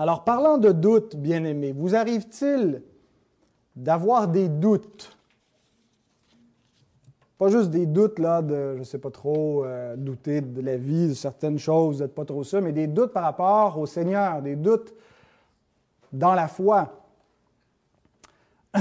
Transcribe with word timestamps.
Alors, 0.00 0.22
parlant 0.22 0.58
de 0.58 0.70
doutes, 0.70 1.16
bien-aimés, 1.16 1.72
vous 1.76 1.96
arrive-t-il 1.96 2.82
d'avoir 3.74 4.28
des 4.28 4.48
doutes? 4.48 5.18
Pas 7.36 7.48
juste 7.48 7.70
des 7.70 7.84
doutes, 7.84 8.20
là, 8.20 8.40
de, 8.40 8.74
je 8.74 8.78
ne 8.78 8.84
sais 8.84 8.98
pas 8.98 9.10
trop, 9.10 9.64
euh, 9.64 9.96
douter 9.96 10.40
de 10.40 10.60
la 10.60 10.76
vie, 10.76 11.08
de 11.08 11.14
certaines 11.14 11.58
choses, 11.58 11.98
d'être 11.98 12.14
pas 12.14 12.24
trop 12.24 12.44
ça, 12.44 12.60
mais 12.60 12.70
des 12.70 12.86
doutes 12.86 13.12
par 13.12 13.24
rapport 13.24 13.76
au 13.76 13.86
Seigneur, 13.86 14.40
des 14.40 14.54
doutes 14.54 14.94
dans 16.12 16.34
la 16.34 16.46
foi. 16.46 17.04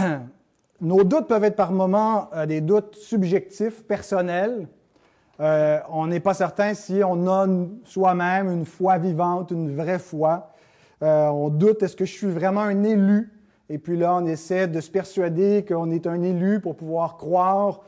Nos 0.82 1.04
doutes 1.04 1.28
peuvent 1.28 1.46
être 1.46 1.56
par 1.56 1.72
moments 1.72 2.30
euh, 2.36 2.46
des 2.46 2.62
doutes 2.62 2.96
subjectifs, 2.96 3.84
personnels. 3.86 4.68
Euh, 5.40 5.80
on 5.90 6.06
n'est 6.06 6.20
pas 6.20 6.36
certain 6.36 6.76
si 6.76 7.02
on 7.04 7.28
a 7.28 7.48
soi-même 7.86 8.52
une 8.52 8.66
foi 8.66 9.00
vivante, 9.00 9.50
une 9.50 9.76
vraie 9.76 10.00
foi. 10.00 10.52
Euh, 11.04 11.28
on 11.28 11.50
doute, 11.50 11.84
est-ce 11.84 11.96
que 11.96 12.06
je 12.06 12.14
suis 12.14 12.28
vraiment 12.28 12.62
un 12.62 12.84
élu? 12.84 13.32
Et 13.70 13.78
puis 13.78 13.98
là, 13.98 14.16
on 14.16 14.26
essaie 14.26 14.68
de 14.68 14.80
se 14.82 14.90
persuader 14.90 15.66
qu'on 15.68 15.92
est 15.92 16.08
un 16.08 16.22
élu 16.22 16.60
pour 16.60 16.76
pouvoir 16.76 17.18
croire. 17.18 17.82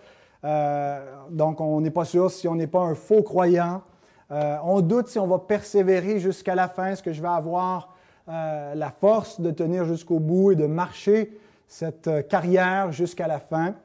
donc, 1.32 1.62
on 1.62 1.82
n'est 1.82 1.92
pas 1.92 2.06
sûr 2.06 2.32
si 2.32 2.48
on 2.48 2.56
n'est 2.56 2.68
pas 2.68 2.82
un 2.82 2.96
faux 2.96 3.24
croyant. 3.24 3.82
on 4.30 4.82
doute 4.82 5.08
si 5.08 5.20
on 5.20 5.28
va 5.28 5.40
persévérer 5.40 6.20
jusqu'à 6.20 6.56
la 6.56 6.68
fin. 6.68 6.88
Est-ce 6.88 7.04
que 7.04 7.14
je 7.14 7.22
vais 7.22 7.30
avoir 7.30 7.96
la 8.28 8.92
force 9.00 9.40
de 9.40 9.52
tenir 9.52 9.86
jusqu'au 9.86 10.20
bout 10.20 10.52
et 10.52 10.56
de 10.56 10.66
marcher 10.66 11.32
cette 11.70 12.08
euh, 12.08 12.22
carrière 12.22 12.92
jusqu'à 12.92 13.28
la 13.28 13.40
fin. 13.40 13.76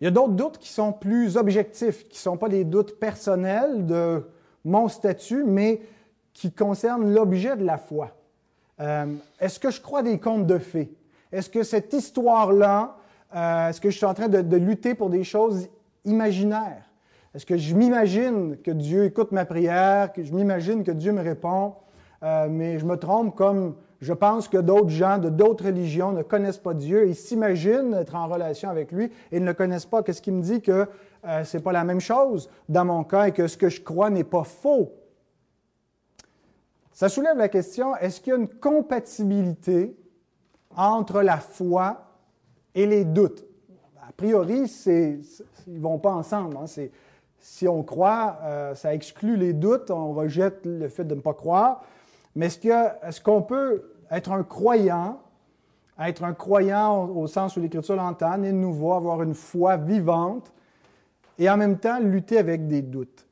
Il 0.00 0.04
y 0.04 0.06
a 0.08 0.10
d'autres 0.10 0.32
doutes 0.32 0.58
qui 0.58 0.70
sont 0.70 0.92
plus 0.92 1.36
objectifs, 1.36 2.08
qui 2.08 2.16
ne 2.16 2.20
sont 2.20 2.36
pas 2.36 2.48
des 2.48 2.64
doutes 2.64 2.98
personnels 2.98 3.86
de 3.86 4.24
mon 4.64 4.88
statut, 4.88 5.44
mais 5.44 5.80
qui 6.36 6.52
concernent 6.52 7.12
l'objet 7.12 7.56
de 7.56 7.64
la 7.64 7.78
foi. 7.78 8.10
Euh, 8.80 9.06
est-ce 9.40 9.58
que 9.58 9.70
je 9.70 9.80
crois 9.80 10.02
des 10.02 10.18
contes 10.18 10.46
de 10.46 10.58
fées? 10.58 10.92
Est-ce 11.32 11.48
que 11.48 11.62
cette 11.62 11.92
histoire-là, 11.92 12.96
euh, 13.34 13.68
est-ce 13.70 13.80
que 13.80 13.88
je 13.88 13.96
suis 13.96 14.06
en 14.06 14.12
train 14.12 14.28
de, 14.28 14.42
de 14.42 14.56
lutter 14.56 14.94
pour 14.94 15.08
des 15.08 15.24
choses 15.24 15.68
imaginaires? 16.04 16.84
Est-ce 17.34 17.46
que 17.46 17.56
je 17.56 17.74
m'imagine 17.74 18.58
que 18.62 18.70
Dieu 18.70 19.06
écoute 19.06 19.32
ma 19.32 19.46
prière, 19.46 20.12
que 20.12 20.22
je 20.22 20.32
m'imagine 20.32 20.84
que 20.84 20.90
Dieu 20.90 21.12
me 21.12 21.22
répond, 21.22 21.74
mais 22.22 22.78
je 22.78 22.86
me 22.86 22.96
trompe 22.96 23.36
comme 23.36 23.74
je 24.00 24.12
pense 24.12 24.48
que 24.48 24.58
d'autres 24.58 24.90
gens 24.90 25.18
de 25.18 25.30
d'autres 25.30 25.64
religions 25.64 26.12
ne 26.12 26.22
connaissent 26.22 26.58
pas 26.58 26.74
Dieu 26.74 27.08
et 27.08 27.14
s'imaginent 27.14 27.94
être 27.94 28.14
en 28.14 28.26
relation 28.26 28.68
avec 28.68 28.92
lui 28.92 29.10
et 29.32 29.40
ne 29.40 29.46
le 29.46 29.54
connaissent 29.54 29.86
pas. 29.86 30.02
Qu'est-ce 30.02 30.22
qui 30.22 30.32
me 30.32 30.42
dit 30.42 30.60
que 30.60 30.86
euh, 31.26 31.44
ce 31.44 31.56
n'est 31.56 31.62
pas 31.62 31.72
la 31.72 31.84
même 31.84 32.00
chose 32.00 32.50
dans 32.68 32.84
mon 32.84 33.04
cas 33.04 33.28
et 33.28 33.32
que 33.32 33.46
ce 33.46 33.56
que 33.56 33.68
je 33.68 33.80
crois 33.80 34.10
n'est 34.10 34.24
pas 34.24 34.44
faux? 34.44 34.92
Ça 36.96 37.10
soulève 37.10 37.36
la 37.36 37.50
question, 37.50 37.94
est-ce 37.96 38.22
qu'il 38.22 38.30
y 38.30 38.36
a 38.36 38.38
une 38.38 38.48
compatibilité 38.48 39.94
entre 40.74 41.20
la 41.20 41.36
foi 41.36 42.06
et 42.74 42.86
les 42.86 43.04
doutes? 43.04 43.44
A 44.00 44.12
priori, 44.16 44.62
ils 44.86 45.20
ne 45.66 45.78
vont 45.78 45.98
pas 45.98 46.12
ensemble. 46.12 46.56
Hein. 46.56 46.64
Si 47.38 47.68
on 47.68 47.82
croit, 47.82 48.38
euh, 48.44 48.74
ça 48.74 48.94
exclut 48.94 49.36
les 49.36 49.52
doutes, 49.52 49.90
on 49.90 50.14
rejette 50.14 50.64
le 50.64 50.88
fait 50.88 51.04
de 51.04 51.14
ne 51.14 51.20
pas 51.20 51.34
croire. 51.34 51.84
Mais 52.34 52.46
est-ce 52.46 53.20
qu'on 53.20 53.42
peut 53.42 53.92
être 54.10 54.32
un 54.32 54.42
croyant, 54.42 55.20
être 56.00 56.24
un 56.24 56.32
croyant 56.32 57.10
au, 57.10 57.26
sens 57.26 57.58
où 57.58 57.60
l'Écriture 57.60 57.96
l'entend, 57.96 58.38
né 58.38 58.52
de 58.52 58.56
nouveau, 58.56 58.94
avoir 58.94 59.22
une 59.22 59.34
foi 59.34 59.76
vivante, 59.76 60.50
et 61.38 61.50
en 61.50 61.58
même 61.58 61.76
temps 61.76 61.98
lutter 62.00 62.38
avec 62.38 62.66
des 62.66 62.80
doutes? 62.80 63.26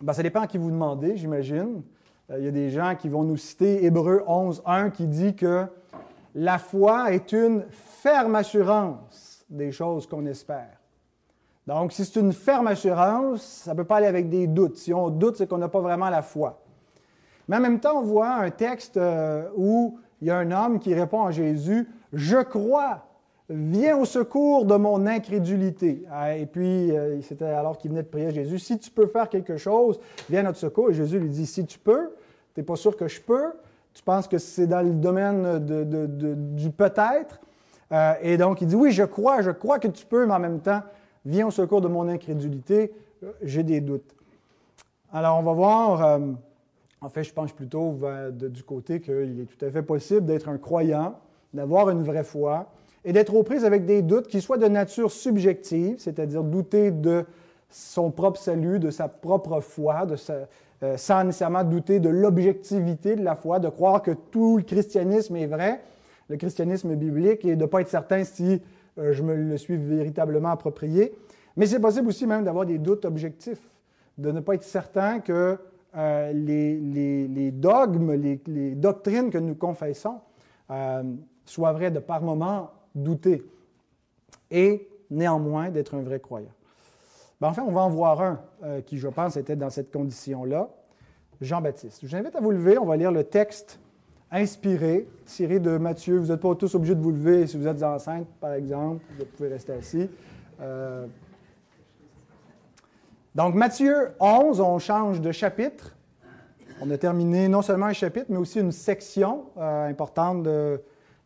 Ben, 0.00 0.12
ça 0.12 0.24
dépend 0.24 0.40
à 0.40 0.46
qui 0.48 0.58
vous 0.58 0.72
demandez, 0.72 1.16
j'imagine. 1.16 1.82
Euh, 2.30 2.38
il 2.38 2.44
y 2.44 2.48
a 2.48 2.52
des 2.52 2.70
gens 2.70 2.94
qui 2.96 3.08
vont 3.08 3.24
nous 3.24 3.36
citer 3.36 3.84
Hébreu 3.84 4.22
11, 4.26 4.62
1 4.66 4.90
qui 4.90 5.06
dit 5.06 5.34
que 5.34 5.66
la 6.34 6.58
foi 6.58 7.12
est 7.12 7.32
une 7.32 7.64
ferme 7.70 8.34
assurance 8.36 9.44
des 9.50 9.72
choses 9.72 10.06
qu'on 10.06 10.24
espère. 10.26 10.78
Donc, 11.66 11.92
si 11.92 12.04
c'est 12.04 12.18
une 12.18 12.32
ferme 12.32 12.66
assurance, 12.66 13.42
ça 13.42 13.72
ne 13.72 13.76
peut 13.76 13.84
pas 13.84 13.96
aller 13.96 14.06
avec 14.06 14.28
des 14.28 14.46
doutes. 14.46 14.76
Si 14.76 14.92
on 14.92 15.10
doute, 15.10 15.36
c'est 15.36 15.48
qu'on 15.48 15.58
n'a 15.58 15.68
pas 15.68 15.80
vraiment 15.80 16.10
la 16.10 16.22
foi. 16.22 16.60
Mais 17.46 17.56
en 17.56 17.60
même 17.60 17.80
temps, 17.80 17.98
on 17.98 18.02
voit 18.02 18.34
un 18.34 18.50
texte 18.50 18.96
euh, 18.96 19.48
où 19.56 19.98
il 20.20 20.28
y 20.28 20.30
a 20.30 20.38
un 20.38 20.50
homme 20.50 20.78
qui 20.78 20.94
répond 20.94 21.24
à 21.24 21.30
Jésus, 21.30 21.88
Je 22.12 22.38
crois, 22.42 23.04
viens 23.52 23.96
au 23.96 24.04
secours 24.04 24.64
de 24.64 24.74
mon 24.76 25.06
incrédulité. 25.06 26.04
Ah, 26.10 26.36
et 26.36 26.46
puis, 26.46 26.90
euh, 26.90 27.20
c'était 27.22 27.44
alors 27.44 27.78
qu'il 27.78 27.90
venait 27.90 28.02
de 28.02 28.08
prier 28.08 28.26
à 28.26 28.30
Jésus, 28.30 28.58
Si 28.58 28.78
tu 28.78 28.90
peux 28.90 29.06
faire 29.06 29.28
quelque 29.28 29.56
chose, 29.56 30.00
viens 30.28 30.40
à 30.40 30.44
notre 30.44 30.58
secours. 30.58 30.90
Et 30.90 30.94
Jésus 30.94 31.18
lui 31.18 31.28
dit, 31.28 31.46
Si 31.46 31.64
tu 31.64 31.78
peux, 31.78 32.10
tu 32.54 32.60
n'es 32.60 32.64
pas 32.64 32.76
sûr 32.76 32.96
que 32.96 33.08
je 33.08 33.20
peux, 33.20 33.52
tu 33.94 34.02
penses 34.02 34.26
que 34.26 34.38
c'est 34.38 34.66
dans 34.66 34.82
le 34.82 34.92
domaine 34.92 35.58
du 36.54 36.70
peut-être? 36.70 37.40
Euh, 37.92 38.14
et 38.22 38.36
donc, 38.38 38.62
il 38.62 38.66
dit, 38.66 38.74
oui, 38.74 38.90
je 38.90 39.02
crois, 39.02 39.42
je 39.42 39.50
crois 39.50 39.78
que 39.78 39.88
tu 39.88 40.06
peux, 40.06 40.26
mais 40.26 40.32
en 40.32 40.38
même 40.38 40.60
temps, 40.60 40.80
viens 41.26 41.46
au 41.46 41.50
secours 41.50 41.82
de 41.82 41.88
mon 41.88 42.08
incrédulité, 42.08 42.92
j'ai 43.42 43.62
des 43.62 43.82
doutes. 43.82 44.16
Alors, 45.12 45.38
on 45.38 45.42
va 45.42 45.52
voir 45.52 46.20
en 47.02 47.08
fait, 47.08 47.24
je 47.24 47.32
pense 47.32 47.52
plutôt 47.52 47.98
du 48.30 48.62
côté 48.62 49.00
qu'il 49.00 49.40
est 49.40 49.44
tout 49.44 49.64
à 49.64 49.70
fait 49.70 49.82
possible 49.82 50.24
d'être 50.24 50.48
un 50.48 50.56
croyant, 50.56 51.18
d'avoir 51.52 51.90
une 51.90 52.04
vraie 52.04 52.22
foi 52.22 52.72
et 53.04 53.12
d'être 53.12 53.34
aux 53.34 53.42
prises 53.42 53.64
avec 53.64 53.84
des 53.84 54.02
doutes 54.02 54.28
qui 54.28 54.40
soient 54.40 54.58
de 54.58 54.68
nature 54.68 55.10
subjective, 55.10 55.96
c'est-à-dire 55.98 56.42
douter 56.44 56.90
de 56.90 57.24
son 57.68 58.10
propre 58.10 58.38
salut, 58.38 58.78
de 58.78 58.90
sa 58.90 59.08
propre 59.08 59.60
foi, 59.60 60.06
euh, 60.82 60.96
sans 60.96 61.24
nécessairement 61.24 61.64
douter 61.64 62.00
de 62.00 62.08
l'objectivité 62.08 63.16
de 63.16 63.24
la 63.24 63.34
foi, 63.34 63.58
de 63.58 63.68
croire 63.68 64.02
que 64.02 64.12
tout 64.30 64.58
le 64.58 64.62
christianisme 64.62 65.36
est 65.36 65.46
vrai, 65.46 65.80
le 66.28 66.36
christianisme 66.36 66.94
biblique, 66.94 67.44
et 67.44 67.56
de 67.56 67.62
ne 67.62 67.66
pas 67.66 67.80
être 67.80 67.88
certain 67.88 68.24
si 68.24 68.60
euh, 68.98 69.12
je 69.12 69.22
me 69.22 69.34
le 69.34 69.56
suis 69.56 69.76
véritablement 69.76 70.50
approprié. 70.50 71.14
Mais 71.56 71.66
c'est 71.66 71.80
possible 71.80 72.08
aussi 72.08 72.26
même 72.26 72.44
d'avoir 72.44 72.66
des 72.66 72.78
doutes 72.78 73.04
objectifs, 73.04 73.68
de 74.18 74.30
ne 74.30 74.40
pas 74.40 74.54
être 74.54 74.62
certain 74.62 75.20
que 75.20 75.58
euh, 75.96 76.32
les, 76.32 77.50
dogmes, 77.50 78.12
les, 78.14 78.74
doctrines 78.74 79.30
que 79.30 79.38
nous 79.38 79.54
confessons 79.54 80.20
soient 81.44 81.72
vraies 81.72 81.90
de 81.90 81.98
par 81.98 82.22
moments 82.22 82.70
douter 82.94 83.44
et 84.50 84.88
néanmoins 85.10 85.70
d'être 85.70 85.94
un 85.94 86.02
vrai 86.02 86.20
croyant. 86.20 86.52
Ben, 87.40 87.48
enfin, 87.48 87.64
on 87.66 87.72
va 87.72 87.80
en 87.82 87.88
voir 87.88 88.20
un 88.20 88.40
euh, 88.62 88.80
qui, 88.80 88.98
je 88.98 89.08
pense, 89.08 89.36
était 89.36 89.56
dans 89.56 89.70
cette 89.70 89.92
condition-là, 89.92 90.68
Jean-Baptiste. 91.40 92.00
Je 92.02 92.06
vous 92.06 92.16
invite 92.16 92.36
à 92.36 92.40
vous 92.40 92.50
lever, 92.50 92.78
on 92.78 92.86
va 92.86 92.96
lire 92.96 93.10
le 93.12 93.24
texte 93.24 93.80
inspiré, 94.30 95.08
tiré 95.26 95.58
de 95.58 95.76
Matthieu. 95.76 96.18
Vous 96.18 96.28
n'êtes 96.28 96.40
pas 96.40 96.54
tous 96.54 96.74
obligés 96.74 96.94
de 96.94 97.02
vous 97.02 97.10
lever 97.10 97.46
si 97.46 97.56
vous 97.56 97.66
êtes 97.66 97.82
enceinte, 97.82 98.26
par 98.40 98.54
exemple, 98.54 99.04
vous 99.18 99.24
pouvez 99.36 99.48
rester 99.48 99.72
assis. 99.72 100.08
Donc, 103.34 103.54
Matthieu 103.54 104.12
11, 104.20 104.60
on 104.60 104.78
change 104.78 105.22
de 105.22 105.32
chapitre. 105.32 105.96
On 106.82 106.90
a 106.90 106.98
terminé 106.98 107.48
non 107.48 107.62
seulement 107.62 107.86
un 107.86 107.94
chapitre, 107.94 108.26
mais 108.28 108.36
aussi 108.36 108.60
une 108.60 108.72
section 108.72 109.44
euh, 109.56 109.88
importante 109.88 110.42
de 110.42 110.82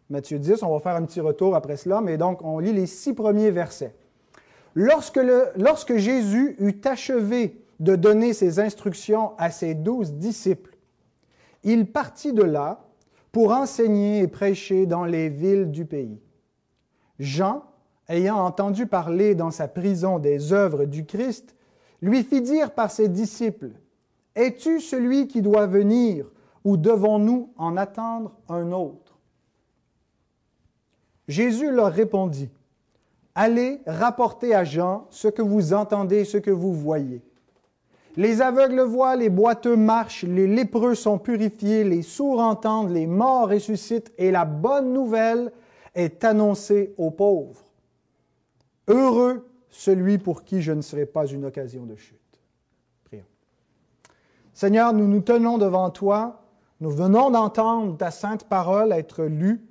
Matthieu 0.09 0.39
10. 0.39 0.63
On 0.63 0.73
va 0.73 0.81
faire 0.81 0.97
un 0.97 1.05
petit 1.05 1.21
retour 1.21 1.57
après 1.57 1.77
cela, 1.77 2.01
mais 2.01 2.17
donc 2.17 2.43
on 2.43 2.59
lit 2.59 2.73
les 2.73 2.87
six 2.87 3.13
premiers 3.13 3.51
versets. 3.51 3.95
Lorsque, 4.75 5.97
Jésus 5.97 6.57
eut 6.61 6.81
achevé 6.85 7.65
de 7.81 7.97
donner 7.97 8.35
ses 8.35 8.61
instructions 8.61 9.33
à 9.39 9.51
ses 9.51 9.75
douze 9.75 10.13
disciples, 10.13 10.77
il 11.65 11.91
partit 11.91 12.33
de 12.33 12.43
là 12.43 12.85
pour 13.33 13.53
enseigner 13.53 14.21
et 14.21 14.29
prêcher 14.29 14.87
dans 14.87 15.05
les 15.05 15.29
villes 15.29 15.71
du 15.71 15.85
pays. 15.85 16.21
Jean, 17.19 17.65
ayant 18.09 18.37
entendu 18.37 18.87
parler 18.87 19.35
dans 19.35 19.51
sa 19.51 19.67
prison 19.67 20.19
des 20.19 20.53
œuvres 20.53 20.85
du 20.85 21.07
Christ, 21.07 21.55
lui 22.03 22.23
fit 22.23 22.43
dire 22.43 22.73
par 22.73 22.91
ses 22.91 23.09
disciples, 23.09 23.73
Es-tu 24.35 24.81
celui 24.81 25.27
qui 25.27 25.41
doit 25.41 25.67
venir 25.67 26.27
ou 26.65 26.77
devons-nous 26.77 27.53
en 27.57 27.77
attendre 27.77 28.37
un 28.49 28.73
autre? 28.73 29.06
Jésus 31.29 31.71
leur 31.71 31.93
répondit, 31.93 32.51
Allez 33.35 33.81
rapporter 33.87 34.55
à 34.55 34.65
Jean 34.65 35.07
ce 35.11 35.29
que 35.29 35.43
vous 35.43 35.75
entendez, 35.75 36.25
ce 36.25 36.39
que 36.39 36.51
vous 36.51 36.73
voyez. 36.73 37.21
Les 38.17 38.41
aveugles 38.41 38.81
voient, 38.81 39.15
les 39.15 39.29
boiteux 39.29 39.77
marchent, 39.77 40.25
les 40.25 40.47
lépreux 40.47 40.95
sont 40.95 41.19
purifiés, 41.19 41.85
les 41.85 42.01
sourds 42.01 42.41
entendent, 42.41 42.93
les 42.93 43.07
morts 43.07 43.51
ressuscitent, 43.51 44.11
et 44.17 44.31
la 44.31 44.47
bonne 44.47 44.95
nouvelle 44.95 45.53
est 45.95 46.25
annoncée 46.25 46.95
aux 46.97 47.11
pauvres. 47.11 47.63
Heureux 48.89 49.47
celui 49.69 50.17
pour 50.17 50.45
qui 50.45 50.63
je 50.63 50.73
ne 50.73 50.81
serai 50.81 51.05
pas 51.05 51.27
une 51.27 51.45
occasion 51.45 51.85
de 51.85 51.97
chute. 51.97 52.17
Prions. 53.05 53.27
Seigneur, 54.55 54.95
nous 54.95 55.07
nous 55.07 55.21
tenons 55.21 55.59
devant 55.59 55.91
toi, 55.91 56.43
nous 56.81 56.91
venons 56.91 57.31
d'entendre 57.31 57.99
ta 57.99 58.11
sainte 58.11 58.45
parole 58.45 58.93
être 58.93 59.25
lue, 59.25 59.63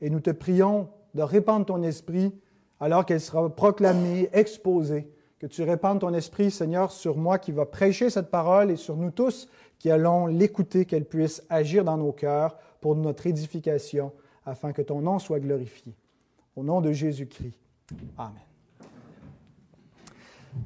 et 0.00 0.10
nous 0.10 0.18
te 0.18 0.30
prions 0.30 0.88
de 1.14 1.22
répandre 1.22 1.66
ton 1.66 1.82
esprit 1.82 2.32
alors 2.80 3.06
qu'elle 3.06 3.20
sera 3.20 3.48
proclamée, 3.48 4.28
exposée, 4.32 5.08
que 5.38 5.46
tu 5.46 5.62
répandes 5.62 6.00
ton 6.00 6.14
esprit, 6.14 6.50
Seigneur, 6.50 6.92
sur 6.92 7.16
moi 7.16 7.38
qui 7.38 7.52
va 7.52 7.66
prêcher 7.66 8.10
cette 8.10 8.30
parole 8.30 8.70
et 8.70 8.76
sur 8.76 8.96
nous 8.96 9.10
tous 9.10 9.48
qui 9.78 9.90
allons 9.90 10.26
l'écouter, 10.26 10.84
qu'elle 10.84 11.04
puisse 11.04 11.42
agir 11.50 11.82
dans 11.82 11.96
nos 11.96 12.12
cœurs 12.12 12.56
pour 12.80 12.94
notre 12.94 13.26
édification, 13.26 14.12
afin 14.46 14.72
que 14.72 14.80
ton 14.80 15.00
nom 15.00 15.18
soit 15.18 15.40
glorifié. 15.40 15.92
Au 16.54 16.62
nom 16.62 16.80
de 16.80 16.92
Jésus-Christ. 16.92 17.54
Amen. 18.16 18.34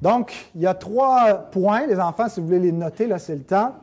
Donc, 0.02 0.50
il 0.54 0.60
y 0.60 0.66
a 0.66 0.74
trois 0.74 1.34
points, 1.34 1.86
les 1.86 1.98
enfants, 1.98 2.28
si 2.28 2.40
vous 2.40 2.46
voulez 2.46 2.58
les 2.58 2.72
noter, 2.72 3.06
là, 3.06 3.18
c'est 3.18 3.36
le 3.36 3.44
temps. 3.44 3.74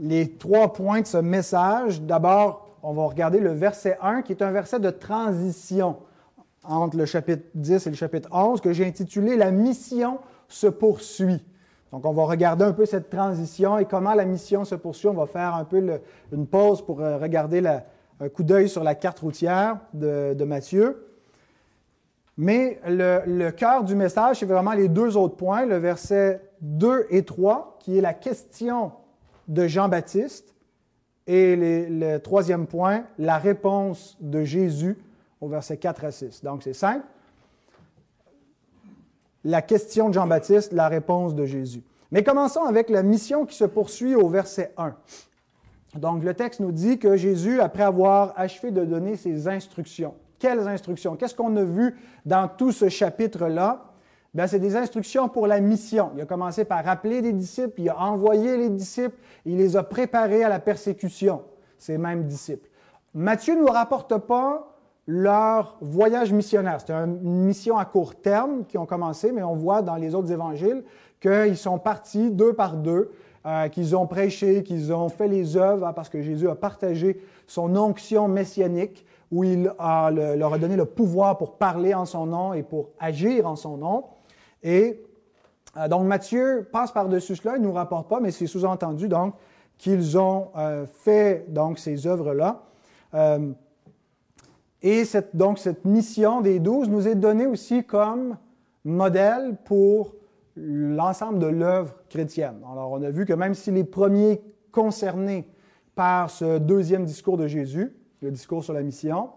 Les 0.00 0.30
trois 0.30 0.72
points 0.72 1.02
de 1.02 1.06
ce 1.06 1.18
message. 1.18 2.00
D'abord, 2.00 2.59
on 2.82 2.92
va 2.92 3.04
regarder 3.04 3.40
le 3.40 3.52
verset 3.52 3.98
1, 4.00 4.22
qui 4.22 4.32
est 4.32 4.42
un 4.42 4.50
verset 4.50 4.80
de 4.80 4.90
transition 4.90 5.96
entre 6.64 6.96
le 6.96 7.06
chapitre 7.06 7.44
10 7.54 7.86
et 7.86 7.90
le 7.90 7.96
chapitre 7.96 8.28
11, 8.32 8.60
que 8.60 8.72
j'ai 8.72 8.86
intitulé 8.86 9.36
La 9.36 9.50
mission 9.50 10.18
se 10.48 10.66
poursuit. 10.66 11.44
Donc, 11.92 12.04
on 12.04 12.12
va 12.12 12.24
regarder 12.24 12.64
un 12.64 12.72
peu 12.72 12.86
cette 12.86 13.10
transition 13.10 13.78
et 13.78 13.84
comment 13.84 14.14
la 14.14 14.24
mission 14.24 14.64
se 14.64 14.74
poursuit. 14.74 15.08
On 15.08 15.14
va 15.14 15.26
faire 15.26 15.54
un 15.54 15.64
peu 15.64 16.00
une 16.32 16.46
pause 16.46 16.84
pour 16.84 17.00
euh, 17.00 17.18
regarder 17.18 17.62
un 17.66 18.28
coup 18.28 18.44
d'œil 18.44 18.68
sur 18.68 18.84
la 18.84 18.94
carte 18.94 19.18
routière 19.20 19.78
de, 19.92 20.34
de 20.34 20.44
Matthieu. 20.44 21.10
Mais 22.42 22.80
le, 22.86 23.50
cœur 23.50 23.84
du 23.84 23.94
message, 23.94 24.38
c'est 24.38 24.46
vraiment 24.46 24.72
les 24.72 24.88
deux 24.88 25.18
autres 25.18 25.36
points, 25.36 25.66
le 25.66 25.76
verset 25.76 26.40
2 26.62 27.06
et 27.10 27.22
3, 27.22 27.76
qui 27.80 27.98
est 27.98 28.00
la 28.00 28.14
question 28.14 28.92
de 29.46 29.66
Jean-Baptiste, 29.66 30.54
et 31.32 31.54
le 31.54 32.18
troisième 32.18 32.66
point, 32.66 33.04
la 33.16 33.38
réponse 33.38 34.16
de 34.20 34.42
Jésus 34.42 34.98
au 35.40 35.46
verset 35.46 35.76
4 35.76 36.04
à 36.04 36.10
6. 36.10 36.42
Donc 36.42 36.64
c'est 36.64 36.72
simple. 36.72 37.06
La 39.44 39.62
question 39.62 40.08
de 40.08 40.14
Jean-Baptiste, 40.14 40.72
la 40.72 40.88
réponse 40.88 41.36
de 41.36 41.46
Jésus. 41.46 41.84
Mais 42.10 42.24
commençons 42.24 42.64
avec 42.64 42.90
la 42.90 43.04
mission 43.04 43.46
qui 43.46 43.56
se 43.56 43.64
poursuit 43.64 44.16
au 44.16 44.28
verset 44.28 44.72
1. 44.76 44.92
Donc 45.94 46.24
le 46.24 46.34
texte 46.34 46.58
nous 46.58 46.72
dit 46.72 46.98
que 46.98 47.16
Jésus, 47.16 47.60
après 47.60 47.84
avoir 47.84 48.34
achevé 48.36 48.72
de 48.72 48.84
donner 48.84 49.14
ses 49.14 49.46
instructions, 49.46 50.16
quelles 50.40 50.66
instructions? 50.66 51.14
Qu'est-ce 51.14 51.36
qu'on 51.36 51.56
a 51.56 51.62
vu 51.62 51.94
dans 52.26 52.48
tout 52.48 52.72
ce 52.72 52.88
chapitre-là? 52.88 53.89
Bien, 54.32 54.46
c'est 54.46 54.60
des 54.60 54.76
instructions 54.76 55.28
pour 55.28 55.48
la 55.48 55.60
mission. 55.60 56.12
Il 56.14 56.20
a 56.20 56.26
commencé 56.26 56.64
par 56.64 56.84
rappeler 56.84 57.20
les 57.20 57.32
disciples, 57.32 57.80
il 57.80 57.88
a 57.88 57.98
envoyé 58.00 58.56
les 58.56 58.68
disciples, 58.68 59.16
il 59.44 59.56
les 59.56 59.76
a 59.76 59.82
préparés 59.82 60.44
à 60.44 60.48
la 60.48 60.60
persécution, 60.60 61.42
ces 61.78 61.98
mêmes 61.98 62.24
disciples. 62.24 62.68
Matthieu 63.12 63.56
ne 63.56 63.62
nous 63.62 63.72
rapporte 63.72 64.16
pas 64.18 64.76
leur 65.08 65.76
voyage 65.80 66.32
missionnaire. 66.32 66.78
C'est 66.80 66.92
une 66.92 67.44
mission 67.44 67.76
à 67.76 67.84
court 67.84 68.14
terme 68.14 68.64
qui 68.66 68.78
ont 68.78 68.86
commencé, 68.86 69.32
mais 69.32 69.42
on 69.42 69.56
voit 69.56 69.82
dans 69.82 69.96
les 69.96 70.14
autres 70.14 70.30
évangiles 70.30 70.84
qu'ils 71.20 71.56
sont 71.56 71.80
partis 71.80 72.30
deux 72.30 72.52
par 72.52 72.76
deux, 72.76 73.10
euh, 73.44 73.66
qu'ils 73.68 73.96
ont 73.96 74.06
prêché, 74.06 74.62
qu'ils 74.62 74.92
ont 74.92 75.08
fait 75.08 75.26
les 75.26 75.56
œuvres, 75.56 75.88
hein, 75.88 75.92
parce 75.92 76.08
que 76.08 76.22
Jésus 76.22 76.48
a 76.48 76.54
partagé 76.54 77.20
son 77.48 77.74
onction 77.74 78.28
messianique 78.28 79.04
où 79.32 79.42
il 79.42 79.72
leur 79.78 80.54
a 80.54 80.58
donné 80.58 80.76
le 80.76 80.84
pouvoir 80.84 81.36
pour 81.36 81.56
parler 81.56 81.94
en 81.94 82.04
son 82.04 82.26
nom 82.26 82.52
et 82.52 82.62
pour 82.62 82.90
agir 83.00 83.48
en 83.48 83.56
son 83.56 83.76
nom. 83.76 84.04
Et 84.62 85.02
euh, 85.76 85.88
donc 85.88 86.06
Matthieu 86.06 86.68
passe 86.70 86.92
par-dessus 86.92 87.36
cela, 87.36 87.56
il 87.56 87.62
ne 87.62 87.66
nous 87.66 87.72
rapporte 87.72 88.08
pas, 88.08 88.20
mais 88.20 88.30
c'est 88.30 88.46
sous-entendu 88.46 89.08
donc 89.08 89.34
qu'ils 89.78 90.18
ont 90.18 90.48
euh, 90.56 90.86
fait 90.86 91.46
donc 91.48 91.78
ces 91.78 92.06
œuvres-là. 92.06 92.64
Euh, 93.14 93.52
et 94.82 95.04
donc 95.34 95.58
cette 95.58 95.84
mission 95.84 96.40
des 96.40 96.58
douze 96.58 96.88
nous 96.88 97.06
est 97.06 97.14
donnée 97.14 97.46
aussi 97.46 97.84
comme 97.84 98.36
modèle 98.84 99.56
pour 99.64 100.14
l'ensemble 100.56 101.38
de 101.38 101.46
l'œuvre 101.46 101.94
chrétienne. 102.08 102.62
Alors 102.70 102.92
on 102.92 103.02
a 103.02 103.10
vu 103.10 103.26
que 103.26 103.32
même 103.32 103.54
si 103.54 103.70
les 103.70 103.84
premiers 103.84 104.42
concernés 104.72 105.48
par 105.94 106.30
ce 106.30 106.58
deuxième 106.58 107.04
discours 107.04 107.36
de 107.36 107.46
Jésus, 107.46 107.94
le 108.22 108.30
discours 108.30 108.64
sur 108.64 108.72
la 108.72 108.82
mission, 108.82 109.30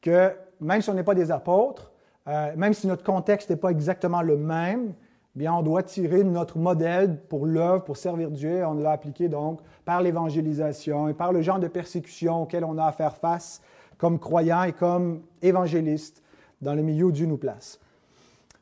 que 0.00 0.32
même 0.60 0.80
si 0.80 0.90
on 0.90 0.94
n'est 0.94 1.04
pas 1.04 1.14
des 1.14 1.30
apôtres, 1.30 1.92
euh, 2.28 2.52
même 2.56 2.74
si 2.74 2.86
notre 2.86 3.04
contexte 3.04 3.50
n'est 3.50 3.56
pas 3.56 3.70
exactement 3.70 4.22
le 4.22 4.36
même, 4.36 4.92
bien, 5.34 5.54
on 5.54 5.62
doit 5.62 5.82
tirer 5.82 6.24
notre 6.24 6.58
modèle 6.58 7.18
pour 7.28 7.46
l'œuvre, 7.46 7.84
pour 7.84 7.96
servir 7.96 8.30
Dieu. 8.30 8.64
On 8.66 8.74
l'a 8.74 8.90
appliqué 8.90 9.28
donc 9.28 9.60
par 9.84 10.02
l'évangélisation 10.02 11.08
et 11.08 11.14
par 11.14 11.32
le 11.32 11.42
genre 11.42 11.58
de 11.58 11.68
persécution 11.68 12.42
auquel 12.42 12.64
on 12.64 12.76
a 12.76 12.86
à 12.86 12.92
faire 12.92 13.16
face 13.16 13.62
comme 13.96 14.18
croyants 14.18 14.64
et 14.64 14.72
comme 14.72 15.22
évangélistes 15.42 16.22
dans 16.60 16.74
le 16.74 16.82
milieu 16.82 17.06
où 17.06 17.12
Dieu 17.12 17.26
nous 17.26 17.36
place. 17.36 17.80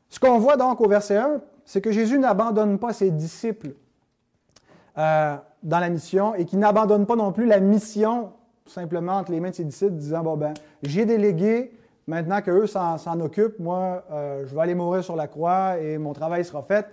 Ce 0.09 0.19
qu'on 0.19 0.39
voit 0.39 0.55
donc 0.55 0.79
au 0.81 0.87
verset 0.87 1.17
1, 1.17 1.41
c'est 1.65 1.81
que 1.81 1.91
Jésus 1.91 2.17
n'abandonne 2.17 2.79
pas 2.79 2.93
ses 2.93 3.11
disciples 3.11 3.73
euh, 4.97 5.35
dans 5.63 5.79
la 5.79 5.89
mission 5.89 6.33
et 6.35 6.45
qu'il 6.45 6.59
n'abandonne 6.59 7.05
pas 7.05 7.15
non 7.15 7.31
plus 7.31 7.45
la 7.45 7.59
mission 7.59 8.31
simplement 8.65 9.13
entre 9.13 9.31
les 9.31 9.39
mains 9.39 9.49
de 9.49 9.55
ses 9.55 9.63
disciples, 9.63 9.93
disant, 9.93 10.23
bon 10.23 10.37
ben, 10.37 10.53
j'ai 10.83 11.05
délégué, 11.05 11.71
maintenant 12.07 12.41
qu'eux 12.41 12.67
s'en 12.67 13.19
occupent, 13.19 13.59
moi, 13.59 14.03
euh, 14.11 14.45
je 14.47 14.55
vais 14.55 14.61
aller 14.61 14.75
mourir 14.75 15.03
sur 15.03 15.15
la 15.15 15.27
croix 15.27 15.77
et 15.77 15.97
mon 15.97 16.13
travail 16.13 16.43
sera 16.43 16.63
fait. 16.63 16.87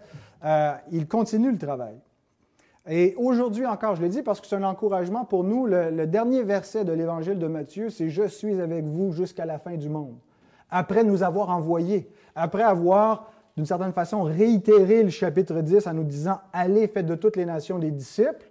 Euh, 0.44 0.74
il 0.90 1.08
continue 1.08 1.52
le 1.52 1.58
travail. 1.58 1.94
Et 2.86 3.14
aujourd'hui 3.16 3.64
encore, 3.64 3.96
je 3.96 4.02
le 4.02 4.08
dis 4.10 4.22
parce 4.22 4.40
que 4.40 4.46
c'est 4.46 4.56
un 4.56 4.64
encouragement 4.64 5.24
pour 5.24 5.42
nous, 5.42 5.66
le, 5.66 6.06
dernier 6.06 6.42
verset 6.42 6.84
de 6.84 6.92
l'évangile 6.92 7.38
de 7.38 7.46
Matthieu, 7.46 7.88
c'est 7.88 8.10
Je 8.10 8.28
suis 8.28 8.60
avec 8.60 8.84
vous 8.84 9.12
jusqu'à 9.12 9.46
la 9.46 9.58
fin 9.58 9.76
du 9.76 9.88
monde. 9.88 10.16
Après 10.70 11.02
nous 11.02 11.22
avoir 11.22 11.48
envoyés, 11.48 12.10
après 12.34 12.62
avoir, 12.62 13.30
d'une 13.56 13.64
certaine 13.64 13.92
façon, 13.92 14.22
réitéré 14.24 15.02
le 15.02 15.08
chapitre 15.08 15.62
10 15.62 15.86
en 15.86 15.94
nous 15.94 16.04
disant 16.04 16.40
Allez, 16.52 16.86
faites 16.88 17.06
de 17.06 17.14
toutes 17.14 17.36
les 17.36 17.46
nations 17.46 17.78
des 17.78 17.90
disciples, 17.90 18.50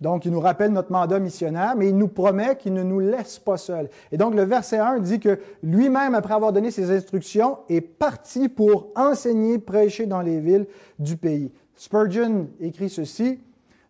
donc, 0.00 0.24
il 0.24 0.32
nous 0.32 0.40
rappelle 0.40 0.72
notre 0.72 0.92
mandat 0.92 1.18
missionnaire, 1.18 1.74
mais 1.76 1.90
il 1.90 1.96
nous 1.96 2.08
promet 2.08 2.56
qu'il 2.56 2.72
ne 2.72 2.82
nous 2.82 3.00
laisse 3.00 3.38
pas 3.38 3.58
seuls. 3.58 3.90
Et 4.10 4.16
donc, 4.16 4.34
le 4.34 4.44
verset 4.44 4.78
1 4.78 5.00
dit 5.00 5.20
que 5.20 5.38
lui-même, 5.62 6.14
après 6.14 6.32
avoir 6.32 6.54
donné 6.54 6.70
ses 6.70 6.90
instructions, 6.90 7.58
est 7.68 7.82
parti 7.82 8.48
pour 8.48 8.88
enseigner, 8.96 9.58
prêcher 9.58 10.06
dans 10.06 10.22
les 10.22 10.40
villes 10.40 10.66
du 10.98 11.18
pays. 11.18 11.52
Spurgeon 11.76 12.48
écrit 12.60 12.88
ceci, 12.88 13.40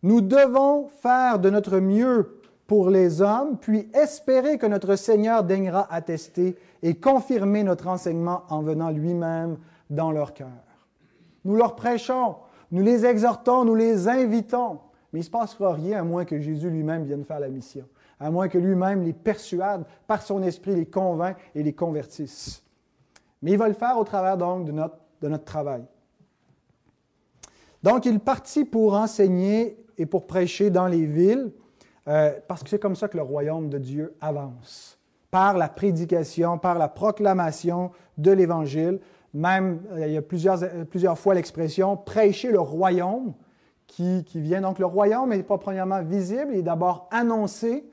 Nous 0.03 0.21
devons 0.21 0.89
faire 0.89 1.39
de 1.39 1.49
notre 1.49 1.79
mieux 1.79 2.41
pour 2.67 2.91
les 2.91 3.23
hommes, 3.23 3.59
puis 3.61 3.89
espérer 3.95 4.59
que 4.59 4.67
notre 4.67 4.97
Seigneur 4.97 5.45
daignera 5.45 5.87
attester 5.93 6.57
et 6.83 6.95
confirmer 6.95 7.63
notre 7.63 7.87
enseignement 7.87 8.43
en 8.49 8.63
venant 8.63 8.91
lui-même 8.91 9.59
dans 9.91 10.11
leur 10.11 10.35
cœur. 10.35 10.49
Nous 11.45 11.55
leur 11.55 11.77
prêchons, 11.77 12.37
nous 12.73 12.83
les 12.83 13.07
exhortons, 13.07 13.65
nous 13.65 13.75
les 13.77 14.09
invitons. 14.09 14.79
Mais 15.13 15.19
il 15.19 15.23
ne 15.23 15.27
se 15.27 15.31
passera 15.31 15.75
rien 15.75 16.01
à 16.01 16.03
moins 16.05 16.25
que 16.25 16.39
Jésus 16.39 16.71
lui-même 16.71 17.05
vienne 17.05 17.25
faire 17.25 17.41
la 17.41 17.49
mission, 17.49 17.85
à 18.21 18.31
moins 18.31 18.49
que 18.49 18.59
lui-même 18.59 19.03
les 19.03 19.13
persuade, 19.13 19.85
par 20.07 20.23
son 20.23 20.43
esprit 20.43 20.75
les 20.75 20.87
convainc 20.87 21.37
et 21.55 21.63
les 21.63 21.73
convertisse. 21.73 22.63
Mais 23.43 23.53
il 23.53 23.59
va 23.59 23.69
le 23.69 23.75
faire 23.75 23.99
au 23.99 24.05
travers 24.05 24.37
donc 24.37 24.67
de 24.67 24.73
notre, 24.73 25.45
travail. 25.45 25.83
Donc 27.83 28.07
il 28.07 28.21
partit 28.21 28.65
pour 28.65 28.95
enseigner 28.95 29.85
et 29.99 30.07
pour 30.07 30.27
prêcher 30.27 30.71
dans 30.71 30.87
les 30.87 31.07
villes, 31.07 31.51
euh, 32.07 32.33
parce 32.47 32.63
que 32.63 32.69
c'est 32.69 32.79
comme 32.79 32.97
ça 32.97 33.09
que 33.09 33.17
le 33.17 33.23
royaume 33.23 33.69
de 33.69 33.79
Dieu 33.79 34.15
avance, 34.21 34.99
par 35.31 35.57
la 35.57 35.69
prédication, 35.69 36.59
par 36.59 36.79
la 36.79 36.89
proclamation 36.89 37.91
de 38.17 38.31
l'Évangile. 38.31 39.01
Même, 39.33 39.83
euh, 39.93 40.07
il 40.07 40.13
y 40.13 40.17
a 40.17 40.23
plusieurs, 40.23 40.61
plusieurs 40.89 41.19
fois 41.19 41.35
l'expression 41.35 41.97
prêcher 41.97 42.51
le 42.51 42.61
royaume 42.61 43.35
qui, 43.91 44.25
vient. 44.41 44.61
Donc 44.61 44.79
le 44.79 44.87
royaume 44.87 45.31
n'est 45.31 45.43
pas 45.43 45.59
premièrement 45.59 46.03
visible, 46.03 46.53
il 46.53 46.59
est 46.61 46.63
d'abord 46.63 47.09
annoncé. 47.11 47.85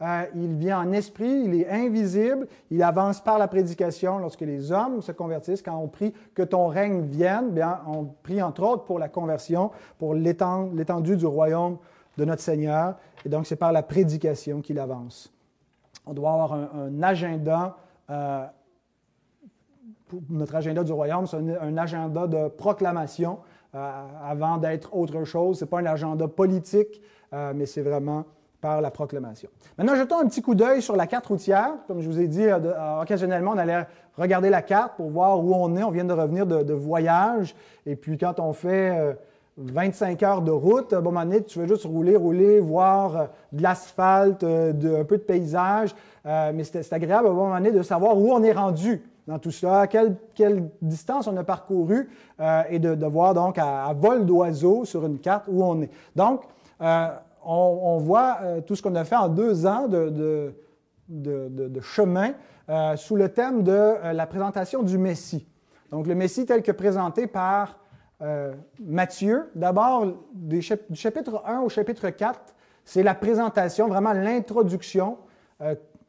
Euh, 0.00 0.24
il 0.34 0.56
vient 0.56 0.80
en 0.80 0.90
esprit, 0.92 1.42
il 1.44 1.54
est 1.54 1.68
invisible, 1.68 2.48
il 2.72 2.82
avance 2.82 3.20
par 3.20 3.38
la 3.38 3.46
prédication 3.46 4.18
lorsque 4.18 4.40
les 4.40 4.72
hommes 4.72 5.00
se 5.00 5.12
convertissent. 5.12 5.62
Quand 5.62 5.76
on 5.76 5.86
prie 5.86 6.12
que 6.34 6.42
ton 6.42 6.66
règne 6.66 7.02
vienne, 7.02 7.50
bien, 7.50 7.80
on 7.86 8.06
prie 8.06 8.42
entre 8.42 8.64
autres 8.64 8.84
pour 8.84 8.98
la 8.98 9.08
conversion, 9.08 9.70
pour 9.98 10.14
l'étendue 10.14 11.16
du 11.16 11.26
royaume 11.26 11.76
de 12.18 12.24
notre 12.24 12.42
Seigneur. 12.42 12.96
Et 13.24 13.28
donc 13.28 13.46
c'est 13.46 13.56
par 13.56 13.70
la 13.70 13.84
prédication 13.84 14.60
qu'il 14.60 14.80
avance. 14.80 15.32
On 16.04 16.14
doit 16.14 16.32
avoir 16.32 16.54
un, 16.54 17.02
agenda. 17.02 17.76
Euh, 18.10 18.44
notre 20.28 20.56
agenda 20.56 20.82
du 20.82 20.92
royaume, 20.92 21.26
c'est 21.28 21.36
un 21.36 21.76
agenda 21.76 22.26
de 22.26 22.48
proclamation 22.48 23.38
avant 23.74 24.58
d'être 24.58 24.94
autre 24.94 25.24
chose. 25.24 25.58
Ce 25.58 25.64
n'est 25.64 25.68
pas 25.68 25.80
un 25.80 25.86
agenda 25.86 26.28
politique, 26.28 27.00
euh, 27.32 27.52
mais 27.54 27.66
c'est 27.66 27.82
vraiment 27.82 28.24
par 28.60 28.80
la 28.80 28.90
proclamation. 28.90 29.48
Maintenant, 29.76 29.96
jetons 29.96 30.20
un 30.20 30.26
petit 30.26 30.42
coup 30.42 30.54
d'œil 30.54 30.82
sur 30.82 30.94
la 30.94 31.06
carte 31.06 31.26
routière. 31.26 31.72
Comme 31.88 32.00
je 32.00 32.08
vous 32.08 32.20
ai 32.20 32.28
dit, 32.28 32.44
euh, 32.44 33.00
occasionnellement, 33.00 33.52
on 33.52 33.58
allait 33.58 33.86
regarder 34.16 34.50
la 34.50 34.62
carte 34.62 34.96
pour 34.96 35.10
voir 35.10 35.42
où 35.42 35.54
on 35.54 35.74
est. 35.76 35.82
On 35.82 35.90
vient 35.90 36.04
de 36.04 36.12
revenir 36.12 36.46
de, 36.46 36.72
voyage. 36.72 37.56
Et 37.86 37.96
puis, 37.96 38.18
quand 38.18 38.38
on 38.38 38.52
fait 38.52 39.16
25 39.56 40.22
heures 40.22 40.42
de 40.42 40.52
route, 40.52 40.92
à 40.92 40.98
un 40.98 41.00
moment 41.00 41.24
donné, 41.24 41.42
tu 41.42 41.58
veux 41.58 41.66
juste 41.66 41.86
rouler, 41.86 42.14
rouler, 42.14 42.60
voir 42.60 43.30
de 43.50 43.62
l'asphalte, 43.62 44.44
un 44.44 45.04
peu 45.04 45.16
de 45.16 45.24
paysage. 45.26 45.94
mais 46.24 46.62
c'est 46.62 46.92
agréable 46.92 47.26
à 47.26 47.30
un 47.30 47.34
moment 47.34 47.54
donné 47.54 47.72
de 47.72 47.82
savoir 47.82 48.16
où 48.16 48.32
on 48.32 48.44
est 48.44 48.52
rendu. 48.52 49.02
Dans 49.26 49.38
tout 49.38 49.50
cela, 49.50 49.86
quelle, 49.86 50.70
distance 50.80 51.26
on 51.26 51.36
a 51.36 51.44
parcouru, 51.44 52.08
euh, 52.40 52.62
et 52.68 52.78
de, 52.78 53.06
voir 53.06 53.34
donc 53.34 53.58
à, 53.58 53.92
vol 53.94 54.26
d'oiseau 54.26 54.84
sur 54.84 55.06
une 55.06 55.18
carte 55.18 55.44
où 55.48 55.62
on 55.62 55.82
est. 55.82 55.90
Donc, 56.16 56.42
euh, 56.80 57.08
on, 57.44 57.98
voit 57.98 58.38
euh, 58.42 58.60
tout 58.60 58.76
ce 58.76 58.82
qu'on 58.82 58.94
a 58.94 59.04
fait 59.04 59.16
en 59.16 59.28
deux 59.28 59.66
ans 59.66 59.88
de, 59.88 60.54
de, 61.08 61.80
chemin 61.80 62.32
sous 62.96 63.16
le 63.16 63.28
thème 63.28 63.62
de 63.62 63.94
la 64.12 64.26
présentation 64.26 64.82
du 64.82 64.98
Messie. 64.98 65.46
Donc, 65.90 66.06
le 66.06 66.14
Messie 66.14 66.46
tel 66.46 66.62
que 66.62 66.72
présenté 66.72 67.26
par 67.26 67.78
Matthieu. 68.80 69.50
D'abord, 69.56 70.06
du 70.32 70.62
chapitre 70.62 71.42
1 71.44 71.60
au 71.60 71.68
chapitre 71.68 72.08
4, 72.08 72.40
c'est 72.84 73.02
la 73.02 73.16
présentation, 73.16 73.88
vraiment 73.88 74.12
l'introduction 74.12 75.18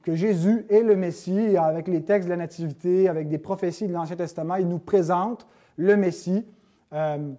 que 0.04 0.16
Jésus 0.16 0.66
est 0.70 0.82
le 0.82 0.96
Messie, 0.96 1.58
avec 1.58 1.88
les 1.88 2.04
textes 2.04 2.28
de 2.28 2.32
la 2.32 2.38
Nativité, 2.38 3.08
avec 3.08 3.30
des 3.30 3.38
prophéties 3.38 3.88
de 3.88 3.94
l'Ancien 3.94 4.18
Testament, 4.18 4.56
il 4.56 4.68
nous 4.68 4.80
présente 4.80 5.48
le 5.78 5.96
Messie. 5.96 6.46
Euh, 6.92 7.32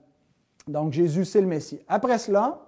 donc 0.67 0.93
Jésus, 0.93 1.27
c'est 1.27 1.43
le 1.43 1.47
Messie. 1.47 1.81
Après 1.89 2.17
cela, 2.19 2.63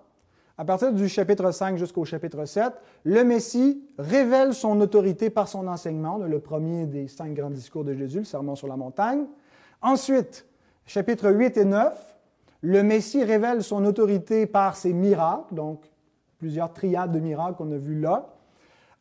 à 0.58 0.64
partir 0.64 0.92
du 0.92 1.08
chapitre 1.08 1.50
5 1.50 1.78
jusqu'au 1.78 2.04
chapitre 2.04 2.44
7, 2.44 2.72
le 3.04 3.24
Messie 3.24 3.82
révèle 3.98 4.52
son 4.52 4.80
autorité 4.80 5.30
par 5.30 5.48
son 5.48 5.66
enseignement, 5.66 6.18
le 6.18 6.40
premier 6.40 6.86
des 6.86 7.08
cinq 7.08 7.34
grands 7.34 7.50
discours 7.50 7.84
de 7.84 7.94
Jésus, 7.94 8.18
le 8.18 8.24
Sermon 8.24 8.54
sur 8.54 8.68
la 8.68 8.76
montagne. 8.76 9.24
Ensuite, 9.80 10.46
chapitres 10.84 11.30
8 11.30 11.56
et 11.56 11.64
9, 11.64 12.16
le 12.62 12.82
Messie 12.82 13.24
révèle 13.24 13.62
son 13.62 13.84
autorité 13.86 14.46
par 14.46 14.76
ses 14.76 14.92
miracles, 14.92 15.54
donc 15.54 15.90
plusieurs 16.38 16.72
triades 16.72 17.12
de 17.12 17.20
miracles 17.20 17.56
qu'on 17.56 17.72
a 17.72 17.76
vus 17.76 18.00
là. 18.00 18.26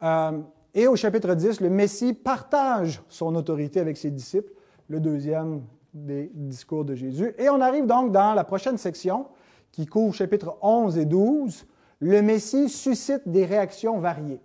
Euh, 0.03 0.39
et 0.75 0.87
au 0.87 0.97
chapitre 0.97 1.33
10, 1.33 1.61
le 1.61 1.69
Messie 1.69 2.13
partage 2.13 3.01
son 3.07 3.33
autorité 3.35 3.79
avec 3.79 3.95
ses 3.95 4.11
disciples, 4.11 4.51
le 4.89 4.99
deuxième 4.99 5.61
des 5.93 6.29
discours 6.33 6.83
de 6.83 6.93
Jésus. 6.93 7.33
Et 7.37 7.49
on 7.49 7.61
arrive 7.61 7.85
donc 7.85 8.11
dans 8.11 8.33
la 8.33 8.43
prochaine 8.43 8.77
section 8.77 9.27
qui 9.71 9.85
couvre 9.85 10.13
chapitres 10.13 10.57
11 10.61 10.97
et 10.97 11.05
12. 11.05 11.65
Le 12.01 12.21
Messie 12.21 12.67
suscite 12.67 13.21
des 13.25 13.45
réactions 13.45 13.99
variées. 13.99 14.41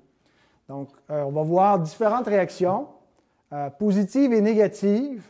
Donc, 0.68 0.88
euh, 1.10 1.24
on 1.24 1.32
va 1.32 1.42
voir 1.42 1.80
différentes 1.80 2.28
réactions, 2.28 2.86
euh, 3.52 3.68
positives 3.70 4.32
et 4.32 4.40
négatives, 4.40 5.28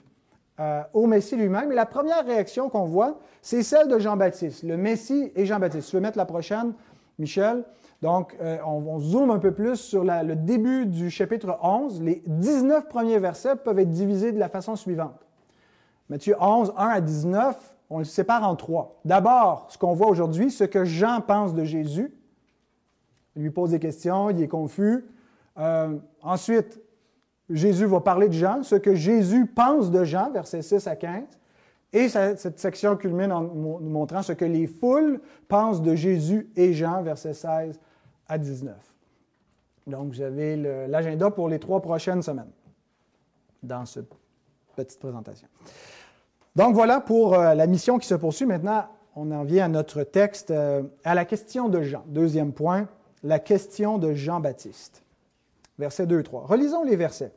euh, 0.60 0.82
au 0.92 1.06
Messie 1.06 1.34
lui-même. 1.34 1.72
Et 1.72 1.74
la 1.74 1.86
première 1.86 2.26
réaction 2.26 2.68
qu'on 2.68 2.84
voit, 2.84 3.20
c'est 3.40 3.62
celle 3.62 3.88
de 3.88 3.98
Jean-Baptiste. 3.98 4.64
Le 4.64 4.76
Messie 4.76 5.32
et 5.34 5.46
Jean-Baptiste. 5.46 5.88
Tu 5.88 5.96
veux 5.96 6.02
mettre 6.02 6.18
la 6.18 6.26
prochaine, 6.26 6.74
Michel? 7.18 7.64
Donc, 8.02 8.34
euh, 8.40 8.58
on, 8.64 8.98
zoome 8.98 9.30
un 9.30 9.38
peu 9.38 9.52
plus 9.52 9.76
sur 9.76 10.04
le 10.04 10.34
début 10.34 10.86
du 10.86 11.10
chapitre 11.10 11.58
11. 11.62 12.00
Les 12.02 12.22
19 12.26 12.88
premiers 12.88 13.18
versets 13.18 13.56
peuvent 13.56 13.78
être 13.78 13.90
divisés 13.90 14.32
de 14.32 14.38
la 14.38 14.48
façon 14.48 14.74
suivante. 14.74 15.26
Matthieu 16.08 16.34
11, 16.40 16.72
1 16.76 16.88
à 16.88 17.00
19, 17.00 17.76
on 17.90 17.98
le 17.98 18.04
sépare 18.04 18.48
en 18.48 18.56
trois. 18.56 19.00
D'abord, 19.04 19.66
ce 19.68 19.76
qu'on 19.76 19.92
voit 19.92 20.08
aujourd'hui, 20.08 20.50
ce 20.50 20.64
que 20.64 20.84
Jean 20.84 21.20
pense 21.20 21.54
de 21.54 21.64
Jésus. 21.64 22.12
Il 23.36 23.42
lui 23.42 23.50
pose 23.50 23.70
des 23.70 23.78
questions, 23.78 24.30
il 24.30 24.42
est 24.42 24.48
confus. 24.48 25.04
Euh, 25.58 25.96
ensuite, 26.22 26.80
Jésus 27.50 27.84
va 27.84 28.00
parler 28.00 28.28
de 28.28 28.32
Jean, 28.32 28.62
ce 28.62 28.76
que 28.76 28.94
Jésus 28.94 29.44
pense 29.46 29.90
de 29.90 30.04
Jean, 30.04 30.30
versets 30.30 30.62
6 30.62 30.86
à 30.86 30.96
15. 30.96 31.24
Et 31.92 32.08
cette 32.08 32.58
section 32.58 32.96
culmine 32.96 33.32
en 33.32 33.42
nous 33.42 33.80
montrant 33.80 34.22
ce 34.22 34.32
que 34.32 34.44
les 34.44 34.68
foules 34.68 35.20
pensent 35.48 35.82
de 35.82 35.94
Jésus 35.96 36.48
et 36.56 36.72
Jean, 36.72 37.02
versets 37.02 37.34
16 37.34 37.78
à 38.30 38.38
19. 38.38 38.74
Donc, 39.86 40.18
avez 40.20 40.56
l'agenda 40.86 41.30
pour 41.30 41.48
les 41.48 41.58
trois 41.58 41.82
prochaines 41.82 42.22
semaines 42.22 42.52
dans 43.62 43.84
cette 43.84 44.08
petite 44.76 45.00
présentation. 45.00 45.48
Donc, 46.54 46.74
voilà 46.74 47.00
pour 47.00 47.34
euh, 47.34 47.54
la 47.54 47.66
mission 47.66 47.98
qui 47.98 48.06
se 48.06 48.14
poursuit. 48.14 48.46
Maintenant, 48.46 48.86
on 49.16 49.30
en 49.32 49.44
vient 49.44 49.66
à 49.66 49.68
notre 49.68 50.04
texte, 50.04 50.52
euh, 50.52 50.82
à 51.04 51.14
la 51.14 51.24
question 51.24 51.68
de 51.68 51.82
Jean. 51.82 52.04
Deuxième 52.06 52.52
point, 52.52 52.88
la 53.22 53.40
question 53.40 53.98
de 53.98 54.14
Jean-Baptiste. 54.14 55.02
Versets 55.78 56.06
2 56.06 56.20
et 56.20 56.22
3. 56.22 56.46
Relisons 56.46 56.84
les 56.84 56.96
versets. 56.96 57.32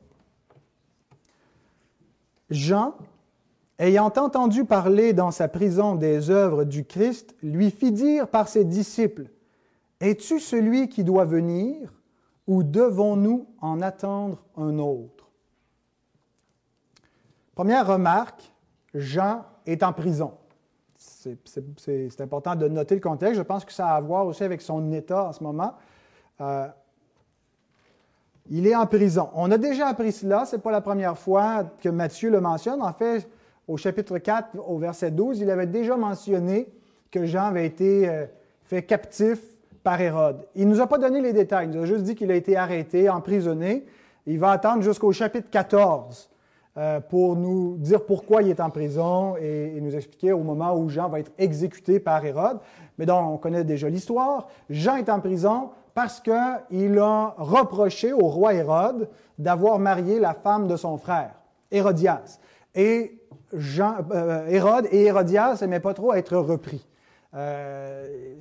Jean, 2.49 2.95
ayant 3.79 4.13
entendu 4.15 4.63
parler 4.63 5.13
dans 5.13 5.31
sa 5.31 5.47
prison 5.47 5.95
des 5.95 6.29
œuvres 6.29 6.65
du 6.65 6.85
Christ, 6.85 7.35
lui 7.41 7.71
fit 7.71 7.91
dire 7.91 8.27
par 8.27 8.47
ses 8.47 8.63
disciples, 8.63 9.27
es-tu 10.03 10.39
celui 10.39 10.89
qui 10.89 11.03
doit 11.03 11.25
venir 11.25 11.93
ou 12.45 12.61
devons-nous 12.61 13.47
en 13.61 13.81
attendre 13.81 14.43
un 14.57 14.77
autre? 14.79 15.29
Première 17.55 17.87
remarque, 17.87 18.51
Jean 18.93 19.45
est 19.65 19.81
en 19.83 19.93
prison. 19.93 20.33
C'est 20.97 22.21
important 22.21 22.55
de 22.55 22.67
noter 22.67 22.95
le 22.95 23.01
contexte. 23.01 23.37
Je 23.37 23.41
pense 23.41 23.63
que 23.63 23.71
ça 23.71 23.87
a 23.89 23.95
à 23.95 24.01
voir 24.01 24.25
aussi 24.25 24.43
avec 24.43 24.61
son 24.61 24.91
état 24.91 25.25
en 25.25 25.31
ce 25.31 25.43
moment. 25.43 25.73
Euh, 26.41 26.67
il 28.49 28.67
est 28.67 28.75
en 28.75 28.85
prison. 28.87 29.29
On 29.33 29.51
a 29.51 29.57
déjà 29.57 29.87
appris 29.87 30.11
cela, 30.11 30.45
ce 30.45 30.55
n'est 30.55 30.61
pas 30.61 30.71
la 30.71 30.81
première 30.81 31.17
fois 31.17 31.63
que 31.79 31.89
Matthieu 31.89 32.29
le 32.29 32.41
mentionne. 32.41 32.81
En 32.81 32.91
fait, 32.93 33.29
au 33.67 33.77
chapitre 33.77 34.17
4, 34.17 34.57
au 34.67 34.77
verset 34.77 35.11
12, 35.11 35.39
il 35.39 35.49
avait 35.49 35.67
déjà 35.67 35.95
mentionné 35.95 36.67
que 37.09 37.25
Jean 37.25 37.45
avait 37.45 37.65
été 37.65 38.09
euh, 38.09 38.25
fait 38.65 38.83
captif 38.83 39.39
par 39.83 39.99
Hérode. 39.99 40.47
Il 40.55 40.67
ne 40.67 40.73
nous 40.73 40.81
a 40.81 40.87
pas 40.87 40.97
donné 40.97 41.21
les 41.21 41.33
détails, 41.33 41.67
il 41.67 41.75
nous 41.75 41.83
a 41.83 41.85
juste 41.85 42.03
dit 42.03 42.15
qu'il 42.15 42.31
a 42.31 42.35
été 42.35 42.55
arrêté, 42.55 43.09
emprisonné. 43.09 43.85
Il 44.25 44.39
va 44.39 44.51
attendre 44.51 44.81
jusqu'au 44.81 45.11
chapitre 45.11 45.49
14 45.51 46.29
euh, 46.77 46.99
pour 47.01 47.35
nous 47.35 47.75
dire 47.77 48.05
pourquoi 48.05 48.41
il 48.41 48.49
est 48.49 48.59
en 48.59 48.69
prison 48.69 49.35
et, 49.37 49.79
nous 49.81 49.95
expliquer 49.95 50.31
au 50.31 50.39
moment 50.39 50.75
où 50.75 50.89
Jean 50.89 51.09
va 51.09 51.19
être 51.19 51.31
exécuté 51.37 51.99
par 51.99 52.25
Hérode. 52.25 52.59
Mais 52.97 53.05
donc, 53.05 53.29
on 53.29 53.37
connaît 53.37 53.63
déjà 53.63 53.89
l'histoire. 53.89 54.47
Jean 54.69 54.95
est 54.95 55.09
en 55.09 55.19
prison 55.19 55.69
parce 55.93 56.19
qu'il 56.19 56.97
a 56.99 57.35
reproché 57.37 58.13
au 58.13 58.27
roi 58.27 58.53
Hérode 58.53 59.09
d'avoir 59.37 59.77
marié 59.77 60.19
la 60.19 60.33
femme 60.33 60.67
de 60.67 60.75
son 60.75 60.97
frère, 60.97 61.31
Hérodias. 61.69 62.39
Et 62.73 63.19
Jean, 63.51 63.97
euh, 64.11 64.47
Hérode 64.47 64.87
et 64.91 65.03
Hérodias 65.03 65.59
n'aimaient 65.61 65.79
pas 65.79 65.93
trop 65.93 66.13
être 66.13 66.37
repris. 66.37 66.85
Euh, 67.35 68.35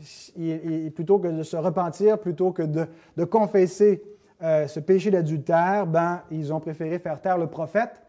plutôt 0.94 1.18
que 1.18 1.28
de 1.28 1.42
se 1.42 1.56
repentir, 1.56 2.18
plutôt 2.18 2.52
que 2.52 2.62
de, 2.62 3.24
confesser 3.24 4.02
euh, 4.42 4.66
ce 4.66 4.80
péché 4.80 5.10
d'adultère, 5.10 5.86
ben, 5.86 6.22
ils 6.30 6.52
ont 6.52 6.60
préféré 6.60 6.98
faire 6.98 7.20
taire 7.20 7.38
le 7.38 7.46
prophète. 7.46 8.02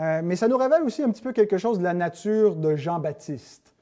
Euh, 0.00 0.20
mais 0.24 0.34
ça 0.34 0.48
nous 0.48 0.56
révèle 0.56 0.82
aussi 0.82 1.02
un 1.02 1.10
petit 1.10 1.22
peu 1.22 1.32
quelque 1.32 1.58
chose 1.58 1.78
de 1.78 1.84
la 1.84 1.94
nature 1.94 2.56
de 2.56 2.74
Jean-Baptiste. 2.74 3.74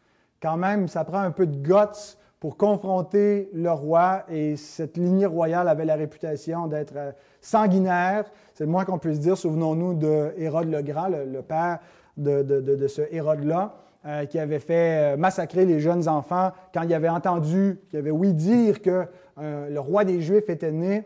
Quand 0.42 0.56
même, 0.56 0.88
ça 0.88 1.04
prend 1.04 1.20
un 1.20 1.30
peu 1.30 1.46
de 1.46 1.56
guts 1.56 2.16
pour 2.38 2.58
confronter 2.58 3.48
le 3.54 3.70
roi, 3.70 4.24
et 4.28 4.56
cette 4.56 4.98
lignée 4.98 5.26
royale 5.26 5.68
avait 5.68 5.86
la 5.86 5.96
réputation 5.96 6.66
d'être 6.66 7.14
sanguinaire, 7.40 8.30
c'est 8.52 8.64
le 8.64 8.70
moins 8.70 8.84
qu'on 8.84 8.98
puisse 8.98 9.20
dire. 9.20 9.38
Souvenons-nous 9.38 9.94
de 9.94 10.34
Hérode 10.36 10.70
le 10.70 10.82
Grand, 10.82 11.08
le, 11.08 11.40
père 11.40 11.78
de, 12.18 12.42
de 12.42 12.88
ce 12.88 13.02
Hérode-là. 13.10 13.85
Euh, 14.06 14.24
qui 14.24 14.38
avait 14.38 14.60
fait 14.60 15.14
euh, 15.14 15.16
massacrer 15.16 15.64
les 15.64 15.80
jeunes 15.80 16.06
enfants 16.06 16.52
quand 16.72 16.82
il 16.82 16.94
avait 16.94 17.08
entendu, 17.08 17.80
qui 17.90 17.96
avait 17.96 18.12
oui 18.12 18.34
dire 18.34 18.80
que 18.80 19.04
euh, 19.36 19.68
le 19.68 19.80
roi 19.80 20.04
des 20.04 20.20
Juifs 20.20 20.48
était 20.48 20.70
né. 20.70 21.02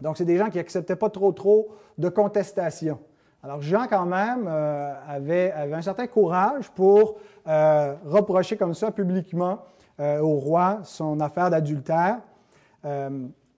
Donc, 0.00 0.16
c'est 0.16 0.24
des 0.24 0.36
gens 0.36 0.50
qui 0.50 0.56
n'acceptaient 0.56 0.96
pas 0.96 1.08
trop, 1.08 1.30
trop 1.30 1.68
de 1.98 2.08
contestation. 2.08 2.98
Alors, 3.44 3.62
Jean, 3.62 3.86
quand 3.88 4.06
même, 4.06 4.48
avait, 4.48 5.52
avait, 5.52 5.74
un 5.74 5.82
certain 5.82 6.08
courage 6.08 6.68
pour 6.70 7.18
reprocher 7.46 8.56
comme 8.56 8.74
ça 8.74 8.90
publiquement 8.90 9.60
au 10.00 10.34
roi 10.34 10.80
son 10.82 11.20
affaire 11.20 11.48
d'adultère. 11.48 12.18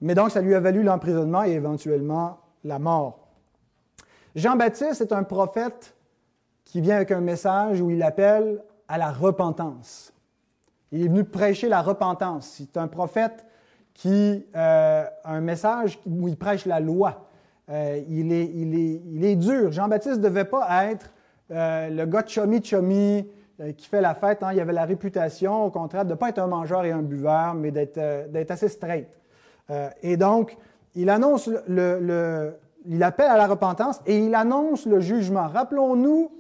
mais 0.00 0.14
donc, 0.14 0.30
ça 0.30 0.42
lui 0.42 0.54
a 0.54 0.60
valu 0.60 0.82
l'emprisonnement 0.82 1.42
et 1.42 1.52
éventuellement 1.52 2.38
la 2.64 2.78
mort. 2.78 3.28
Jean-Baptiste 4.36 5.00
est 5.00 5.12
un 5.12 5.22
prophète 5.22 5.94
qui 6.68 6.82
vient 6.82 6.96
avec 6.96 7.10
un 7.10 7.22
message 7.22 7.80
où 7.80 7.90
il 7.90 8.02
appelle 8.02 8.62
à 8.88 8.98
la 8.98 9.10
repentance. 9.10 10.12
Il 10.92 11.02
est 11.02 11.08
venu 11.08 11.24
prêcher 11.24 11.68
la 11.68 11.80
repentance. 11.80 12.56
C'est 12.58 12.76
un 12.76 12.88
prophète 12.88 13.46
qui 13.94 14.46
euh, 14.54 15.04
a 15.24 15.34
un 15.34 15.40
message 15.40 15.98
où 16.06 16.28
il 16.28 16.36
prêche 16.36 16.66
la 16.66 16.78
loi. 16.78 17.26
Euh, 17.70 18.00
il, 18.08 18.32
est, 18.32 18.50
il, 18.54 18.74
est, 18.74 19.00
il, 19.06 19.24
est, 19.24 19.36
dur. 19.36 19.72
Jean-Baptiste 19.72 20.18
ne 20.18 20.22
devait 20.22 20.44
pas 20.44 20.84
être 20.84 21.10
euh, 21.50 21.88
le 21.88 22.04
gars 22.04 22.24
chomi-chomi 22.26 23.26
qui 23.76 23.88
fait 23.88 24.02
la 24.02 24.14
fête. 24.14 24.42
Hein. 24.42 24.52
Il 24.52 24.60
avait 24.60 24.72
la 24.74 24.84
réputation, 24.84 25.64
au 25.64 25.70
contraire, 25.70 26.04
de 26.04 26.10
ne 26.10 26.14
pas 26.14 26.28
être 26.28 26.38
un 26.38 26.46
mangeur 26.46 26.84
et 26.84 26.92
un 26.92 27.02
buveur, 27.02 27.54
mais 27.54 27.70
d'être 27.72 28.50
assez 28.50 28.68
straight. 28.68 29.08
et 30.02 30.16
donc, 30.16 30.56
il 30.94 31.10
annonce 31.10 31.48
le, 31.66 31.98
le, 31.98 32.56
il 32.86 33.02
appelle 33.02 33.30
à 33.30 33.36
la 33.36 33.48
repentance 33.48 34.00
et 34.06 34.18
il 34.18 34.34
annonce 34.34 34.86
le 34.86 35.00
jugement. 35.00 35.48
Rappelons-nous 35.48 36.30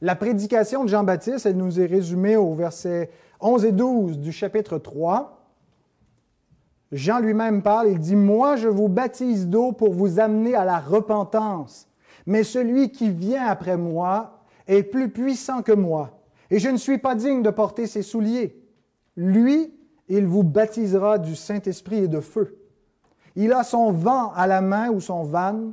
la 0.00 0.14
prédication 0.14 0.84
de 0.84 0.88
Jean-Baptiste, 0.88 1.46
elle 1.46 1.56
nous 1.56 1.80
est 1.80 1.86
résumée 1.86 2.36
au 2.36 2.54
verset 2.54 3.10
11 3.40 3.64
et 3.64 3.72
12 3.72 4.18
du 4.18 4.32
chapitre 4.32 4.78
3. 4.78 5.46
Jean 6.92 7.18
lui-même 7.18 7.62
parle, 7.62 7.88
il 7.88 7.98
dit, 7.98 8.16
Moi 8.16 8.56
je 8.56 8.68
vous 8.68 8.88
baptise 8.88 9.48
d'eau 9.48 9.72
pour 9.72 9.92
vous 9.92 10.20
amener 10.20 10.54
à 10.54 10.64
la 10.64 10.78
repentance. 10.78 11.88
mais 12.26 12.44
celui 12.44 12.90
qui 12.90 13.10
vient 13.10 13.46
après 13.46 13.76
moi 13.76 14.40
est 14.66 14.82
plus 14.82 15.10
puissant 15.10 15.62
que 15.62 15.72
moi, 15.72 16.20
et 16.50 16.58
je 16.58 16.68
ne 16.68 16.76
suis 16.76 16.98
pas 16.98 17.14
digne 17.14 17.42
de 17.42 17.50
porter 17.50 17.86
ses 17.86 18.02
souliers. 18.02 18.62
Lui, 19.16 19.74
il 20.08 20.26
vous 20.26 20.42
baptisera 20.42 21.18
du 21.18 21.34
Saint-Esprit 21.34 22.04
et 22.04 22.08
de 22.08 22.20
feu. 22.20 22.58
Il 23.34 23.52
a 23.52 23.64
son 23.64 23.92
vent 23.92 24.32
à 24.32 24.46
la 24.46 24.60
main 24.60 24.90
ou 24.90 25.00
son 25.00 25.22
van. 25.22 25.72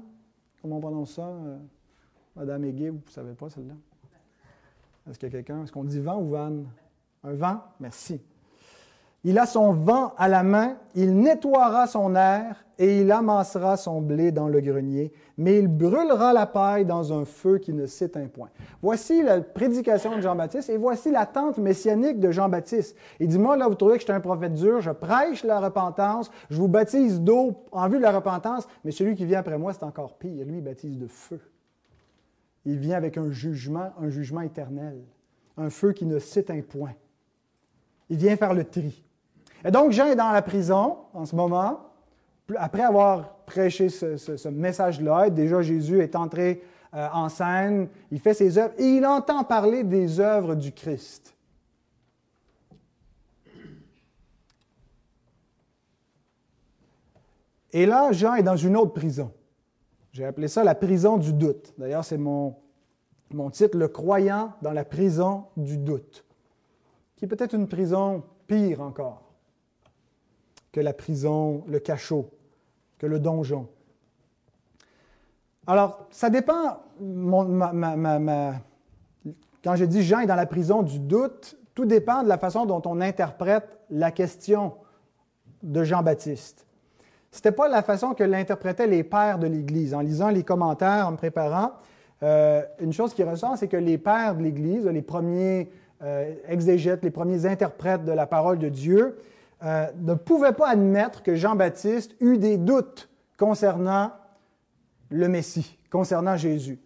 Comment 0.62 0.78
on 0.78 0.82
prononce 0.82 1.16
ça, 1.16 1.28
euh, 1.28 1.58
Madame 2.36 2.64
Aiguet, 2.66 2.90
vous 2.90 3.02
ne 3.06 3.12
savez 3.12 3.34
pas 3.34 3.50
celle-là? 3.50 3.76
Est-ce 5.10 5.20
qu'il 5.20 5.30
y 5.30 5.32
a 5.32 5.36
quelqu'un? 5.38 5.64
Est-ce 5.64 5.72
qu'on 5.72 5.84
dit 5.84 6.00
vent 6.00 6.20
ou 6.20 6.30
van? 6.30 6.52
Un 7.24 7.34
vent? 7.34 7.62
Merci. 7.80 8.22
Il 9.28 9.40
a 9.40 9.48
son 9.48 9.74
vent 9.74 10.14
à 10.18 10.28
la 10.28 10.44
main, 10.44 10.78
il 10.94 11.18
nettoiera 11.18 11.88
son 11.88 12.16
air 12.16 12.64
et 12.78 13.02
il 13.02 13.12
amassera 13.12 13.76
son 13.76 14.00
blé 14.00 14.32
dans 14.32 14.48
le 14.48 14.62
grenier, 14.62 15.12
mais 15.36 15.58
il 15.58 15.68
brûlera 15.68 16.32
la 16.32 16.46
paille 16.46 16.86
dans 16.86 17.12
un 17.12 17.26
feu 17.26 17.58
qui 17.58 17.74
ne 17.74 17.88
s'éteint 17.88 18.28
point. 18.28 18.50
Voici 18.84 19.24
la 19.24 19.42
prédication 19.42 20.16
de 20.16 20.22
Jean-Baptiste 20.22 20.70
et 20.70 20.78
voici 20.78 21.10
l'attente 21.10 21.58
messianique 21.58 22.20
de 22.20 22.30
Jean-Baptiste. 22.30 22.96
Il 23.20 23.28
dit, 23.30 23.40
moi, 23.40 23.58
là, 23.58 23.68
vous 23.68 23.74
trouvez 23.74 23.94
que 23.94 24.02
je 24.02 24.06
suis 24.06 24.14
un 24.14 24.20
prophète 24.20 24.54
dur, 24.54 24.80
je 24.82 24.92
prêche 24.92 25.44
la 25.44 25.60
repentance, 25.60 26.30
je 26.52 26.58
vous 26.58 26.68
baptise 26.68 27.20
d'eau 27.20 27.64
en 27.72 27.90
vue 27.90 27.98
de 27.98 28.04
la 28.04 28.12
repentance, 28.12 28.68
mais 28.84 28.92
celui 28.92 29.16
qui 29.16 29.26
vient 29.26 29.40
après 29.40 29.58
moi, 29.58 29.74
c'est 29.74 29.84
encore 29.84 30.20
pire. 30.20 30.46
Lui, 30.46 30.58
il 30.58 30.64
baptise 30.64 31.00
de 31.00 31.08
feu. 31.08 31.40
Il 32.66 32.78
vient 32.78 32.98
avec 32.98 33.18
un 33.18 33.32
jugement, 33.32 33.94
un 34.00 34.10
jugement 34.10 34.42
éternel, 34.42 35.04
un 35.58 35.70
feu 35.70 35.94
qui 35.94 36.06
ne 36.06 36.20
s'éteint 36.20 36.62
point. 36.62 36.94
Il 38.10 38.18
vient 38.18 38.36
faire 38.36 38.54
le 38.54 38.64
tri. 38.64 39.04
Et 39.64 39.72
donc, 39.72 39.92
Jean 39.92 40.08
est 40.08 40.16
dans 40.16 40.32
la 40.32 40.42
prison 40.42 40.98
en 41.14 41.26
ce 41.26 41.36
moment. 41.36 41.80
Après 42.58 42.84
avoir 42.84 43.36
prêché 43.46 43.90
ce, 43.90 44.48
message-là, 44.50 45.30
déjà 45.30 45.62
Jésus 45.62 46.00
est 46.00 46.16
entré 46.16 46.62
euh, 46.94 47.08
en 47.12 47.30
scène, 47.30 47.90
il 48.12 48.20
fait 48.20 48.34
ses 48.34 48.58
œuvres 48.58 48.74
et 48.78 48.86
il 48.86 49.06
entend 49.06 49.44
parler 49.44 49.84
des 49.84 50.20
œuvres 50.20 50.56
du 50.56 50.72
Christ. 50.72 51.36
Et 57.74 57.86
là, 57.86 58.12
Jean 58.14 58.36
est 58.36 58.44
dans 58.44 58.56
une 58.56 58.78
autre 58.78 58.94
prison. 58.94 59.34
J'ai 60.16 60.24
appelé 60.24 60.48
ça 60.48 60.64
la 60.64 60.76
prison 60.76 61.18
du 61.18 61.34
doute. 61.34 61.74
D'ailleurs, 61.78 62.06
c'est 62.06 62.18
mon, 62.18 62.56
titre, 63.52 63.78
Le 63.78 63.90
croyant 63.90 64.54
dans 64.62 64.72
la 64.72 64.86
prison 64.86 65.48
du 65.58 65.78
doute, 65.78 66.24
qui 67.18 67.26
est 67.26 67.28
peut-être 67.28 67.54
une 67.54 67.68
prison 67.68 68.24
pire 68.48 68.80
encore 68.80 69.24
que 70.72 70.80
la 70.80 70.94
prison, 70.94 71.66
le 71.68 71.80
cachot, 71.80 72.30
que 72.98 73.06
le 73.06 73.20
donjon. 73.20 73.68
Alors, 75.68 76.08
ça 76.12 76.30
dépend, 76.30 76.80
quand 79.62 79.76
je 79.76 79.84
dis 79.84 80.02
Jean 80.02 80.22
est 80.22 80.28
dans 80.28 80.36
la 80.36 80.46
prison 80.46 80.82
du 80.82 81.00
doute, 81.00 81.58
tout 81.74 81.86
dépend 81.86 82.24
de 82.24 82.30
la 82.30 82.38
façon 82.38 82.66
dont 82.66 82.82
on 82.86 83.02
interprète 83.02 83.82
la 83.90 84.12
question 84.12 84.78
de 85.62 85.84
Jean-Baptiste. 85.84 86.66
N'était 87.36 87.52
pas 87.52 87.68
la 87.68 87.84
façon 87.84 88.14
que 88.14 88.24
l'interprétaient 88.24 88.88
les 88.88 89.04
pères 89.04 89.40
de 89.40 89.48
l'Église. 89.48 89.94
En 89.94 90.00
lisant 90.00 90.30
les 90.30 90.44
commentaires, 90.44 91.08
en 91.08 91.12
me 91.12 91.18
préparant, 91.18 91.74
euh, 92.24 92.64
une 92.80 92.94
chose 92.94 93.14
qui 93.14 93.24
ressort, 93.24 93.58
c'est 93.58 93.68
que 93.68 93.78
les 93.78 93.98
pères 93.98 94.36
de 94.36 94.44
l'Église, 94.44 94.86
les 94.86 95.02
premiers 95.02 95.70
euh, 96.02 96.34
exégètes, 96.48 97.04
les 97.04 97.12
premiers 97.12 97.46
interprètes 97.46 98.06
de 98.06 98.12
la 98.12 98.26
parole 98.26 98.58
de 98.58 98.70
Dieu, 98.70 99.18
euh, 99.64 99.88
ne 99.98 100.14
pouvait 100.14 100.54
pas 100.54 100.70
admettre 100.70 101.24
que 101.24 101.36
Jean-Baptiste 101.36 102.16
eut 102.22 102.38
des 102.38 102.58
doutes 102.58 103.10
concernant 103.38 104.12
le 105.10 105.28
Messie, 105.28 105.78
concernant 105.92 106.38
Jésus. 106.38 106.80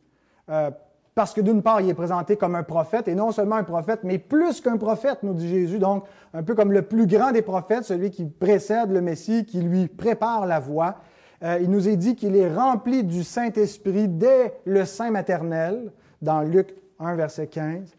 Parce 1.19 1.33
que 1.33 1.41
d'une 1.41 1.61
part, 1.61 1.81
il 1.81 1.89
est 1.89 1.93
présenté 1.93 2.37
comme 2.37 2.55
un 2.55 2.63
prophète, 2.63 3.09
et 3.09 3.13
non 3.13 3.33
seulement 3.33 3.57
un 3.57 3.65
prophète, 3.65 4.05
mais 4.05 4.19
plus 4.19 4.61
qu'un 4.61 4.77
prophète, 4.77 5.17
nous 5.21 5.33
dit 5.33 5.49
Jésus, 5.49 5.77
donc 5.77 6.05
un 6.33 6.43
peu 6.43 6.55
comme 6.55 6.71
le 6.71 6.81
plus 6.81 7.07
grand 7.07 7.33
des 7.33 7.41
prophètes, 7.41 7.83
celui 7.83 8.09
qui 8.09 8.23
précède 8.23 8.89
le 8.89 9.01
Messie, 9.01 9.43
qui 9.43 9.59
lui 9.59 9.89
prépare 9.89 10.45
la 10.45 10.61
voie. 10.61 10.95
Euh, 11.43 11.59
il 11.61 11.69
nous 11.71 11.89
est 11.89 11.97
dit 11.97 12.15
qu'il 12.15 12.37
est 12.37 12.49
rempli 12.49 13.03
du 13.03 13.25
Saint-Esprit 13.25 14.07
dès 14.07 14.53
le 14.63 14.85
sein 14.85 15.11
maternel, 15.11 15.91
dans 16.21 16.41
Luc 16.41 16.73
1, 17.01 17.15
verset 17.15 17.47
15. 17.47 17.97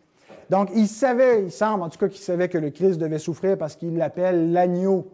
Donc, 0.48 0.70
il 0.74 0.88
savait, 0.88 1.42
il 1.42 1.52
semble 1.52 1.82
en 1.82 1.90
tout 1.90 1.98
cas 1.98 2.08
qu'il 2.08 2.22
savait 2.22 2.48
que 2.48 2.56
le 2.56 2.70
Christ 2.70 2.98
devait 2.98 3.18
souffrir 3.18 3.58
parce 3.58 3.76
qu'il 3.76 3.98
l'appelle 3.98 4.50
l'agneau 4.50 5.10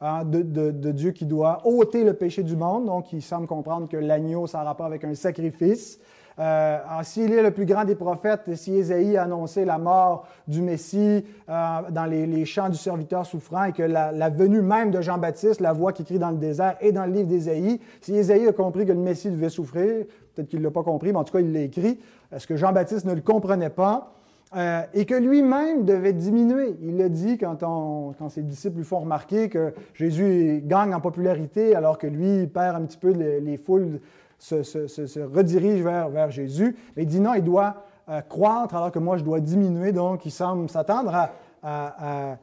hein, 0.00 0.24
de, 0.24 0.92
Dieu 0.92 1.10
qui 1.10 1.26
doit 1.26 1.60
ôter 1.66 2.04
le 2.04 2.14
péché 2.14 2.42
du 2.42 2.56
monde. 2.56 2.86
Donc, 2.86 3.12
il 3.12 3.20
semble 3.20 3.46
comprendre 3.46 3.86
que 3.86 3.98
l'agneau, 3.98 4.46
ça 4.46 4.60
a 4.60 4.64
rapport 4.64 4.86
avec 4.86 5.04
un 5.04 5.14
sacrifice. 5.14 6.00
Euh, 6.40 6.78
S'il 7.02 7.32
est 7.32 7.42
le 7.42 7.50
plus 7.50 7.66
grand 7.66 7.84
des 7.84 7.94
prophètes, 7.94 8.54
si 8.54 8.74
Ésaïe 8.74 9.18
a 9.18 9.24
annoncé 9.24 9.66
la 9.66 9.76
mort 9.76 10.26
du 10.48 10.62
Messie 10.62 11.24
euh, 11.48 11.78
dans 11.90 12.06
les, 12.06 12.44
chants 12.46 12.70
du 12.70 12.78
serviteur 12.78 13.26
souffrant 13.26 13.64
et 13.64 13.72
que 13.72 13.82
la, 13.82 14.30
venue 14.30 14.62
même 14.62 14.90
de 14.90 15.02
Jean-Baptiste, 15.02 15.60
la 15.60 15.74
voix 15.74 15.92
qui 15.92 16.04
crie 16.04 16.18
dans 16.18 16.30
le 16.30 16.38
désert, 16.38 16.76
est 16.80 16.92
dans 16.92 17.04
le 17.04 17.12
livre 17.12 17.28
d'Ésaïe, 17.28 17.78
si 18.00 18.16
Ésaïe 18.16 18.48
a 18.48 18.52
compris 18.52 18.86
que 18.86 18.92
le 18.92 18.98
Messie 18.98 19.30
devait 19.30 19.50
souffrir, 19.50 20.06
peut-être 20.34 20.48
qu'il 20.48 20.60
ne 20.60 20.64
l'a 20.64 20.70
pas 20.70 20.82
compris, 20.82 21.12
mais 21.12 21.18
en 21.18 21.24
tout 21.24 21.34
cas, 21.34 21.40
il 21.40 21.52
l'a 21.52 21.60
écrit, 21.60 22.00
est-ce 22.32 22.46
que 22.46 22.56
Jean-Baptiste 22.56 23.04
ne 23.04 23.14
le 23.14 23.20
comprenait 23.20 23.70
pas? 23.70 24.14
Euh, 24.56 24.82
et 24.94 25.06
que 25.06 25.14
lui-même 25.14 25.84
devait 25.84 26.12
diminuer. 26.12 26.74
Il 26.82 26.96
le 26.96 27.08
dit 27.08 27.38
quand, 27.38 28.14
ses 28.30 28.42
disciples 28.42 28.78
lui 28.78 28.84
font 28.84 28.98
remarquer 28.98 29.48
que 29.48 29.72
Jésus 29.94 30.60
gagne 30.64 30.92
en 30.92 31.00
popularité 31.00 31.76
alors 31.76 31.98
que 31.98 32.08
lui 32.08 32.48
perd 32.48 32.74
un 32.74 32.84
petit 32.84 32.98
peu 32.98 33.12
les, 33.12 33.56
foules, 33.56 34.00
se, 34.40 35.20
redirigent 35.20 35.84
vers, 35.84 36.08
vers, 36.08 36.30
Jésus. 36.30 36.76
Mais 36.96 37.04
il 37.04 37.06
dit 37.06 37.20
non, 37.20 37.34
il 37.34 37.44
doit 37.44 37.84
euh, 38.08 38.20
croître 38.22 38.74
alors 38.74 38.90
que 38.90 38.98
moi 38.98 39.16
je 39.16 39.24
dois 39.24 39.40
diminuer. 39.40 39.92
Donc 39.92 40.26
il 40.26 40.32
semble 40.32 40.68
s'attendre 40.68 41.14
à, 41.14 41.30
à, 41.62 42.36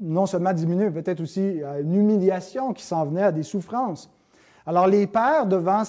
non 0.00 0.26
seulement 0.26 0.52
diminuer, 0.52 0.90
mais 0.90 1.02
peut-être 1.02 1.20
aussi 1.20 1.62
à 1.62 1.80
une 1.80 1.94
humiliation 1.94 2.72
qui 2.72 2.82
s'en 2.82 3.04
venait, 3.04 3.22
à 3.22 3.32
des 3.32 3.42
souffrances. 3.42 4.10
Alors 4.66 4.86
les 4.86 5.06
pères, 5.06 5.46
devant, 5.46 5.82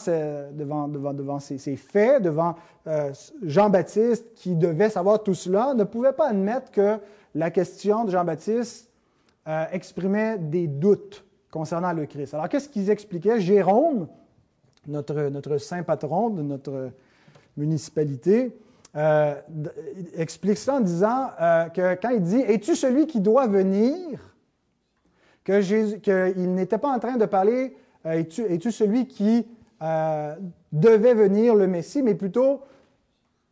devant, 0.54 1.14
devant, 1.14 1.40
ces, 1.40 1.76
faits, 1.76 2.24
devant 2.24 2.56
euh, 2.88 3.12
Jean-Baptiste, 3.44 4.34
qui 4.36 4.56
devait 4.56 4.90
savoir 4.90 5.22
tout 5.22 5.34
cela, 5.34 5.74
ne 5.74 5.84
pouvaient 5.84 6.14
pas 6.14 6.30
admettre 6.30 6.72
que 6.72 6.98
la 7.36 7.52
question 7.52 8.06
de 8.06 8.12
Jean-Baptiste 8.12 8.90
euh, 9.48 9.66
exprimait 9.72 10.38
des 10.38 10.68
doutes 10.68 11.26
concernant 11.52 11.92
le 11.92 12.06
Christ. 12.06 12.34
Alors 12.34 12.48
qu'est-ce 12.48 12.70
qu'ils 12.70 12.90
expliquaient? 12.90 13.42
Jérôme, 13.42 14.08
notre, 14.88 15.58
saint 15.58 15.84
patron 15.84 16.30
de 16.30 16.42
notre 16.42 16.92
municipalité, 17.58 18.56
euh, 18.96 19.36
explique 20.16 20.58
ça 20.58 20.76
en 20.76 20.80
disant 20.80 21.30
que 21.74 21.96
quand 22.02 22.10
il 22.10 22.22
dit 22.22 22.42
Es-tu 22.42 22.76
celui 22.76 23.08
qui 23.08 23.22
doit 23.22 23.48
venir? 23.48 24.20
Qu'il 25.44 26.54
n'était 26.54 26.78
pas 26.78 26.90
en 26.90 27.00
train 27.00 27.18
de 27.18 27.26
parler 27.26 27.76
euh, 28.06 28.24
es-tu, 28.50 28.72
celui 28.72 29.08
qui 29.08 29.46
euh, 29.82 30.36
devait 30.72 31.14
venir, 31.14 31.56
le 31.56 31.68
Messie, 31.68 32.02
mais 32.02 32.16
plutôt, 32.16 32.62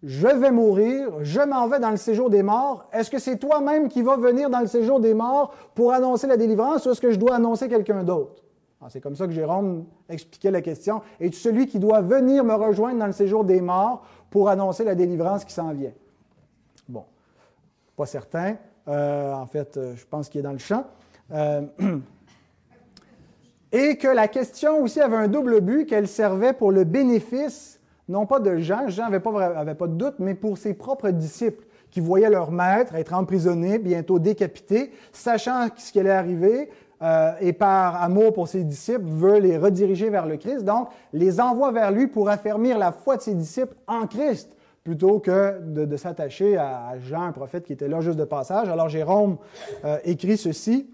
je 0.04 0.28
vais 0.28 0.52
mourir, 0.52 1.24
je 1.24 1.42
m'en 1.42 1.68
vais 1.68 1.80
dans 1.80 1.92
le 1.92 1.98
séjour 1.98 2.30
des 2.30 2.44
morts. 2.44 2.88
Est-ce 2.94 3.10
que 3.10 3.20
c'est 3.20 3.38
toi-même 3.38 3.90
qui 3.90 4.02
vas 4.02 4.16
venir 4.16 4.50
dans 4.50 4.60
le 4.60 4.68
séjour 4.68 5.00
des 5.00 5.14
morts 5.14 5.54
pour 5.76 5.92
annoncer 5.92 6.28
la 6.28 6.38
délivrance 6.38 6.86
ou 6.86 6.92
est-ce 6.92 7.02
que 7.02 7.12
je 7.12 7.18
dois 7.18 7.36
annoncer 7.36 7.68
quelqu'un 7.68 8.04
d'autre? 8.04 8.44
Ah, 8.88 8.90
c'est 8.90 9.02
comme 9.02 9.18
ça 9.18 9.28
que 9.28 9.34
Jérôme 9.34 9.84
expliquait 10.08 10.50
la 10.50 10.62
question. 10.62 11.02
Es-tu 11.20 11.36
celui 11.36 11.68
qui 11.68 11.78
doit 11.78 12.00
venir 12.00 12.46
me 12.46 12.54
rejoindre 12.54 13.00
dans 13.00 13.08
le 13.08 13.12
séjour 13.12 13.44
des 13.44 13.60
morts 13.60 14.06
pour 14.30 14.48
annoncer 14.48 14.86
la 14.86 14.96
délivrance 14.96 15.44
qui 15.44 15.52
s'en 15.52 15.74
vient? 15.74 15.92
Bon, 16.88 17.04
pas 17.98 18.06
certain. 18.06 18.56
Euh, 18.88 19.34
en 19.34 19.46
fait, 19.46 19.78
je 19.94 20.06
pense 20.06 20.30
qu'il 20.30 20.40
est 20.40 20.44
dans 20.44 20.54
le 20.54 20.58
champ. 20.58 20.86
Et 23.74 23.98
que 23.98 24.08
la 24.08 24.30
question 24.30 24.82
aussi 24.82 25.02
avait 25.02 25.18
un 25.18 25.28
double 25.28 25.60
but, 25.60 25.86
qu'elle 25.86 26.08
servait 26.08 26.54
pour 26.54 26.72
le 26.72 26.86
bénéfice, 26.86 27.82
non 28.08 28.26
pas 28.26 28.40
de 28.40 28.56
Jean, 28.56 28.88
Jean 28.88 29.10
n'avait 29.10 29.20
pas, 29.20 29.66
pas 29.76 29.88
de 29.88 29.96
doute, 29.96 30.16
mais 30.20 30.34
pour 30.34 30.58
ses 30.58 30.74
propres 30.74 31.10
disciples 31.10 31.66
qui 31.92 32.00
voyaient 32.00 32.30
leur 32.30 32.52
maître 32.52 32.96
être 32.96 33.14
emprisonné, 33.14 33.80
bientôt 33.80 34.18
décapité, 34.18 34.94
sachant 35.12 35.68
ce 35.76 35.92
qui 35.92 36.00
allait 36.00 36.10
arriver, 36.10 36.70
euh, 37.02 37.34
et 37.40 37.54
par 37.54 38.02
amour 38.02 38.34
pour 38.34 38.48
ses 38.48 38.64
disciples, 38.64 39.06
veut 39.06 39.38
les 39.38 39.58
rediriger 39.58 40.10
vers 40.10 40.26
le 40.26 40.38
Christ. 40.38 40.64
Donc, 40.64 40.90
les 41.14 41.40
envoie 41.40 41.72
vers 41.72 41.92
lui 41.92 42.08
pour 42.08 42.30
affermir 42.30 42.78
la 42.78 42.92
foi 42.92 43.18
de 43.18 43.22
ses 43.22 43.36
disciples 43.36 43.76
en 43.86 44.08
Christ, 44.08 44.50
plutôt 44.84 45.20
que 45.20 45.60
de, 45.62 45.98
s'attacher 45.98 46.58
à, 46.58 46.94
Jean, 47.00 47.24
un 47.24 47.32
prophète 47.32 47.66
qui 47.66 47.74
était 47.74 47.88
là 47.88 48.02
juste 48.02 48.18
de 48.18 48.24
passage. 48.24 48.70
Alors, 48.70 48.90
Jérôme 48.90 49.38
euh, 49.86 49.98
écrit 50.06 50.38
ceci. 50.38 50.90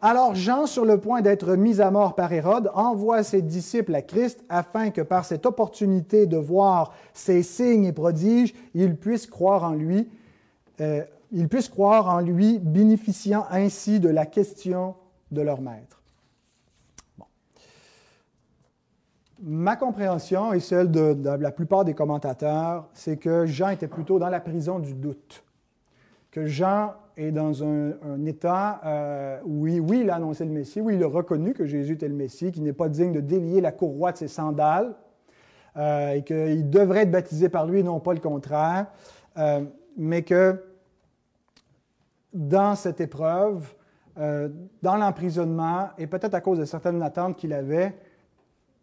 Alors 0.00 0.34
Jean, 0.34 0.66
sur 0.66 0.84
le 0.84 0.98
point 0.98 1.22
d'être 1.22 1.56
mis 1.56 1.80
à 1.80 1.90
mort 1.90 2.14
par 2.14 2.30
Hérode, 2.30 2.70
envoie 2.74 3.22
ses 3.22 3.40
disciples 3.40 3.94
à 3.94 4.02
Christ 4.02 4.44
afin 4.50 4.90
que 4.90 5.00
par 5.00 5.24
cette 5.24 5.46
opportunité 5.46 6.26
de 6.26 6.36
voir 6.36 6.92
ses 7.14 7.42
signes 7.42 7.86
et 7.86 7.92
prodiges, 7.92 8.54
ils 8.74 8.96
puissent 8.96 9.26
croire 9.26 9.64
en 9.64 9.72
lui, 9.72 10.06
euh, 10.82 11.02
ils 11.32 11.48
puissent 11.48 11.70
croire 11.70 12.10
en 12.10 12.20
lui, 12.20 12.58
bénéficiant 12.58 13.46
ainsi 13.50 13.98
de 13.98 14.10
la 14.10 14.26
question 14.26 14.94
de 15.30 15.40
leur 15.40 15.60
maître. 15.60 16.04
ma 19.44 19.76
compréhension 19.76 20.52
et 20.54 20.60
celle 20.60 20.90
de, 20.90 21.16
la 21.22 21.50
plupart 21.50 21.84
des 21.84 21.94
commentateurs, 21.94 22.88
c'est 22.94 23.18
que 23.18 23.44
Jean 23.46 23.68
était 23.68 23.88
plutôt 23.88 24.18
dans 24.18 24.30
la 24.30 24.40
prison 24.40 24.78
du 24.78 24.94
doute. 24.94 25.44
Que 26.30 26.46
Jean 26.46 26.94
est 27.16 27.30
dans 27.30 27.62
un, 27.62 28.24
état 28.26 28.80
euh, 28.84 29.38
où, 29.44 29.66
oui, 29.66 30.00
il 30.00 30.10
a 30.10 30.16
annoncé 30.16 30.44
le 30.44 30.50
Messie, 30.50 30.80
oui, 30.80 30.96
il 30.96 31.02
a 31.04 31.08
reconnu 31.08 31.52
que 31.52 31.66
Jésus 31.66 31.92
était 31.92 32.08
le 32.08 32.14
Messie, 32.14 32.50
qu'il 32.50 32.64
n'est 32.64 32.72
pas 32.72 32.88
digne 32.88 33.12
de 33.12 33.20
délier 33.20 33.60
la 33.60 33.70
courroie 33.70 34.12
de 34.12 34.16
ses 34.16 34.28
sandales, 34.28 34.94
euh, 35.76 36.12
et 36.12 36.22
qu'il 36.22 36.70
devrait 36.70 37.02
être 37.02 37.10
baptisé 37.10 37.48
par 37.48 37.66
lui, 37.66 37.84
non 37.84 38.00
pas 38.00 38.14
le 38.14 38.20
contraire, 38.20 38.86
euh, 39.36 39.62
mais 39.96 40.22
que 40.22 40.64
dans 42.32 42.74
cette 42.74 43.00
épreuve, 43.00 43.74
dans 44.16 44.96
l'emprisonnement, 44.96 45.88
et 45.98 46.06
peut-être 46.06 46.34
à 46.34 46.40
cause 46.40 46.58
de 46.58 46.64
certaines 46.64 47.02
attentes 47.02 47.36
qu'il 47.36 47.52
avait, 47.52 47.96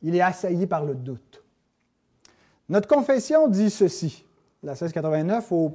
il 0.02 0.16
est 0.16 0.22
assailli 0.22 0.68
par 0.68 0.84
le 0.84 0.96
doute. 0.96 1.44
Notre 2.70 2.88
confession 2.88 3.48
dit 3.48 3.70
ceci, 3.70 4.26
la 4.64 4.72
1689 4.72 5.52
au 5.52 5.74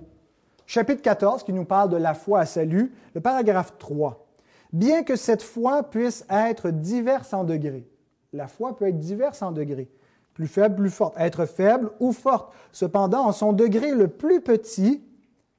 chapitre 0.66 1.03
14 1.03 1.42
qui 1.42 1.53
nous 1.53 1.64
parle 1.64 1.90
de 1.90 1.97
la 1.97 2.14
foi 2.14 2.40
à 2.40 2.47
salut, 2.47 2.92
le 3.14 3.21
paragraphe 3.21 3.79
3. 3.79 4.27
Bien 4.73 5.05
que 5.05 5.16
cette 5.16 5.42
foi 5.42 5.85
puisse 5.85 6.27
être 6.29 6.71
diverse 6.71 7.33
en 7.33 7.45
degrés, 7.45 7.88
la 8.33 8.49
foi 8.49 8.77
peut 8.77 8.88
être 8.88 8.99
diverse 8.99 9.42
en 9.42 9.53
degrés, 9.53 9.88
plus 10.35 10.49
faible, 10.49 10.75
plus 10.75 10.90
forte, 10.90 11.14
être 11.19 11.47
faible 11.47 11.90
ou 12.01 12.12
forte. 12.12 12.53
Cependant, 12.73 13.27
en 13.27 13.33
son 13.33 13.53
degré 13.53 13.92
le 13.92 14.09
plus 14.09 14.40
petit, 14.40 15.03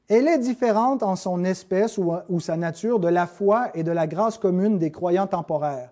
elle 0.09 0.27
est 0.27 0.37
différente 0.37 1.03
en 1.03 1.15
son 1.15 1.43
espèce 1.43 1.97
ou, 1.97 2.39
sa 2.39 2.55
nature 2.55 2.99
de 2.99 3.09
la 3.09 3.27
foi 3.27 3.69
et 3.73 3.83
de 3.83 3.91
la 3.91 4.07
grâce 4.07 4.37
commune 4.37 4.77
des 4.77 4.91
croyants 4.91 5.27
temporaires. 5.27 5.91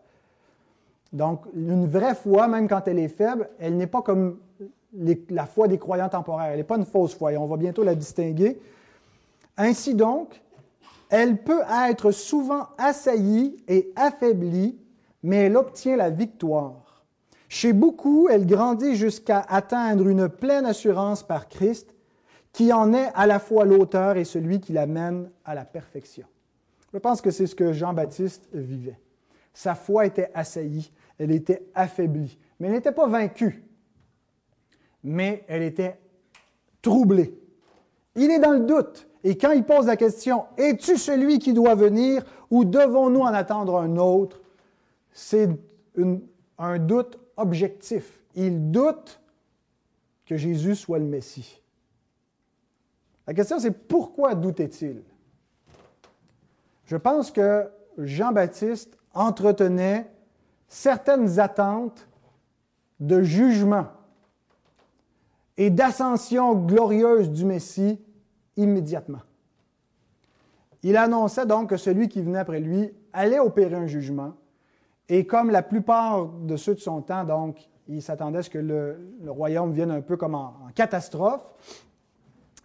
Donc, 1.11 1.41
une 1.53 1.87
vraie 1.87 2.15
foi, 2.15 2.47
même 2.47 2.67
quand 2.67 2.87
elle 2.87 2.99
est 2.99 3.09
faible, 3.09 3.49
elle 3.59 3.77
n'est 3.77 3.87
pas 3.87 4.01
comme 4.01 4.39
la 5.29 5.45
foi 5.45 5.67
des 5.67 5.77
croyants 5.77 6.09
temporaires. 6.09 6.51
Elle 6.51 6.57
n'est 6.57 6.63
pas 6.63 6.77
une 6.77 6.85
fausse 6.85 7.13
foi 7.13 7.33
et 7.33 7.37
on 7.37 7.47
va 7.47 7.57
bientôt 7.57 7.83
la 7.83 7.95
distinguer. 7.95 8.59
Ainsi 9.57 9.95
donc, 9.95 10.41
elle 11.09 11.37
peut 11.37 11.61
être 11.89 12.11
souvent 12.11 12.67
assaillie 12.77 13.57
et 13.67 13.91
affaiblie, 13.95 14.77
mais 15.23 15.45
elle 15.45 15.57
obtient 15.57 15.97
la 15.97 16.09
victoire. 16.09 17.03
Chez 17.47 17.73
beaucoup, 17.73 18.27
elle 18.29 18.45
grandit 18.45 18.95
jusqu'à 18.95 19.39
atteindre 19.39 20.07
une 20.07 20.27
pleine 20.27 20.65
assurance 20.65 21.23
par 21.23 21.47
Christ, 21.47 21.94
qui 22.55 22.71
en 22.71 22.93
est 22.93 23.11
à 23.15 23.27
la 23.27 23.39
fois 23.39 23.65
l'auteur 23.65 24.15
et 24.15 24.23
celui 24.23 24.61
qui 24.61 24.71
l'amène 24.71 25.29
à 25.43 25.55
la 25.55 25.65
perfection. 25.65 26.25
Je 26.93 26.97
pense 26.97 27.19
que 27.19 27.29
c'est 27.29 27.47
ce 27.47 27.55
que 27.55 27.73
Jean-Baptiste 27.73 28.47
vivait. 28.53 28.97
Sa 29.53 29.75
foi 29.75 30.05
était 30.05 30.31
assaillie, 30.33 30.89
elle 31.19 31.31
était 31.31 31.67
affaiblie, 31.75 32.37
mais 32.57 32.67
elle 32.67 32.75
n'était 32.75 32.93
pas 32.93 33.09
vaincue, 33.09 33.65
mais 35.03 35.43
elle 35.49 35.63
était 35.63 35.99
troublée. 36.81 37.37
Il 38.15 38.31
est 38.31 38.39
dans 38.39 38.53
le 38.53 38.61
doute. 38.61 39.05
Et 39.25 39.37
quand 39.37 39.51
il 39.51 39.65
pose 39.65 39.87
la 39.87 39.97
question, 39.97 40.45
es-tu 40.55 40.95
celui 40.95 41.39
qui 41.39 41.51
doit 41.51 41.75
venir 41.75 42.23
ou 42.49 42.63
devons-nous 42.63 43.19
en 43.19 43.33
attendre 43.33 43.77
un 43.77 43.97
autre? 43.97 44.39
C'est 45.11 45.49
un 46.57 46.79
doute 46.79 47.19
objectif. 47.35 48.23
Il 48.33 48.71
doute 48.71 49.19
que 50.25 50.37
Jésus 50.37 50.75
soit 50.75 50.99
le 50.99 51.05
Messie. 51.05 51.61
La 53.27 53.33
question, 53.33 53.59
c'est 53.59 53.71
pourquoi 53.71 54.35
doutait-il? 54.35 55.01
Je 56.85 56.97
pense 56.97 57.31
que 57.31 57.67
Jean-Baptiste 57.97 58.97
entretenait 59.13 60.11
certaines 60.67 61.39
attentes 61.39 62.07
de 62.99 63.21
jugement 63.21 63.87
et 65.57 65.69
d'ascension 65.69 66.53
glorieuse 66.53 67.29
du 67.31 67.45
Messie 67.45 67.99
immédiatement. 68.57 69.21
Il 70.83 70.97
annonçait 70.97 71.45
donc 71.45 71.71
que 71.71 71.77
celui 71.77 72.09
qui 72.09 72.21
venait 72.21 72.39
après 72.39 72.59
lui 72.59 72.93
allait 73.11 73.39
opérer 73.39 73.75
un 73.75 73.87
jugement, 73.87 74.33
et 75.09 75.25
comme 75.25 75.49
la 75.49 75.63
plupart 75.63 76.27
de 76.27 76.57
ceux 76.57 76.75
de 76.75 76.79
son 76.79 77.01
temps, 77.01 77.23
donc, 77.23 77.69
il 77.87 78.01
s'attendait 78.01 78.39
à 78.39 78.43
ce 78.43 78.49
que 78.49 78.57
le, 78.57 78.97
royaume 79.27 79.71
vienne 79.71 79.91
un 79.91 80.01
peu 80.01 80.17
comme 80.17 80.35
en, 80.35 80.53
catastrophe, 80.73 81.41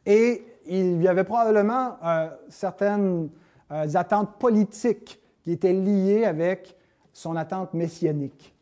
et 0.06 0.44
il 0.66 1.02
y 1.02 1.08
avait 1.08 1.24
probablement 1.24 1.96
euh, 2.04 2.28
certaines 2.48 3.28
euh, 3.72 3.86
attentes 3.94 4.38
politiques 4.38 5.20
qui 5.42 5.52
étaient 5.52 5.72
liées 5.72 6.24
avec 6.24 6.76
son 7.12 7.36
attente 7.36 7.74
messianique. 7.74 8.54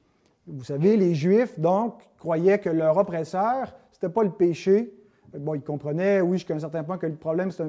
Vous 0.47 0.65
savez, 0.65 0.97
les 0.97 1.15
Juifs, 1.15 1.59
donc, 1.59 1.95
croyaient 2.19 2.59
que 2.59 2.71
leur 2.71 2.97
oppresseur, 2.97 3.75
ce 3.93 3.99
n'était 3.99 4.13
pas 4.13 4.23
le 4.23 4.31
péché. 4.31 4.93
Bon, 5.37 5.55
ils 5.55 5.63
comprenaient, 5.63 6.21
oui, 6.21 6.39
jusqu'à 6.39 6.55
un 6.55 6.59
certain 6.59 6.85
point, 6.85 6.97
que 6.97 7.07
le 7.07 7.17
problème, 7.17 7.51
c'est 7.51 7.65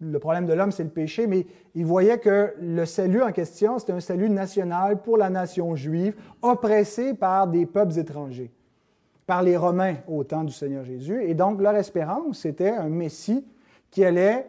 le 0.00 0.18
problème 0.18 0.46
de 0.46 0.54
l'homme, 0.54 0.72
c'est 0.72 0.82
le 0.82 0.90
péché, 0.90 1.26
mais 1.26 1.46
ils 1.74 1.84
voyaient 1.84 2.18
que 2.18 2.54
le 2.60 2.84
salut 2.86 3.22
en 3.22 3.32
question, 3.32 3.78
c'était 3.78 3.92
un 3.92 4.00
salut 4.00 4.30
national 4.30 5.02
pour 5.02 5.18
la 5.18 5.30
nation 5.30 5.76
juive, 5.76 6.16
oppressée 6.42 7.14
par 7.14 7.46
des 7.46 7.66
peuples 7.66 7.98
étrangers, 7.98 8.50
par 9.30 9.44
les 9.44 9.56
Romains 9.56 9.94
au 10.08 10.24
temps 10.24 10.42
du 10.42 10.52
Seigneur 10.52 10.84
Jésus. 10.84 11.22
Et 11.22 11.34
donc, 11.34 11.62
leur 11.62 11.76
espérance, 11.76 12.40
c'était 12.40 12.70
un 12.70 12.88
Messie 12.88 13.46
qui 13.92 14.04
allait 14.04 14.48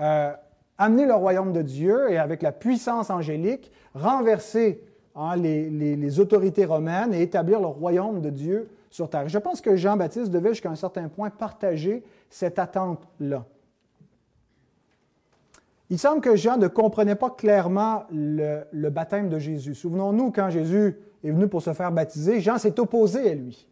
euh, 0.00 0.32
amener 0.78 1.04
le 1.04 1.14
royaume 1.14 1.52
de 1.52 1.60
Dieu 1.60 2.10
et 2.10 2.16
avec 2.16 2.40
la 2.40 2.50
puissance 2.50 3.10
angélique, 3.10 3.70
renverser 3.94 4.82
Hein, 5.16 5.36
les, 5.36 6.18
autorités 6.18 6.64
romaines 6.64 7.14
et 7.14 7.22
établir 7.22 7.60
le 7.60 7.66
royaume 7.66 8.20
de 8.20 8.30
Dieu 8.30 8.68
sur 8.90 9.08
terre. 9.08 9.28
Je 9.28 9.38
pense 9.38 9.60
que 9.60 9.76
Jean-Baptiste 9.76 10.28
devait 10.28 10.48
jusqu'à 10.48 10.70
un 10.70 10.74
certain 10.74 11.08
point 11.08 11.30
partager 11.30 12.02
cette 12.30 12.58
attente-là. 12.58 13.44
Il 15.90 16.00
semble 16.00 16.20
que 16.20 16.34
Jean 16.34 16.56
ne 16.56 16.66
comprenait 16.66 17.14
pas 17.14 17.30
clairement 17.30 18.06
le, 18.10 18.88
baptême 18.90 19.28
de 19.28 19.38
Jésus. 19.38 19.76
Souvenons-nous, 19.76 20.32
quand 20.32 20.50
Jésus 20.50 20.96
est 21.22 21.30
venu 21.30 21.46
pour 21.46 21.62
se 21.62 21.72
faire 21.72 21.92
baptiser, 21.92 22.40
Jean 22.40 22.58
s'est 22.58 22.80
opposé 22.80 23.30
à 23.30 23.34
lui. 23.34 23.68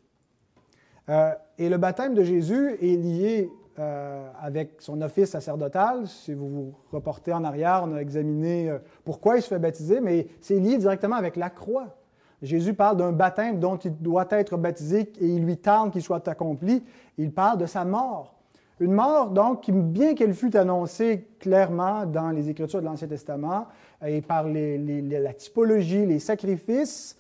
Euh, 1.08 1.32
et 1.58 1.68
le 1.68 1.78
baptême 1.78 2.14
de 2.14 2.22
Jésus 2.22 2.76
est 2.80 2.96
lié 2.96 3.50
euh, 3.78 4.28
avec 4.40 4.76
son 4.80 5.00
office 5.02 5.30
sacerdotal. 5.30 6.06
Si 6.06 6.34
vous 6.34 6.48
vous 6.48 6.74
reportez 6.92 7.32
en 7.32 7.44
arrière, 7.44 7.84
on 7.84 7.94
a 7.94 8.00
examiné 8.00 8.70
euh, 8.70 8.78
pourquoi 9.04 9.36
il 9.36 9.42
se 9.42 9.48
fait 9.48 9.58
baptiser, 9.58 10.00
mais 10.00 10.28
c'est 10.40 10.58
lié 10.58 10.78
directement 10.78 11.16
avec 11.16 11.36
la 11.36 11.50
croix. 11.50 11.96
Jésus 12.42 12.74
parle 12.74 12.96
d'un 12.96 13.12
baptême 13.12 13.60
dont 13.60 13.76
il 13.76 13.96
doit 13.96 14.26
être 14.30 14.56
baptisé 14.56 15.12
et 15.20 15.26
il 15.26 15.44
lui 15.44 15.56
tarde 15.56 15.92
qu'il 15.92 16.02
soit 16.02 16.26
accompli. 16.28 16.82
Il 17.18 17.32
parle 17.32 17.58
de 17.58 17.66
sa 17.66 17.84
mort. 17.84 18.34
Une 18.80 18.92
mort, 18.92 19.30
donc, 19.30 19.60
qui, 19.60 19.70
bien 19.70 20.14
qu'elle 20.14 20.34
fût 20.34 20.56
annoncée 20.56 21.28
clairement 21.38 22.04
dans 22.04 22.30
les 22.30 22.50
Écritures 22.50 22.80
de 22.80 22.86
l'Ancien 22.86 23.06
Testament 23.06 23.68
et 24.04 24.20
par 24.22 24.48
la 24.48 25.34
typologie, 25.34 26.04
les 26.04 26.18
sacrifices, 26.18 27.16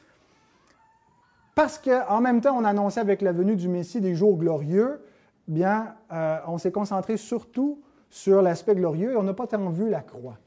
parce 1.54 1.78
qu'en 1.78 2.20
même 2.20 2.40
temps, 2.40 2.56
on 2.56 2.64
annonçait 2.64 3.00
avec 3.00 3.20
la 3.20 3.32
venue 3.32 3.56
du 3.56 3.68
Messie 3.68 4.00
des 4.00 4.14
jours 4.14 4.36
glorieux, 4.36 5.02
bien, 5.48 5.94
euh, 6.12 6.38
on 6.46 6.58
s'est 6.58 6.72
concentré 6.72 7.16
surtout 7.16 7.82
sur 8.08 8.42
l'aspect 8.42 8.74
glorieux 8.74 9.12
et 9.12 9.16
on 9.16 9.22
n'a 9.22 9.34
pas 9.34 9.46
tant 9.46 9.70
vu 9.70 9.88
la 9.88 10.00
croix. 10.00 10.38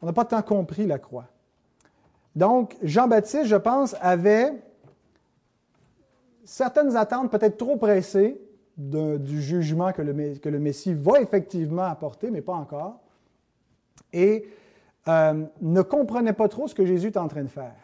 On 0.00 0.06
n'a 0.06 0.12
pas 0.12 0.24
tant 0.24 0.42
compris 0.42 0.86
la 0.86 0.98
croix. 0.98 1.26
Donc, 2.36 2.76
Jean-Baptiste, 2.82 3.46
je 3.46 3.56
pense, 3.56 3.96
avait 4.00 4.52
certaines 6.44 6.96
attentes 6.96 7.30
peut-être 7.30 7.56
trop 7.56 7.76
pressées 7.76 8.40
du 8.76 9.42
jugement 9.42 9.92
que 9.92 10.02
le, 10.02 10.58
Messie 10.60 10.94
va 10.94 11.20
effectivement 11.20 11.82
apporter, 11.82 12.30
mais 12.30 12.42
pas 12.42 12.52
encore, 12.52 13.00
et 14.12 14.48
euh, 15.08 15.44
ne 15.60 15.82
comprenait 15.82 16.32
pas 16.32 16.48
trop 16.48 16.68
ce 16.68 16.76
que 16.76 16.86
Jésus 16.86 17.08
est 17.08 17.16
en 17.16 17.26
train 17.26 17.42
de 17.42 17.48
faire. 17.48 17.74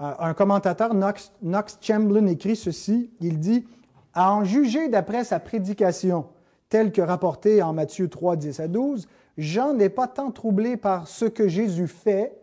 Euh, 0.00 0.12
un 0.18 0.34
commentateur, 0.34 0.94
Knox, 0.94 1.32
Knox 1.42 1.78
Chamberlain, 1.80 2.26
écrit 2.26 2.56
ceci, 2.56 3.10
il 3.20 3.38
dit 3.40 3.66
à 4.14 4.32
en 4.32 4.44
juger 4.44 4.88
d'après 4.88 5.24
sa 5.24 5.40
prédication, 5.40 6.26
telle 6.68 6.92
que 6.92 7.00
rapportée 7.02 7.62
en 7.62 7.72
Matthieu 7.72 8.08
3, 8.08 8.36
10 8.36 8.60
à 8.60 8.68
12, 8.68 9.08
Jean 9.36 9.74
n'est 9.74 9.88
pas 9.88 10.06
tant 10.06 10.30
troublé 10.30 10.76
par 10.76 11.06
ce 11.08 11.24
que 11.24 11.48
Jésus 11.48 11.86
fait 11.86 12.36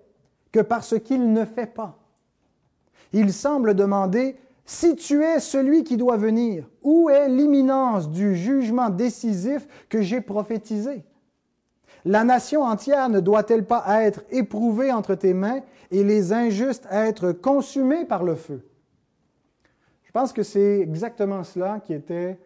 que 0.51 0.61
par 0.61 0.83
ce 0.83 0.95
qu'il 0.95 1.33
ne 1.33 1.43
fait 1.43 1.65
pas. 1.65 1.97
Il 3.11 3.31
semble 3.33 3.75
demander, 3.75 4.37
si 4.65 4.95
tu 4.95 5.23
es 5.23 5.39
celui 5.39 5.83
qui 5.83 5.97
doit 5.97 6.17
venir, 6.17 6.69
où 6.81 7.09
est 7.09 7.29
l'imminence 7.29 8.09
du 8.09 8.35
jugement 8.35 8.89
décisif 8.89 9.67
que 9.89 10.01
j'ai 10.01 10.21
prophétisé? 10.21 11.03
La 12.05 12.23
nation 12.23 12.61
entière 12.61 13.09
ne 13.09 13.19
doit-elle 13.19 13.65
pas 13.65 14.03
être 14.03 14.23
éprouvée 14.29 14.91
entre 14.91 15.15
tes 15.15 15.33
mains 15.33 15.61
et 15.89 16.03
les 16.03 16.33
injustes 16.33 16.87
être 16.91 17.31
consumés 17.31 18.05
par 18.05 18.23
le 18.23 18.35
feu? 18.35 18.63
Je 20.03 20.11
pense 20.11 20.31
que 20.31 20.43
c'est 20.43 20.79
exactement 20.79 21.43
cela 21.43 21.79
qui 21.83 21.93
était 21.93 22.39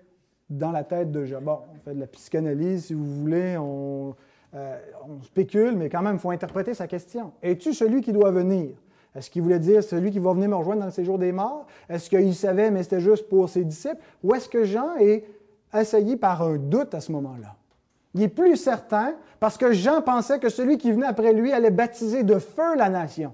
dans 0.49 0.71
la 0.71 0.83
tête 0.83 1.11
de 1.11 1.25
Jean. 1.25 1.41
Bon, 1.41 1.59
on 1.73 1.79
fait 1.79 1.93
de 1.93 1.99
la 1.99 2.07
psychanalyse, 2.07 2.85
si 2.85 2.93
vous 2.93 3.05
voulez, 3.05 3.57
on, 3.57 4.15
euh, 4.55 4.79
spécule, 5.23 5.75
mais 5.75 5.89
quand 5.89 6.01
même, 6.01 6.15
il 6.15 6.19
faut 6.19 6.31
interpréter 6.31 6.73
sa 6.73 6.87
question. 6.87 7.33
Es-tu 7.43 7.73
celui 7.73 8.01
qui 8.01 8.13
doit 8.13 8.31
venir? 8.31 8.71
Est-ce 9.13 9.29
qu'il 9.29 9.41
voulait 9.41 9.59
dire 9.59 9.83
celui 9.83 10.09
qui 10.09 10.19
va 10.19 10.33
venir 10.33 10.49
me 10.49 10.55
rejoindre 10.55 10.79
dans 10.79 10.87
le 10.87 10.91
séjour 10.91 11.19
des 11.19 11.31
morts? 11.31 11.67
Est-ce 11.89 12.09
qu'il 12.09 12.33
savait, 12.33 12.71
mais 12.71 12.81
c'était 12.83 13.01
juste 13.01 13.27
pour 13.27 13.49
ses 13.49 13.65
disciples? 13.65 14.01
Ou 14.23 14.33
est-ce 14.33 14.47
que 14.47 14.63
Jean 14.63 14.95
est 14.99 15.25
assailli 15.71 16.15
par 16.15 16.41
un 16.41 16.57
doute 16.57 16.95
à 16.95 17.01
ce 17.01 17.11
moment-là? 17.11 17.58
Il 18.13 18.23
est 18.23 18.29
plus 18.29 18.55
certain 18.55 19.13
parce 19.39 19.57
que 19.57 19.71
Jean 19.71 20.01
pensait 20.01 20.39
que 20.39 20.49
celui 20.49 20.77
qui 20.77 20.91
venait 20.91 21.05
après 21.05 21.33
lui 21.33 21.51
allait 21.51 21.71
baptiser 21.71 22.23
de 22.23 22.39
feu 22.39 22.75
la 22.75 22.89
nation, 22.89 23.33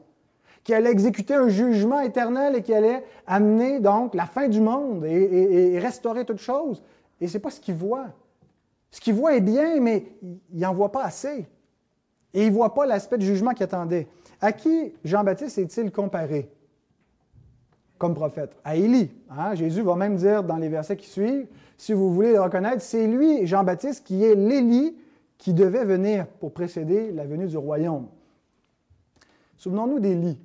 qui 0.64 0.74
allait 0.74 0.92
exécuter 0.92 1.34
un 1.34 1.48
jugement 1.48 2.02
éternel 2.02 2.56
et 2.56 2.62
qui 2.62 2.74
allait 2.74 3.04
amener 3.26 3.80
donc 3.80 4.14
la 4.16 4.26
fin 4.26 4.48
du 4.48 4.62
monde 4.62 5.06
et, 5.06 5.80
restaurer 5.80 6.26
toute 6.26 6.40
chose. 6.40 6.84
Et 7.22 7.28
ce 7.28 7.36
n'est 7.36 7.42
pas 7.42 7.52
ce 7.52 7.60
qu'il 7.60 7.76
voit. 7.76 8.08
Ce 8.92 9.00
qu'il 9.00 9.14
voit 9.14 9.36
est 9.36 9.42
bien, 9.42 9.80
mais 9.80 10.06
il 10.22 10.60
n'en 10.60 10.74
voit 10.74 10.92
pas 10.92 11.04
assez. 11.04 11.48
Et 12.34 12.44
il 12.44 12.50
ne 12.50 12.54
voit 12.54 12.74
pas 12.74 12.86
l'aspect 12.86 13.18
du 13.18 13.26
jugement 13.26 13.54
qu'il 13.54 13.64
attendait. 13.64 14.08
À 14.42 14.52
qui 14.52 14.94
Jean-Baptiste 15.06 15.58
est-il 15.58 15.92
comparé 15.92 16.52
comme 17.98 18.14
prophète? 18.14 18.52
À 18.64 18.76
Élie. 18.76 19.10
Hein? 19.30 19.56
Jésus 19.56 19.82
va 19.82 19.96
même 19.96 20.18
dire 20.18 20.44
dans 20.44 20.58
les 20.58 20.68
versets 20.68 20.98
qui 20.98 21.08
suivent, 21.08 21.48
si 21.78 21.94
vous 21.94 22.14
voulez 22.14 22.34
le 22.34 22.42
reconnaître, 22.42 22.82
c'est 22.82 23.08
lui, 23.08 23.46
Jean-Baptiste, 23.46 24.06
qui 24.06 24.24
est 24.24 24.36
l'Élie 24.36 24.96
qui 25.38 25.54
devait 25.54 25.86
venir 25.86 26.28
pour 26.28 26.54
précéder 26.54 27.12
la 27.12 27.26
venue 27.26 27.48
du 27.48 27.58
royaume. 27.58 28.08
Souvenons-nous 29.58 30.00
d'Élie, 30.00 30.40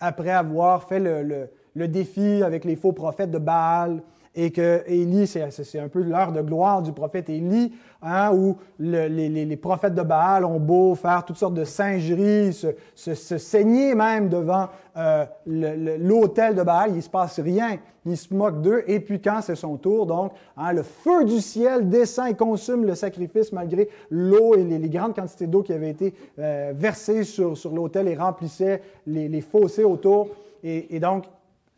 après 0.00 0.30
avoir 0.30 0.84
fait 0.84 1.00
le, 1.00 1.48
le, 1.74 1.88
défi 1.88 2.42
avec 2.42 2.64
les 2.64 2.76
faux 2.76 2.92
prophètes 2.92 3.30
de 3.30 3.38
Baal, 3.38 4.02
et 4.36 4.50
que 4.50 4.82
Élie, 4.86 5.26
c'est 5.26 5.78
un 5.78 5.88
peu 5.88 6.02
l'heure 6.02 6.30
de 6.30 6.42
gloire 6.42 6.82
du 6.82 6.92
prophète 6.92 7.30
Élie, 7.30 7.72
hein, 8.02 8.30
où 8.34 8.56
les, 8.78 9.56
prophètes 9.56 9.94
de 9.94 10.02
Baal 10.02 10.44
ont 10.44 10.60
beau 10.60 10.94
faire 10.94 11.24
toutes 11.24 11.38
sortes 11.38 11.54
de 11.54 11.64
singeries, 11.64 12.52
se, 12.94 13.14
saigner 13.14 13.94
même 13.94 14.28
devant 14.28 14.68
euh, 14.98 15.24
l'autel 15.46 16.54
de 16.54 16.62
Baal, 16.62 16.90
il 16.90 16.96
ne 16.96 17.00
se 17.00 17.08
passe 17.08 17.40
rien, 17.40 17.78
ils 18.04 18.16
se 18.18 18.32
moquent 18.34 18.60
d'eux, 18.60 18.84
et 18.86 19.00
puis 19.00 19.22
quand 19.22 19.40
c'est 19.40 19.56
son 19.56 19.76
tour, 19.76 20.04
donc, 20.04 20.32
hein, 20.58 20.72
le 20.74 20.82
feu 20.82 21.24
du 21.24 21.40
ciel 21.40 21.88
descend 21.88 22.28
et 22.28 22.34
consume 22.34 22.84
le 22.84 22.94
sacrifice 22.94 23.52
malgré 23.52 23.88
l'eau 24.10 24.54
et 24.54 24.64
les, 24.64 24.88
grandes 24.90 25.14
quantités 25.14 25.46
d'eau 25.46 25.62
qui 25.62 25.72
avaient 25.72 25.90
été 25.90 26.12
euh, 26.38 26.72
versées 26.76 27.24
sur, 27.24 27.54
l'autel 27.72 28.06
et 28.06 28.14
remplissaient 28.14 28.82
les, 29.06 29.40
fossés 29.40 29.84
autour. 29.84 30.28
Et 30.62 30.98
donc, 30.98 31.24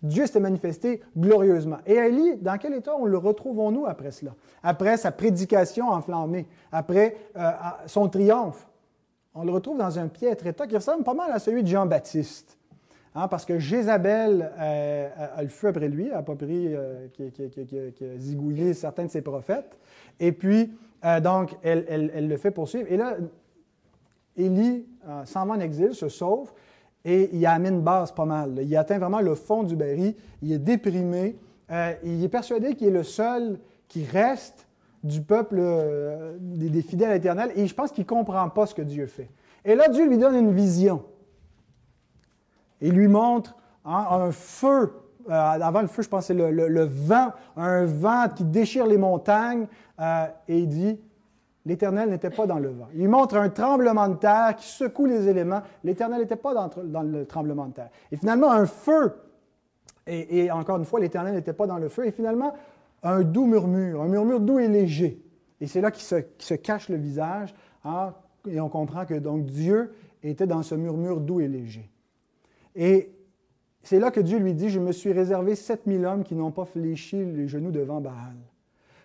Dieu 0.02 0.26
s'est 0.26 0.40
manifesté 0.40 1.00
glorieusement. 1.16 1.78
Et 1.86 1.94
Élie, 1.94 2.36
dans 2.36 2.56
quel 2.56 2.74
état 2.74 2.94
on 2.96 3.04
le 3.04 3.18
retrouvons-nous 3.18 3.86
après 3.86 4.12
cela? 4.12 4.34
Après 4.62 4.96
sa 4.96 5.10
prédication 5.10 5.88
enflammée, 5.88 6.46
après 6.70 7.16
euh, 7.36 7.50
son 7.86 8.08
triomphe. 8.08 8.68
On 9.34 9.44
le 9.44 9.52
retrouve 9.52 9.78
dans 9.78 9.98
un 9.98 10.08
piètre 10.08 10.46
état 10.46 10.66
qui 10.66 10.76
ressemble 10.76 11.04
pas 11.04 11.14
mal 11.14 11.32
à 11.32 11.38
celui 11.38 11.62
de 11.62 11.68
Jean-Baptiste. 11.68 12.56
Hein, 13.14 13.26
parce 13.26 13.44
que 13.44 13.58
Jézabel 13.58 14.52
euh, 14.58 15.08
a, 15.36 15.42
le 15.42 15.48
feu 15.48 15.68
après 15.68 15.88
lui, 15.88 16.10
a 16.12 16.22
pas 16.22 16.36
pris, 16.36 16.74
euh, 16.74 17.08
qui, 17.12 18.04
a 18.04 18.18
zigouillé 18.18 18.74
certains 18.74 19.06
de 19.06 19.10
ses 19.10 19.22
prophètes. 19.22 19.78
Et 20.20 20.32
puis, 20.32 20.72
donc, 21.22 21.56
elle, 21.62 22.28
le 22.28 22.36
fait 22.36 22.50
poursuivre. 22.50 22.86
Et 22.90 22.96
là, 22.96 23.16
Élie 24.36 24.84
s'en 25.24 25.46
va 25.46 25.54
en 25.54 25.60
exil, 25.60 25.94
se 25.94 26.08
sauve, 26.08 26.52
et 27.04 27.30
il 27.32 27.46
a 27.46 27.54
une 27.54 27.80
base 27.80 28.12
pas 28.12 28.24
mal. 28.24 28.58
Il 28.62 28.76
atteint 28.76 28.98
vraiment 28.98 29.20
le 29.20 29.34
fond 29.34 29.62
du 29.62 29.76
baril. 29.76 30.14
Il 30.42 30.52
est 30.52 30.58
déprimé. 30.58 31.36
Euh, 31.70 31.94
il 32.02 32.22
est 32.24 32.28
persuadé 32.28 32.74
qu'il 32.74 32.88
est 32.88 32.92
le 32.92 33.02
seul 33.02 33.58
qui 33.88 34.04
reste 34.04 34.66
du 35.04 35.22
peuple 35.22 35.56
euh, 35.58 36.36
des, 36.40 36.82
fidèles 36.82 37.16
éternels 37.16 37.52
et 37.54 37.66
je 37.66 37.74
pense 37.74 37.92
qu'il 37.92 38.02
ne 38.02 38.08
comprend 38.08 38.48
pas 38.48 38.66
ce 38.66 38.74
que 38.74 38.82
Dieu 38.82 39.06
fait. 39.06 39.30
Et 39.64 39.74
là, 39.74 39.88
Dieu 39.88 40.08
lui 40.08 40.18
donne 40.18 40.34
une 40.34 40.52
vision. 40.52 41.04
Il 42.80 42.92
lui 42.92 43.08
montre 43.08 43.56
hein, 43.84 44.06
un 44.10 44.32
feu. 44.32 44.92
Euh, 45.28 45.32
avant 45.32 45.82
le 45.82 45.88
feu, 45.88 46.02
je 46.02 46.08
pense 46.08 46.26
c'est 46.26 46.34
le, 46.34 46.84
vent, 46.84 47.32
un 47.56 47.84
vent 47.84 48.28
qui 48.34 48.44
déchire 48.44 48.86
les 48.86 48.96
montagnes. 48.96 49.66
et 50.48 50.58
il 50.58 50.68
dit 50.68 50.98
L'Éternel 51.68 52.08
n'était 52.08 52.30
pas 52.30 52.46
dans 52.46 52.58
le 52.58 52.70
vent. 52.70 52.88
Il 52.94 53.10
montre 53.10 53.36
un 53.36 53.50
tremblement 53.50 54.08
de 54.08 54.14
terre 54.14 54.56
qui 54.56 54.66
secoue 54.66 55.04
les 55.04 55.28
éléments. 55.28 55.60
L'Éternel 55.84 56.22
n'était 56.22 56.34
pas 56.34 56.54
dans, 56.54 57.02
le 57.02 57.26
tremblement 57.26 57.66
de 57.66 57.74
terre. 57.74 57.90
Et 58.10 58.16
finalement, 58.16 58.50
un 58.50 58.64
feu. 58.64 59.12
Et, 60.06 60.50
encore 60.50 60.78
une 60.78 60.86
fois, 60.86 60.98
l'Éternel 60.98 61.34
n'était 61.34 61.52
pas 61.52 61.66
dans 61.66 61.76
le 61.76 61.90
feu. 61.90 62.06
Et 62.06 62.10
finalement, 62.10 62.54
un 63.02 63.20
doux 63.20 63.44
murmure, 63.44 64.00
un 64.00 64.08
murmure 64.08 64.40
doux 64.40 64.58
et 64.58 64.66
léger. 64.66 65.22
Et 65.60 65.66
c'est 65.66 65.82
là 65.82 65.90
qu'il 65.90 66.04
se, 66.04 66.54
cache 66.54 66.88
le 66.88 66.96
visage. 66.96 67.54
Hein, 67.84 68.14
et 68.48 68.62
on 68.62 68.70
comprend 68.70 69.04
que 69.04 69.12
donc 69.12 69.44
Dieu 69.44 69.92
était 70.22 70.46
dans 70.46 70.62
ce 70.62 70.74
murmure 70.74 71.20
doux 71.20 71.40
et 71.40 71.48
léger. 71.48 71.90
Et 72.76 73.12
c'est 73.82 74.00
là 74.00 74.10
que 74.10 74.20
Dieu 74.20 74.38
lui 74.38 74.54
dit, 74.54 74.70
je 74.70 74.80
me 74.80 74.92
suis 74.92 75.12
réservé 75.12 75.54
7000 75.54 76.06
hommes 76.06 76.24
qui 76.24 76.34
n'ont 76.34 76.50
pas 76.50 76.64
fléchi 76.64 77.22
les 77.26 77.46
genoux 77.46 77.72
devant 77.72 78.00
Baal. 78.00 78.38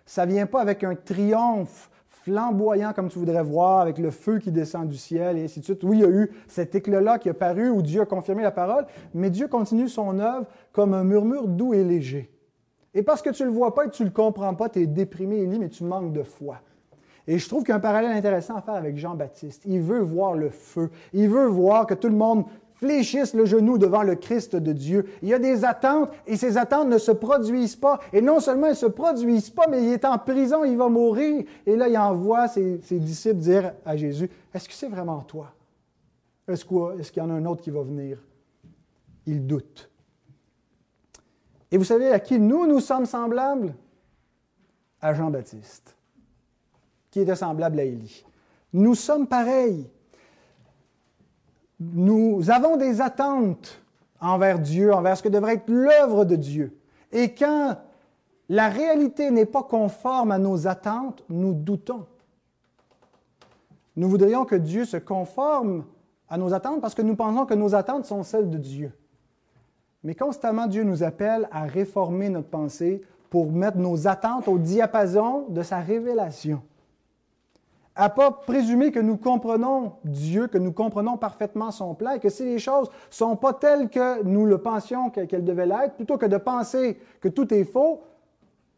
Ça 0.06 0.24
ne 0.24 0.32
vient 0.32 0.46
pas 0.46 0.62
avec 0.62 0.82
un 0.82 0.94
triomphe 0.94 1.90
flamboyant 2.24 2.92
comme 2.94 3.08
tu 3.08 3.18
voudrais 3.18 3.42
voir, 3.42 3.80
avec 3.80 3.98
le 3.98 4.10
feu 4.10 4.38
qui 4.38 4.50
descend 4.50 4.88
du 4.88 4.96
ciel 4.96 5.36
et 5.36 5.44
ainsi 5.44 5.60
de 5.60 5.64
suite. 5.64 5.84
Oui, 5.84 5.98
il 5.98 6.00
y 6.00 6.04
a 6.04 6.08
eu 6.08 6.30
cet 6.48 6.74
éclat-là 6.74 7.18
qui 7.18 7.28
a 7.28 7.34
paru 7.34 7.68
où 7.68 7.82
Dieu 7.82 8.00
a 8.00 8.06
confirmé 8.06 8.42
la 8.42 8.50
parole, 8.50 8.86
mais 9.12 9.30
Dieu 9.30 9.46
continue 9.46 9.88
son 9.88 10.18
œuvre 10.18 10.46
comme 10.72 10.94
un 10.94 11.04
murmure 11.04 11.46
doux 11.46 11.74
et 11.74 11.84
léger. 11.84 12.30
Et 12.94 13.02
parce 13.02 13.20
que 13.20 13.30
tu 13.30 13.42
ne 13.42 13.48
le 13.48 13.54
vois 13.54 13.74
pas 13.74 13.86
et 13.86 13.90
tu 13.90 14.02
ne 14.02 14.08
le 14.08 14.14
comprends 14.14 14.54
pas, 14.54 14.68
tu 14.68 14.80
es 14.80 14.86
déprimé, 14.86 15.38
Élie, 15.38 15.58
mais 15.58 15.68
tu 15.68 15.84
manques 15.84 16.12
de 16.12 16.22
foi. 16.22 16.60
Et 17.26 17.38
je 17.38 17.48
trouve 17.48 17.62
qu'il 17.62 17.70
y 17.70 17.72
a 17.72 17.76
un 17.76 17.80
parallèle 17.80 18.12
intéressant 18.12 18.56
à 18.56 18.60
faire 18.60 18.74
avec 18.74 18.96
Jean-Baptiste. 18.96 19.62
Il 19.66 19.80
veut 19.80 20.00
voir 20.00 20.34
le 20.34 20.50
feu. 20.50 20.90
Il 21.12 21.28
veut 21.28 21.46
voir 21.46 21.86
que 21.86 21.94
tout 21.94 22.08
le 22.08 22.16
monde 22.16 22.44
fléchissent 22.84 23.32
le 23.32 23.46
genou 23.46 23.78
devant 23.78 24.02
le 24.02 24.14
Christ 24.14 24.56
de 24.56 24.72
Dieu. 24.72 25.06
Il 25.22 25.28
y 25.28 25.34
a 25.34 25.38
des 25.38 25.64
attentes 25.64 26.10
et 26.26 26.36
ces 26.36 26.58
attentes 26.58 26.88
ne 26.88 26.98
se 26.98 27.12
produisent 27.12 27.76
pas. 27.76 27.98
Et 28.12 28.20
non 28.20 28.40
seulement 28.40 28.66
elles 28.66 28.72
ne 28.72 28.78
se 28.78 28.86
produisent 28.86 29.48
pas, 29.48 29.66
mais 29.70 29.82
il 29.82 29.92
est 29.92 30.04
en 30.04 30.18
prison, 30.18 30.64
il 30.64 30.76
va 30.76 30.90
mourir. 30.90 31.44
Et 31.64 31.76
là, 31.76 31.88
il 31.88 31.96
envoie 31.96 32.46
ses, 32.46 32.78
disciples 32.90 33.38
dire 33.38 33.72
à 33.86 33.96
Jésus, 33.96 34.28
est-ce 34.52 34.68
que 34.68 34.74
c'est 34.74 34.88
vraiment 34.88 35.20
toi? 35.20 35.50
Est-ce 36.46 36.66
qu'il 37.10 37.22
y 37.22 37.26
en 37.26 37.30
a 37.30 37.32
un 37.32 37.46
autre 37.46 37.62
qui 37.62 37.70
va 37.70 37.82
venir? 37.82 38.18
Il 39.26 39.46
doute. 39.46 39.90
Et 41.70 41.78
vous 41.78 41.84
savez 41.84 42.10
à 42.10 42.20
qui 42.20 42.38
nous, 42.38 42.66
nous 42.66 42.80
sommes 42.80 43.06
semblables? 43.06 43.74
À 45.00 45.12
Jean-Baptiste, 45.12 45.96
qui 47.10 47.20
était 47.20 47.36
semblable 47.36 47.78
à 47.78 47.84
Élie. 47.84 48.24
Nous 48.72 48.94
sommes 48.94 49.26
pareils 49.26 49.86
nous 51.80 52.50
avons 52.50 52.76
des 52.76 53.00
attentes 53.00 53.80
envers 54.20 54.58
Dieu, 54.58 54.92
envers 54.92 55.16
ce 55.16 55.22
que 55.22 55.28
devrait 55.28 55.54
être 55.54 55.68
l'œuvre 55.68 56.24
de 56.24 56.36
Dieu. 56.36 56.76
Et 57.12 57.34
quand 57.34 57.76
la 58.48 58.68
réalité 58.68 59.30
n'est 59.30 59.46
pas 59.46 59.62
conforme 59.62 60.30
à 60.30 60.38
nos 60.38 60.66
attentes, 60.66 61.22
nous 61.28 61.54
doutons. 61.54 62.06
Nous 63.96 64.08
voudrions 64.08 64.44
que 64.44 64.56
Dieu 64.56 64.84
se 64.84 64.96
conforme 64.96 65.84
à 66.28 66.36
nos 66.36 66.52
attentes 66.52 66.80
parce 66.80 66.94
que 66.94 67.02
nous 67.02 67.16
pensons 67.16 67.46
que 67.46 67.54
nos 67.54 67.74
attentes 67.74 68.06
sont 68.06 68.22
celles 68.22 68.50
de 68.50 68.58
Dieu. 68.58 68.92
Mais 70.02 70.14
constamment, 70.14 70.66
Dieu 70.66 70.84
nous 70.84 71.02
appelle 71.02 71.48
à 71.50 71.62
réformer 71.64 72.28
notre 72.28 72.48
pensée 72.48 73.02
pour 73.30 73.50
mettre 73.50 73.78
nos 73.78 74.06
attentes 74.06 74.48
au 74.48 74.58
diapason 74.58 75.46
de 75.48 75.62
sa 75.62 75.80
révélation 75.80 76.62
à 77.96 78.10
pas 78.10 78.32
présumer 78.32 78.90
que 78.90 78.98
nous 78.98 79.16
comprenons 79.16 79.92
Dieu, 80.04 80.48
que 80.48 80.58
nous 80.58 80.72
comprenons 80.72 81.16
parfaitement 81.16 81.70
son 81.70 81.94
plan 81.94 82.12
et 82.12 82.18
que 82.18 82.28
si 82.28 82.44
les 82.44 82.58
choses 82.58 82.88
ne 82.88 83.14
sont 83.14 83.36
pas 83.36 83.52
telles 83.52 83.88
que 83.88 84.22
nous 84.24 84.46
le 84.46 84.58
pensions 84.58 85.10
qu'elles 85.10 85.44
devaient 85.44 85.66
l'être, 85.66 85.94
plutôt 85.94 86.18
que 86.18 86.26
de 86.26 86.36
penser 86.36 86.98
que 87.20 87.28
tout 87.28 87.52
est 87.54 87.64
faux, 87.64 88.02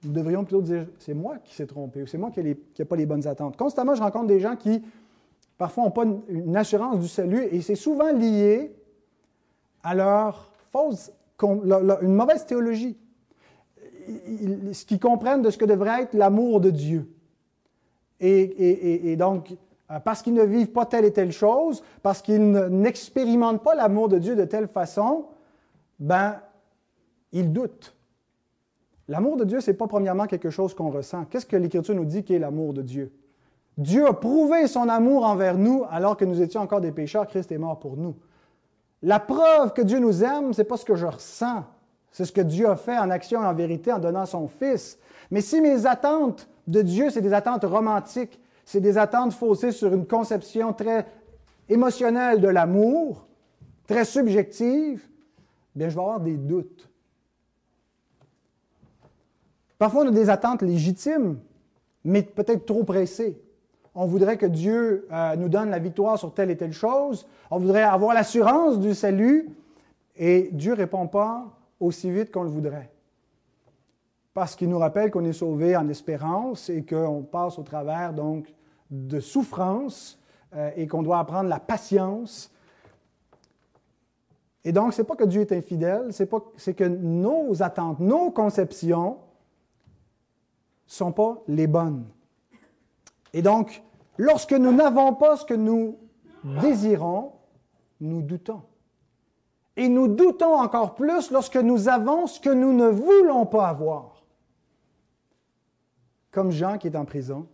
nous 0.05 0.13
devrions 0.13 0.45
plutôt 0.45 0.61
dire 0.61 0.87
c'est 0.99 1.15
moi 1.15 1.37
qui 1.45 1.55
s'est 1.55 1.67
trompé 1.67 2.03
ou 2.03 2.07
c'est 2.07 2.19
moi 2.19 2.31
qui 2.31 2.43
n'ai 2.43 2.85
pas 2.85 2.97
les 2.97 3.07
bonnes 3.07 3.27
attentes. 3.27 3.57
Constamment, 3.57 3.95
je 3.95 4.03
rencontre 4.03 4.27
des 4.27 4.41
gens 4.41 4.55
qui 4.55 4.83
parfois 5.57 5.85
n'ont 5.85 5.91
pas 5.91 6.05
une, 6.29 6.57
assurance 6.57 7.01
du 7.01 7.09
salut 7.09 7.43
et 7.51 7.63
c'est 7.63 7.75
souvent 7.75 8.13
lié 8.13 8.77
à 9.83 9.95
leur 9.95 10.53
fausse, 10.71 11.11
une 11.43 12.15
mauvaise 12.15 12.45
théologie, 12.45 12.99
ce 14.73 14.85
qu'ils 14.85 15.01
comprennent 15.01 15.43
de 15.43 15.49
ce 15.49 15.57
que 15.57 15.65
devrait 15.65 16.03
être 16.03 16.15
l'amour 16.15 16.61
de 16.61 16.71
Dieu. 16.71 17.11
Et, 18.21 19.17
donc, 19.17 19.55
euh, 19.91 20.01
parce 20.01 20.23
qu'ils 20.23 20.35
ne 20.35 20.45
vivent 20.45 20.73
pas 20.73 20.87
telle 20.87 21.05
et 21.05 21.13
telle 21.13 21.33
chose, 21.33 21.83
parce 22.03 22.23
qu'ils 22.23 22.51
n'expérimentent 22.51 23.63
pas 23.63 23.75
l'amour 23.75 24.09
de 24.09 24.19
Dieu 24.19 24.37
de 24.37 24.45
telle 24.45 24.69
façon, 24.69 25.27
ben, 25.99 26.41
ils 27.33 27.53
doutent. 27.53 27.95
L'amour 29.09 29.37
de 29.37 29.45
Dieu, 29.45 29.61
ce 29.61 29.71
n'est 29.71 29.77
pas 29.77 29.87
premièrement 29.87 30.27
quelque 30.27 30.51
chose 30.51 30.75
qu'on 30.75 30.91
ressent. 30.91 31.25
Qu'est-ce 31.27 31.47
que 31.47 31.57
l'Écriture 31.57 31.95
nous 31.95 32.05
dit 32.05 32.25
qu'est 32.25 32.39
l'amour 32.39 32.73
de 32.73 32.83
Dieu? 32.83 33.13
Dieu 33.79 34.07
a 34.07 34.15
prouvé 34.15 34.67
son 34.67 34.89
amour 34.89 35.25
envers 35.25 35.59
nous 35.59 35.85
alors 35.91 36.17
que 36.17 36.25
nous 36.25 36.41
étions 36.41 36.63
encore 36.63 36.81
des 36.81 36.93
pécheurs, 36.93 37.27
Christ 37.27 37.53
est 37.53 37.59
mort 37.59 37.79
pour 37.79 37.97
nous. 37.97 38.17
La 39.03 39.21
preuve 39.21 39.75
que 39.75 39.83
Dieu 39.83 39.99
nous 39.99 40.25
aime, 40.25 40.53
ce 40.53 40.61
n'est 40.61 40.67
pas 40.67 40.79
ce 40.79 40.85
que 40.85 40.97
je 40.97 41.07
ressens, 41.07 41.65
c'est 42.11 42.25
ce 42.25 42.33
que 42.33 42.41
Dieu 42.41 42.69
a 42.69 42.77
fait 42.77 42.97
en 42.97 43.11
action 43.11 43.43
et 43.43 43.47
en 43.47 43.55
vérité 43.55 43.93
en 43.93 43.99
donnant 43.99 44.25
son 44.25 44.49
Fils. 44.49 44.99
Mais 45.31 45.43
si 45.43 45.61
mes 45.61 45.87
attentes 45.87 46.49
de 46.67 46.83
Dieu, 46.83 47.11
c'est 47.11 47.21
des 47.21 47.33
attentes 47.33 47.65
romantiques, 47.65 48.41
c'est 48.65 48.81
des 48.81 48.99
attentes 48.99 49.33
faussées 49.33 49.73
sur 49.73 49.93
une 49.95 50.07
conception 50.07 50.73
très 50.73 51.07
émotionnelle 51.69 52.41
de 52.41 52.49
l'amour, 52.49 53.27
très 53.87 54.05
subjective, 54.05 55.07
bien, 55.75 55.89
je 55.89 55.95
vais 55.95 56.01
avoir 56.01 56.21
des 56.21 56.37
doutes. 56.37 56.89
Parfois, 59.79 60.05
on 60.05 60.09
a 60.09 60.11
des 60.11 60.31
attentes 60.31 60.63
légitimes, 60.63 61.39
mais 62.05 62.23
peut-être 62.23 62.65
trop 62.65 62.85
pressées. 62.85 63.41
On 63.95 64.07
voudrait 64.07 64.37
que 64.37 64.47
Dieu 64.47 65.07
euh, 65.11 65.37
nous 65.37 65.49
donne 65.49 65.71
la 65.71 65.79
victoire 65.79 66.19
sur 66.19 66.33
telle 66.35 66.51
et 66.51 66.57
telle 66.57 66.73
chose. 66.73 67.27
On 67.51 67.59
voudrait 67.59 67.83
avoir 67.83 68.15
l'assurance 68.15 68.79
du 68.79 68.95
salut. 68.95 69.49
Et 70.17 70.51
Dieu 70.53 70.73
ne 70.73 70.77
répond 70.77 71.07
pas 71.07 71.47
aussi 71.81 72.11
vite 72.11 72.31
qu'on 72.31 72.43
le 72.43 72.51
voudrait. 72.51 72.91
Parce 74.37 74.55
qu'il 74.55 74.69
nous 74.69 74.79
rappelle 74.79 75.11
qu'on 75.11 75.25
est 75.25 75.33
sauvé 75.33 75.75
en 75.79 75.89
espérance 75.89 76.69
et 76.69 76.85
qu'on 76.85 77.23
passe 77.23 77.59
au 77.59 77.63
travers 77.63 78.13
donc 78.13 78.53
de 78.91 79.19
souffrance 79.19 80.21
euh, 80.55 80.71
et 80.77 80.87
qu'on 80.87 81.03
doit 81.03 81.21
apprendre 81.21 81.49
la 81.49 81.59
patience. 81.59 82.53
Et 84.63 84.73
donc, 84.73 84.93
ce 84.93 85.01
n'est 85.01 85.07
pas 85.07 85.17
que 85.17 85.25
Dieu 85.25 85.41
est 85.41 85.53
infidèle, 85.53 86.11
c'est 86.13 86.75
que 86.75 86.85
nos 86.85 87.63
attentes, 87.63 87.99
nos 87.99 88.31
conceptions 88.31 89.13
ne 89.13 89.17
sont 90.85 91.13
pas 91.13 91.43
les 91.49 91.67
bonnes. 91.67 92.05
Et 93.33 93.41
donc, 93.41 93.83
lorsque 94.19 94.53
nous 94.53 94.73
n'avons 94.73 95.15
pas 95.15 95.39
ce 95.39 95.47
que 95.47 95.55
nous 95.55 95.97
désirons, 96.61 97.33
nous 98.03 98.21
doutons. 98.21 98.61
Et 99.79 99.89
nous 99.89 100.09
doutons 100.09 100.61
encore 100.61 100.95
plus 100.95 101.31
lorsque 101.31 101.57
nous 101.57 101.89
avons 101.89 102.27
ce 102.27 102.39
que 102.39 102.51
nous 102.51 102.75
ne 102.75 102.89
voulons 102.89 103.47
pas 103.47 103.69
avoir. 103.69 104.16
Comme 106.37 106.53
Jean 106.53 106.77
qui 106.77 106.89
est 106.89 106.97
en 106.97 107.07
prison. 107.07 107.47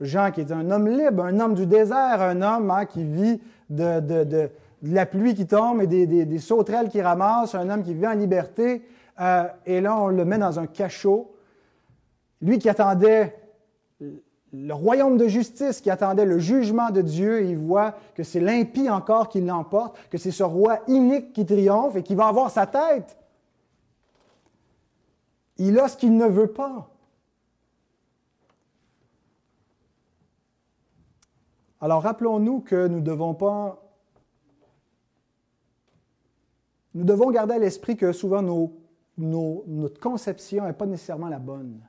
Jean 0.00 0.32
qui 0.32 0.40
est 0.40 0.50
un 0.50 0.68
homme 0.72 0.88
libre, 0.88 1.22
un 1.22 1.38
homme 1.38 1.54
du 1.54 1.64
désert, 1.64 2.20
un 2.20 2.42
homme 2.42 2.68
hein, 2.68 2.84
qui 2.84 3.04
vit 3.04 3.40
de, 3.68 4.50
la 4.82 5.06
pluie 5.06 5.36
qui 5.36 5.46
tombe 5.46 5.80
et 5.80 5.86
des, 5.86 6.38
sauterelles 6.40 6.88
qui 6.88 7.00
ramassent, 7.00 7.54
un 7.54 7.70
homme 7.70 7.84
qui 7.84 7.94
vit 7.94 8.08
en 8.08 8.14
liberté. 8.14 8.84
Euh, 9.20 9.44
et 9.64 9.80
là, 9.80 9.96
on 9.96 10.08
le 10.08 10.24
met 10.24 10.38
dans 10.38 10.58
un 10.58 10.66
cachot. 10.66 11.32
Lui 12.42 12.58
qui 12.58 12.68
attendait 12.68 13.36
le 14.00 14.74
royaume 14.74 15.16
de 15.16 15.28
justice, 15.28 15.80
qui 15.80 15.88
attendait 15.88 16.26
le 16.26 16.40
jugement 16.40 16.90
de 16.90 17.02
Dieu, 17.02 17.44
il 17.44 17.58
voit 17.58 17.94
que 18.16 18.24
c'est 18.24 18.40
l'impie 18.40 18.90
encore 18.90 19.28
qui 19.28 19.40
l'emporte, 19.40 19.96
que 20.10 20.18
c'est 20.18 20.32
ce 20.32 20.42
roi 20.42 20.80
inique 20.88 21.32
qui 21.32 21.46
triomphe 21.46 21.94
et 21.94 22.02
qui 22.02 22.16
va 22.16 22.26
avoir 22.26 22.50
sa 22.50 22.66
tête. 22.66 23.16
Il 25.58 25.78
a 25.78 25.86
ce 25.86 25.96
qu'il 25.96 26.16
ne 26.16 26.26
veut 26.26 26.48
pas. 26.48 26.89
Alors 31.80 32.02
rappelons-nous 32.02 32.60
que 32.60 32.86
nous 32.86 33.00
devons 33.00 33.34
pas... 33.34 33.82
Nous 36.94 37.04
devons 37.04 37.30
garder 37.30 37.54
à 37.54 37.58
l'esprit 37.58 37.96
que 37.96 38.12
souvent 38.12 38.42
notre 39.16 40.00
conception 40.00 40.64
n'est 40.64 40.72
pas 40.72 40.86
nécessairement 40.86 41.28
la 41.28 41.38
bonne. 41.38 41.80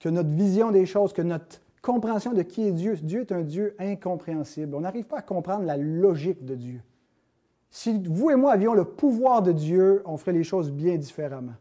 Que 0.00 0.08
notre 0.08 0.30
vision 0.30 0.72
des 0.72 0.84
choses, 0.84 1.12
que 1.12 1.22
notre 1.22 1.60
compréhension 1.80 2.32
de 2.32 2.42
qui 2.42 2.66
est 2.66 2.72
Dieu, 2.72 2.96
Dieu 2.96 3.20
est 3.20 3.32
un 3.32 3.42
Dieu 3.42 3.76
incompréhensible. 3.78 4.74
On 4.74 4.80
n'arrive 4.80 5.06
pas 5.06 5.18
à 5.18 5.22
comprendre 5.22 5.64
la 5.64 5.76
logique 5.76 6.44
de 6.44 6.56
Dieu. 6.56 6.82
Si 7.70 7.98
vous 7.98 8.30
et 8.30 8.36
moi 8.36 8.52
avions 8.52 8.74
le 8.74 8.84
pouvoir 8.84 9.42
de 9.42 9.52
Dieu, 9.52 10.02
on 10.04 10.16
ferait 10.16 10.32
les 10.32 10.44
choses 10.44 10.70
bien 10.70 10.96
différemment. 10.96 11.54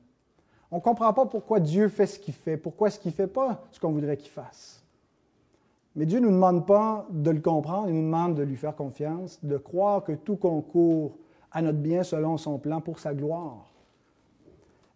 On 0.72 0.78
ne 0.78 0.82
comprend 0.82 1.14
pas 1.14 1.26
pourquoi 1.28 1.60
Dieu 1.60 1.88
fait 1.88 2.08
ce 2.08 2.20
qu'il 2.20 2.34
fait, 2.34 2.58
pourquoi 2.58 2.88
est-ce 2.88 3.00
qu'il 3.00 3.12
ne 3.12 3.16
fait 3.16 3.28
pas 3.28 3.64
ce 3.72 3.80
qu'on 3.80 3.92
voudrait 3.92 4.18
qu'il 4.18 4.32
fasse. 4.32 4.83
Mais 5.96 6.06
Dieu 6.06 6.20
ne 6.20 6.26
nous 6.26 6.32
demande 6.32 6.66
pas 6.66 7.08
de 7.12 7.30
le 7.30 7.40
comprendre, 7.40 7.88
il 7.90 7.96
nous 7.96 8.02
demande 8.02 8.36
de 8.36 8.44
lui 8.44 8.56
faire 8.56 8.76
confiance, 8.76 9.40
de 9.44 9.58
croire 9.58 10.04
que 10.04 10.14
tout 10.14 10.36
concourt 10.36 11.18
à 11.52 11.62
notre 11.62 11.78
bien 11.78 12.04
selon 12.04 12.38
son 12.38 12.58
plan 12.58 12.82
pour 12.82 13.00
sa 13.00 13.14
gloire. 13.14 13.70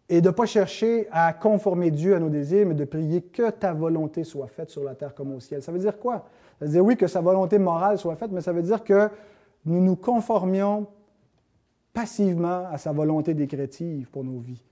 Et 0.10 0.22
de 0.22 0.30
ne 0.30 0.34
pas 0.34 0.46
chercher 0.46 1.08
à 1.12 1.34
conformer 1.34 1.92
Dieu 1.92 2.16
à 2.16 2.20
nos 2.20 2.30
désirs, 2.30 2.66
mais 2.66 2.74
de 2.74 2.86
prier 2.86 3.22
que 3.22 3.52
ta 3.52 3.74
volonté 3.74 4.24
soit 4.24 4.48
faite 4.48 4.70
sur 4.70 4.84
la 4.84 4.96
terre 4.96 5.14
comme 5.14 5.34
au 5.34 5.40
ciel. 5.40 5.62
Ça 5.62 5.72
veut 5.72 5.80
dire 5.80 6.00
quoi? 6.00 6.26
Ça 6.58 6.66
veut 6.66 6.72
dire 6.72 6.84
oui 6.84 6.96
que 6.98 7.08
sa 7.08 7.22
volonté 7.22 7.60
morale 7.60 8.00
soit 8.00 8.16
faite, 8.16 8.32
mais 8.32 8.42
ça 8.42 8.54
veut 8.54 8.64
dire 8.64 8.84
que 8.84 9.10
nous 9.66 9.82
nous 9.82 9.98
conformions 9.98 10.88
passivement 11.94 12.66
à 12.72 12.78
sa 12.78 12.92
volonté 12.92 13.34
décrétive 13.34 14.10
pour 14.10 14.24
nos 14.24 14.40
vies, 14.40 14.64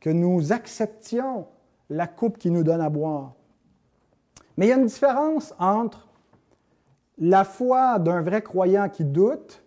que 0.00 0.10
nous 0.10 0.52
acceptions 0.52 1.46
la 1.90 2.06
coupe 2.06 2.38
qu'il 2.38 2.52
nous 2.52 2.62
donne 2.62 2.80
à 2.80 2.88
boire, 2.88 3.34
mais 4.56 4.66
il 4.66 4.68
y 4.68 4.72
a 4.72 4.76
une 4.76 4.86
différence 4.86 5.54
entre 5.58 6.08
la 7.18 7.44
foi 7.44 7.98
d'un 7.98 8.22
vrai 8.22 8.42
croyant 8.42 8.88
qui 8.88 9.04
doute 9.04 9.62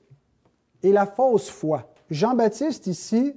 et 0.84 0.92
la 0.92 1.06
fausse 1.06 1.50
foi. 1.50 1.90
Jean-Baptiste, 2.10 2.88
ici, 2.88 3.36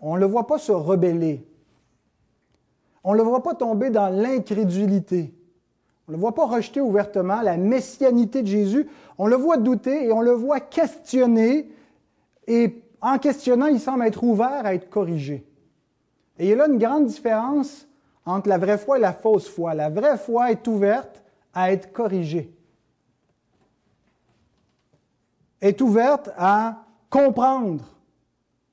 on 0.00 0.14
ne 0.14 0.20
le 0.20 0.26
voit 0.26 0.46
pas 0.46 0.58
se 0.58 0.72
rebeller. 0.72 1.46
On 3.02 3.12
ne 3.12 3.18
le 3.18 3.22
voit 3.24 3.42
pas 3.42 3.54
tomber 3.54 3.90
dans 3.90 4.08
l'incrédulité. 4.08 5.32
On 6.06 6.12
ne 6.12 6.16
le 6.16 6.20
voit 6.20 6.34
pas 6.34 6.46
rejeter 6.46 6.80
ouvertement 6.80 7.40
la 7.40 7.56
messianité 7.56 8.42
de 8.42 8.46
Jésus. 8.46 8.88
On 9.18 9.26
le 9.26 9.36
voit 9.36 9.56
douter 9.56 10.06
et 10.06 10.12
on 10.12 10.20
le 10.20 10.32
voit 10.32 10.60
questionner. 10.60 11.68
Et 12.46 12.82
en 13.00 13.18
questionnant, 13.18 13.66
il 13.66 13.80
semble 13.80 14.04
être 14.06 14.22
ouvert 14.22 14.64
à 14.64 14.74
être 14.74 14.88
corrigé. 14.90 15.44
Et 16.38 16.46
il 16.46 16.48
y 16.50 16.52
a 16.52 16.56
là 16.56 16.68
une 16.68 16.78
grande 16.78 17.06
différence 17.06 17.85
entre 18.26 18.48
la 18.48 18.58
vraie 18.58 18.76
foi 18.76 18.98
et 18.98 19.00
la 19.00 19.12
fausse 19.12 19.48
foi. 19.48 19.72
La 19.74 19.88
vraie 19.88 20.18
foi 20.18 20.50
est 20.50 20.66
ouverte 20.66 21.22
à 21.54 21.72
être 21.72 21.92
corrigée. 21.92 22.52
Est 25.60 25.80
ouverte 25.80 26.30
à 26.36 26.84
comprendre. 27.08 27.84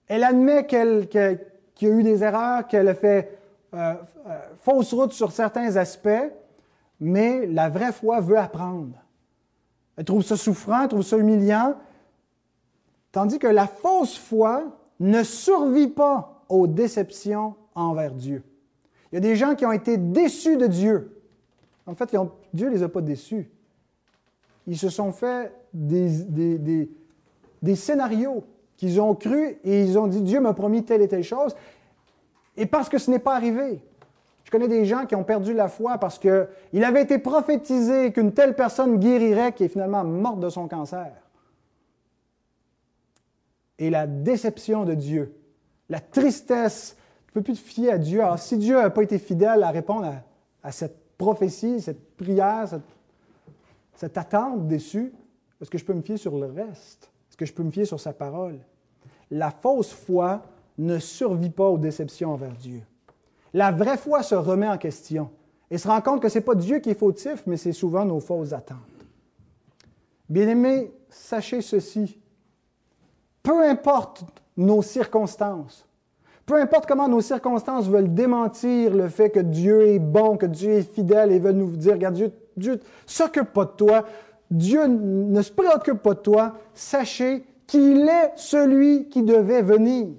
Elle 0.08 0.24
admet 0.24 0.66
qu'il 0.66 1.08
y 1.14 1.86
a 1.86 1.90
eu 1.90 2.04
des 2.04 2.24
erreurs, 2.24 2.68
qu'elle 2.68 2.90
a 2.90 2.96
fait 2.96 3.38
euh, 3.74 3.94
euh, 4.28 4.40
fausse 4.62 4.94
route 4.94 5.14
sur 5.14 5.32
certains 5.32 5.78
aspects, 5.78 6.32
mais 7.00 7.46
la 7.46 7.70
vraie 7.70 7.92
foi 7.92 8.20
veut 8.20 8.38
apprendre. 8.38 8.98
Elle 9.96 10.06
trouve 10.06 10.24
ça 10.24 10.36
souffrant, 10.36 10.84
elle 10.84 10.90
trouve 10.90 11.04
ça 11.04 11.18
humiliant, 11.18 11.76
tandis 13.12 13.40
que 13.40 13.48
la 13.48 13.68
fausse 13.68 14.18
foi 14.18 14.64
ne 15.00 15.24
survit 15.24 15.88
pas 15.88 16.44
aux 16.50 16.68
déceptions 16.68 17.56
envers 17.76 18.14
Dieu. 18.14 18.44
Il 19.14 19.18
y 19.18 19.18
a 19.18 19.20
des 19.20 19.36
gens 19.36 19.54
qui 19.54 19.64
ont 19.64 19.72
été 19.72 19.98
déçus 19.98 20.58
de 20.58 20.66
Dieu. 20.66 21.22
En 21.86 21.94
fait, 21.94 22.16
Dieu 22.52 22.68
ne 22.68 22.74
les 22.74 22.82
a 22.82 22.90
pas 22.90 23.00
déçus. 23.00 23.48
Ils 24.66 24.78
se 24.78 24.90
sont 24.90 25.12
fait 25.12 25.54
des, 25.72 26.90
des 27.62 27.76
scénarios 27.76 28.44
qu'ils 28.76 29.00
ont 29.00 29.14
cru 29.14 29.60
et 29.64 29.84
ils 29.84 30.00
ont 30.00 30.08
dit 30.08 30.24
Dieu 30.24 30.40
m'a 30.40 30.56
promis 30.56 30.84
telle 30.84 31.04
et 31.04 31.08
telle 31.08 31.24
chose. 31.24 31.56
Et 32.58 32.66
parce 32.66 32.90
que 32.90 32.98
ce 32.98 33.12
n'est 33.12 33.20
pas 33.20 33.36
arrivé. 33.36 33.84
Je 34.46 34.50
connais 34.50 34.68
des 34.68 34.84
gens 34.86 35.06
qui 35.06 35.14
ont 35.14 35.24
perdu 35.24 35.54
la 35.54 35.68
foi 35.68 36.00
parce 36.00 36.18
qu'il 36.18 36.84
avait 36.84 37.04
été 37.04 37.20
prophétisé 37.20 38.12
qu'une 38.14 38.34
telle 38.34 38.56
personne 38.56 38.98
guérirait 38.98 39.54
qui 39.54 39.66
est 39.66 39.70
finalement 39.70 40.04
morte 40.04 40.40
de 40.40 40.50
son 40.50 40.68
cancer. 40.68 41.14
Et 43.78 43.92
la 43.92 44.08
déception 44.08 44.86
de 44.86 44.96
Dieu, 44.96 45.36
la 45.90 46.00
tristesse 46.00 46.98
ne 47.34 47.42
peux 47.42 47.42
plus 47.42 47.54
te 47.54 47.68
fier 47.68 47.92
à 47.92 47.98
Dieu. 47.98 48.22
Alors, 48.22 48.38
si 48.38 48.58
Dieu 48.58 48.76
n'a 48.76 48.90
pas 48.90 49.02
été 49.02 49.18
fidèle 49.18 49.64
à 49.64 49.72
répondre 49.72 50.14
à, 50.62 50.72
cette 50.72 51.18
prophétie, 51.18 51.82
cette 51.82 52.16
prière, 52.16 52.68
cette, 53.96 54.18
attente 54.18 54.68
déçue, 54.68 55.12
est-ce 55.60 55.70
que 55.70 55.78
je 55.78 55.86
peux 55.86 55.94
me 55.94 56.02
fier 56.02 56.18
sur 56.18 56.38
le 56.38 56.46
reste? 56.46 57.12
Est-ce 57.30 57.38
que 57.38 57.46
je 57.46 57.54
peux 57.54 57.64
me 57.64 57.72
fier 57.72 57.86
sur 57.86 58.00
sa 58.00 58.14
parole? 58.14 58.60
La 59.32 59.50
fausse 59.50 59.92
foi 59.92 60.44
ne 60.78 61.00
survit 61.00 61.50
pas 61.50 61.68
aux 61.68 61.78
déceptions 61.78 62.34
envers 62.34 62.54
Dieu. 62.54 62.82
La 63.54 63.72
vraie 63.72 63.98
foi 63.98 64.22
se 64.22 64.36
remet 64.36 64.68
en 64.68 64.78
question 64.78 65.30
et 65.72 65.78
se 65.78 65.88
rend 65.88 66.02
compte 66.02 66.22
que 66.22 66.30
ce 66.30 66.38
n'est 66.38 66.44
pas 66.44 66.56
Dieu 66.56 66.80
qui 66.80 66.92
est 66.92 67.00
fautif, 67.00 67.44
mais 67.48 67.58
c'est 67.58 67.74
souvent 67.74 68.06
nos 68.06 68.20
fausses 68.20 68.54
attentes. 68.54 68.78
Bien-aimés, 70.30 70.92
sachez 71.10 71.62
ceci. 71.62 72.20
Peu 73.42 73.68
importe 73.68 74.24
nos 74.56 74.82
circonstances, 74.82 75.88
peu 76.46 76.56
importe 76.56 76.86
comment 76.88 77.08
nos 77.08 77.22
circonstances 77.22 77.88
veulent 77.88 78.14
démentir 78.14 78.94
le 78.94 79.08
fait 79.08 79.30
que 79.30 79.40
Dieu 79.40 79.88
est 79.88 80.00
bon, 80.00 80.36
que 80.36 80.46
Dieu 80.46 80.72
est 80.72 80.94
fidèle 80.94 81.32
et 81.32 81.40
veulent 81.40 81.56
nous 81.56 81.76
dire, 81.76 81.94
regarde, 81.94 82.16
Dieu, 82.16 82.32
Dieu 82.58 82.80
s'occupe 83.06 83.54
pas 83.54 83.66
de 83.66 83.72
toi, 83.72 84.06
Dieu 84.52 84.86
ne 84.88 85.42
se 85.42 85.52
préoccupe 85.52 86.02
pas 86.02 86.14
de 86.14 86.20
toi, 86.20 86.56
sachez 86.74 87.46
qu'il 87.66 88.08
est 88.08 88.34
celui 88.36 89.08
qui 89.08 89.24
devait 89.24 89.62
venir. 89.62 90.10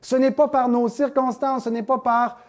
Ce 0.00 0.16
n'est 0.16 0.30
pas 0.30 0.48
par 0.48 0.68
nos 0.68 0.88
circonstances, 0.88 1.64
ce 1.64 1.70
n'est 1.70 1.82
pas 1.82 1.98
par 1.98 2.40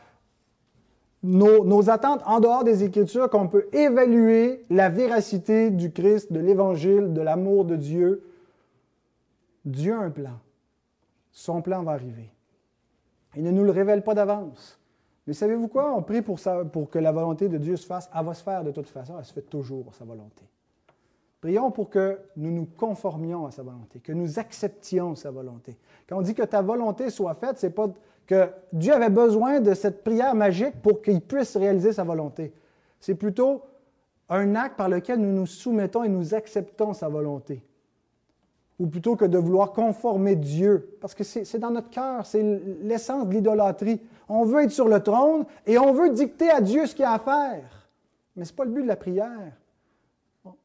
nos, 1.21 1.65
nos, 1.65 1.89
attentes 1.89 2.21
en 2.25 2.39
dehors 2.39 2.63
des 2.63 2.85
Écritures 2.85 3.29
qu'on 3.29 3.49
peut 3.49 3.67
évaluer 3.73 4.65
la 4.69 4.87
véracité 4.87 5.69
du 5.69 5.91
Christ, 5.91 6.31
de 6.31 6.39
l'Évangile, 6.39 7.11
de 7.11 7.21
l'amour 7.21 7.65
de 7.65 7.75
Dieu. 7.75 8.23
Dieu 9.65 9.93
a 9.93 9.99
un 9.99 10.09
plan. 10.09 10.39
Son 11.39 11.61
plan 11.61 11.83
va 11.83 11.93
arriver. 11.93 12.33
Il 13.37 13.43
ne 13.43 13.51
nous 13.51 13.63
le 13.63 13.71
révèle 13.71 14.03
pas 14.03 14.13
d'avance. 14.13 14.77
Mais 15.25 15.31
savez-vous 15.31 15.69
quoi? 15.69 15.95
On 15.95 16.01
prie 16.01 16.21
pour, 16.21 16.37
que 16.89 16.99
la 16.99 17.13
volonté 17.13 17.47
de 17.47 17.57
Dieu 17.57 17.77
se 17.77 17.85
fasse. 17.85 18.09
Elle 18.13 18.25
va 18.25 18.33
se 18.33 18.43
faire 18.43 18.61
de 18.61 18.71
toute 18.71 18.89
façon. 18.89 19.15
Elle 19.17 19.23
se 19.23 19.31
fait 19.31 19.43
toujours, 19.43 19.95
sa 19.95 20.03
volonté. 20.03 20.43
Prions 21.39 21.71
pour 21.71 21.89
que 21.89 22.19
nous 22.35 22.51
nous 22.51 22.65
conformions 22.65 23.45
à 23.45 23.51
sa 23.51 23.63
volonté, 23.63 24.01
que 24.01 24.11
nous 24.11 24.37
acceptions 24.37 25.15
sa 25.15 25.31
volonté. 25.31 25.77
Quand 26.09 26.17
on 26.17 26.21
dit 26.21 26.33
que 26.33 26.43
ta 26.43 26.61
volonté 26.61 27.09
soit 27.09 27.35
faite, 27.35 27.57
c'est 27.57 27.69
pas 27.69 27.87
que 28.27 28.49
Dieu 28.73 28.91
avait 28.91 29.09
besoin 29.09 29.61
de 29.61 29.73
cette 29.73 30.03
prière 30.03 30.35
magique 30.35 30.81
pour 30.81 31.01
qu'il 31.01 31.21
puisse 31.21 31.55
réaliser 31.55 31.93
sa 31.93 32.03
volonté. 32.03 32.51
C'est 32.99 33.15
plutôt 33.15 33.63
un 34.27 34.55
acte 34.55 34.75
par 34.75 34.89
lequel 34.89 35.19
nous 35.19 35.31
nous 35.31 35.47
soumettons 35.47 36.03
et 36.03 36.09
nous 36.09 36.33
acceptons 36.33 36.91
sa 36.91 37.07
volonté. 37.07 37.63
Ou 38.79 38.87
plutôt 38.87 39.15
que 39.15 39.25
de 39.25 39.37
vouloir 39.37 39.73
conformer 39.73 40.35
Dieu, 40.35 40.97
parce 41.01 41.13
que 41.13 41.23
c'est 41.23 41.59
dans 41.59 41.71
notre 41.71 41.89
cœur, 41.89 42.25
c'est 42.25 42.43
l'essence 42.81 43.27
de 43.27 43.33
l'idolâtrie. 43.33 43.99
On 44.29 44.45
veut 44.45 44.63
être 44.63 44.71
sur 44.71 44.87
le 44.87 45.01
trône 45.01 45.45
et 45.67 45.77
on 45.77 45.91
veut 45.91 46.11
dicter 46.11 46.49
à 46.49 46.61
Dieu 46.61 46.85
ce 46.85 46.95
qu'il 46.95 47.03
a 47.03 47.13
à 47.13 47.19
faire. 47.19 47.89
Mais 48.35 48.45
ce 48.45 48.51
n'est 48.51 48.55
pas 48.55 48.63
le 48.63 48.71
but 48.71 48.83
de 48.83 48.87
la 48.87 48.95
prière. 48.95 49.51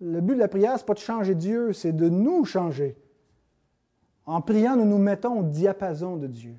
Le 0.00 0.20
but 0.20 0.34
de 0.34 0.40
la 0.40 0.48
prière, 0.48 0.76
ce 0.76 0.82
n'est 0.82 0.86
pas 0.86 0.94
de 0.94 1.00
changer 1.00 1.34
Dieu, 1.34 1.72
c'est 1.72 1.92
de 1.92 2.08
nous 2.08 2.44
changer. 2.44 2.96
En 4.26 4.40
priant, 4.40 4.76
nous 4.76 4.84
nous 4.84 4.98
mettons 4.98 5.40
au 5.40 5.42
diapason 5.42 6.16
de 6.16 6.28
Dieu. 6.28 6.56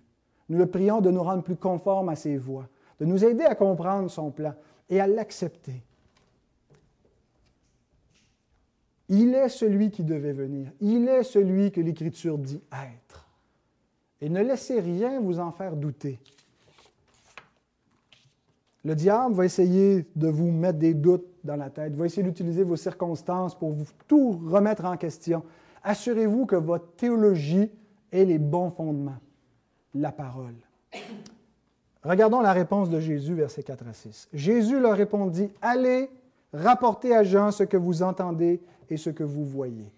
Nous 0.50 0.58
le 0.58 0.68
prions 0.68 1.02
de 1.02 1.10
nous 1.10 1.24
rendre 1.24 1.42
plus 1.42 1.56
conformes 1.56 2.10
à 2.10 2.16
ses 2.16 2.38
voies, 2.38 2.68
de 3.00 3.06
nous 3.06 3.24
aider 3.24 3.46
à 3.46 3.56
comprendre 3.56 4.10
son 4.10 4.30
plan 4.30 4.54
et 4.90 5.00
à 5.00 5.08
l'accepter. 5.08 5.84
Il 9.10 9.36
est 9.36 9.50
celui 9.50 9.92
qui 9.92 10.04
devait 10.04 10.34
venir. 10.34 10.72
Il 10.82 11.08
est 11.08 11.24
celui 11.24 11.72
que 11.72 11.82
l'Écriture 11.82 12.38
dit 12.38 12.62
être. 12.72 13.28
Et 14.22 14.30
ne 14.30 14.42
laissez 14.42 14.80
rien 14.80 15.20
vous 15.20 15.40
en 15.40 15.52
faire 15.52 15.76
douter. 15.76 16.20
Le 18.84 18.96
diable 18.96 19.36
va 19.36 19.46
essayer 19.46 20.06
de 20.16 20.28
vous 20.28 20.52
mettre 20.52 20.80
des 20.80 20.94
doutes 20.94 21.26
dans 21.44 21.56
la 21.56 21.70
tête, 21.70 21.96
va 21.96 22.06
essayer 22.06 22.24
d'utiliser 22.24 22.64
vos 22.64 22.76
circonstances 22.76 23.58
pour 23.58 23.72
vous 23.72 23.86
tout 24.08 24.40
remettre 24.46 24.86
en 24.86 24.96
question. 24.96 25.44
Assurez-vous 25.84 26.46
que 26.46 26.56
votre 26.56 26.96
théologie 26.96 27.72
ait 28.12 28.26
les 28.26 28.40
bons 28.40 28.70
fondements, 28.72 29.18
la 29.94 30.12
parole. 30.12 30.56
Regardons 32.04 32.42
la 32.42 32.54
réponse 32.54 32.90
de 32.90 33.00
Jésus, 33.00 33.34
versets 33.34 33.64
4 33.64 33.88
à 33.88 33.94
6. 33.94 34.30
Jésus 34.34 34.80
leur 34.80 34.96
répondit, 34.96 35.50
Allez, 35.62 36.10
rapportez 36.54 37.16
à 37.16 37.24
Jean 37.24 37.50
ce 37.50 37.64
que 37.64 37.78
vous 37.78 38.04
entendez 38.04 38.62
et 38.92 38.98
ce 38.98 39.10
que 39.10 39.24
vous 39.24 39.46
voyez. 39.46 39.92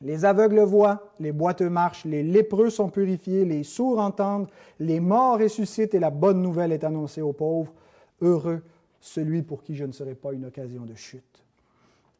Les 0.00 0.24
aveugles 0.24 0.60
voient, 0.60 1.12
les 1.20 1.32
boiteux 1.32 1.70
marchent, 1.70 2.04
les 2.04 2.22
lépreux 2.22 2.68
sont 2.68 2.88
purifiés, 2.88 3.44
les 3.44 3.62
sourds 3.62 4.00
entendent, 4.00 4.48
les 4.78 5.00
morts 5.00 5.38
ressuscitent 5.38 5.94
et 5.94 6.00
la 6.00 6.10
bonne 6.10 6.42
nouvelle 6.42 6.72
est 6.72 6.84
annoncée 6.84 7.22
aux 7.22 7.32
pauvres. 7.32 7.72
Heureux 8.20 8.62
celui 9.04 9.42
pour 9.42 9.62
qui 9.62 9.76
je 9.76 9.84
ne 9.84 9.92
serai 9.92 10.14
pas 10.14 10.32
une 10.32 10.46
occasion 10.46 10.86
de 10.86 10.94
chute. 10.94 11.44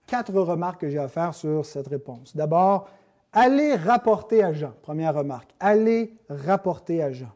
Quatre 0.07 0.35
remarques 0.35 0.83
que 0.83 0.91
j'ai 0.91 0.99
à 0.99 1.09
faire 1.09 1.35
sur 1.35 1.65
cette 1.65 1.89
réponse. 1.89 2.37
D'abord, 2.37 2.89
allez 3.33 3.75
rapporter 3.75 4.43
à 4.43 4.53
Jean. 4.53 4.75
Première 4.83 5.15
remarque, 5.15 5.51
allez 5.59 6.15
rapporter 6.29 7.03
à 7.03 7.11
Jean. 7.11 7.33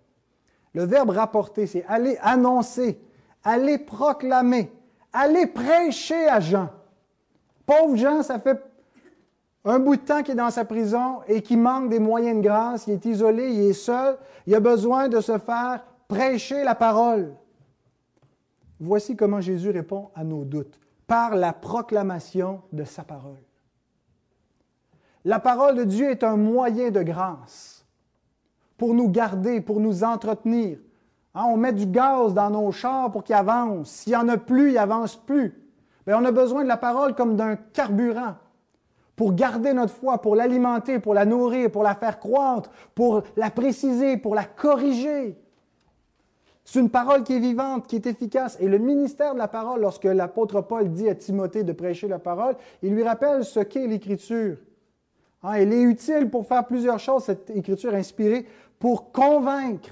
Le 0.74 0.84
verbe 0.84 1.10
rapporter, 1.10 1.66
c'est 1.66 1.82
aller 1.86 2.18
annoncer, 2.20 3.00
aller 3.42 3.78
proclamer, 3.78 4.70
aller 5.14 5.46
prêcher 5.46 6.28
à 6.28 6.40
Jean. 6.40 6.68
Pauvre 7.68 7.96
Jean, 7.96 8.22
ça 8.22 8.38
fait 8.38 8.58
un 9.62 9.78
bout 9.78 9.96
de 9.96 10.00
temps 10.00 10.22
qu'il 10.22 10.32
est 10.32 10.36
dans 10.38 10.50
sa 10.50 10.64
prison 10.64 11.18
et 11.28 11.42
qui 11.42 11.54
manque 11.54 11.90
des 11.90 11.98
moyens 11.98 12.38
de 12.38 12.42
grâce, 12.42 12.86
il 12.86 12.94
est 12.94 13.04
isolé, 13.04 13.52
il 13.52 13.60
est 13.60 13.72
seul, 13.74 14.16
il 14.46 14.54
a 14.54 14.60
besoin 14.60 15.10
de 15.10 15.20
se 15.20 15.36
faire 15.36 15.84
prêcher 16.08 16.64
la 16.64 16.74
parole. 16.74 17.34
Voici 18.80 19.16
comment 19.16 19.42
Jésus 19.42 19.68
répond 19.68 20.08
à 20.14 20.24
nos 20.24 20.44
doutes, 20.44 20.80
par 21.06 21.36
la 21.36 21.52
proclamation 21.52 22.62
de 22.72 22.84
sa 22.84 23.04
parole. 23.04 23.36
La 25.26 25.38
parole 25.38 25.76
de 25.76 25.84
Dieu 25.84 26.08
est 26.08 26.24
un 26.24 26.38
moyen 26.38 26.90
de 26.90 27.02
grâce 27.02 27.84
pour 28.78 28.94
nous 28.94 29.10
garder, 29.10 29.60
pour 29.60 29.80
nous 29.80 30.04
entretenir. 30.04 30.78
Hein, 31.34 31.44
on 31.50 31.58
met 31.58 31.74
du 31.74 31.84
gaz 31.84 32.32
dans 32.32 32.48
nos 32.48 32.72
chars 32.72 33.12
pour 33.12 33.24
qu'ils 33.24 33.34
avancent. 33.34 33.90
S'il 33.90 34.12
n'y 34.12 34.16
en 34.16 34.28
a 34.28 34.38
plus, 34.38 34.70
ils 34.70 34.76
n'avancent 34.76 35.16
plus. 35.16 35.67
Mais 36.08 36.14
on 36.14 36.24
a 36.24 36.32
besoin 36.32 36.62
de 36.62 36.68
la 36.68 36.78
parole 36.78 37.14
comme 37.14 37.36
d'un 37.36 37.56
carburant 37.56 38.36
pour 39.14 39.34
garder 39.34 39.74
notre 39.74 39.92
foi, 39.92 40.22
pour 40.22 40.36
l'alimenter, 40.36 41.00
pour 41.00 41.12
la 41.12 41.26
nourrir, 41.26 41.70
pour 41.70 41.82
la 41.82 41.94
faire 41.94 42.18
croître, 42.18 42.70
pour 42.94 43.24
la 43.36 43.50
préciser, 43.50 44.16
pour 44.16 44.34
la 44.34 44.44
corriger. 44.44 45.36
C'est 46.64 46.80
une 46.80 46.88
parole 46.88 47.24
qui 47.24 47.34
est 47.34 47.40
vivante, 47.40 47.86
qui 47.86 47.96
est 47.96 48.06
efficace. 48.06 48.56
Et 48.58 48.68
le 48.68 48.78
ministère 48.78 49.34
de 49.34 49.38
la 49.38 49.48
parole, 49.48 49.82
lorsque 49.82 50.04
l'apôtre 50.04 50.62
Paul 50.62 50.90
dit 50.90 51.10
à 51.10 51.14
Timothée 51.14 51.62
de 51.62 51.72
prêcher 51.72 52.08
la 52.08 52.18
parole, 52.18 52.56
il 52.82 52.94
lui 52.94 53.02
rappelle 53.02 53.44
ce 53.44 53.60
qu'est 53.60 53.86
l'Écriture. 53.86 54.56
Hein, 55.42 55.52
elle 55.56 55.74
est 55.74 55.82
utile 55.82 56.30
pour 56.30 56.46
faire 56.46 56.64
plusieurs 56.66 57.00
choses, 57.00 57.24
cette 57.24 57.50
Écriture 57.50 57.92
inspirée, 57.92 58.46
pour 58.78 59.12
convaincre. 59.12 59.90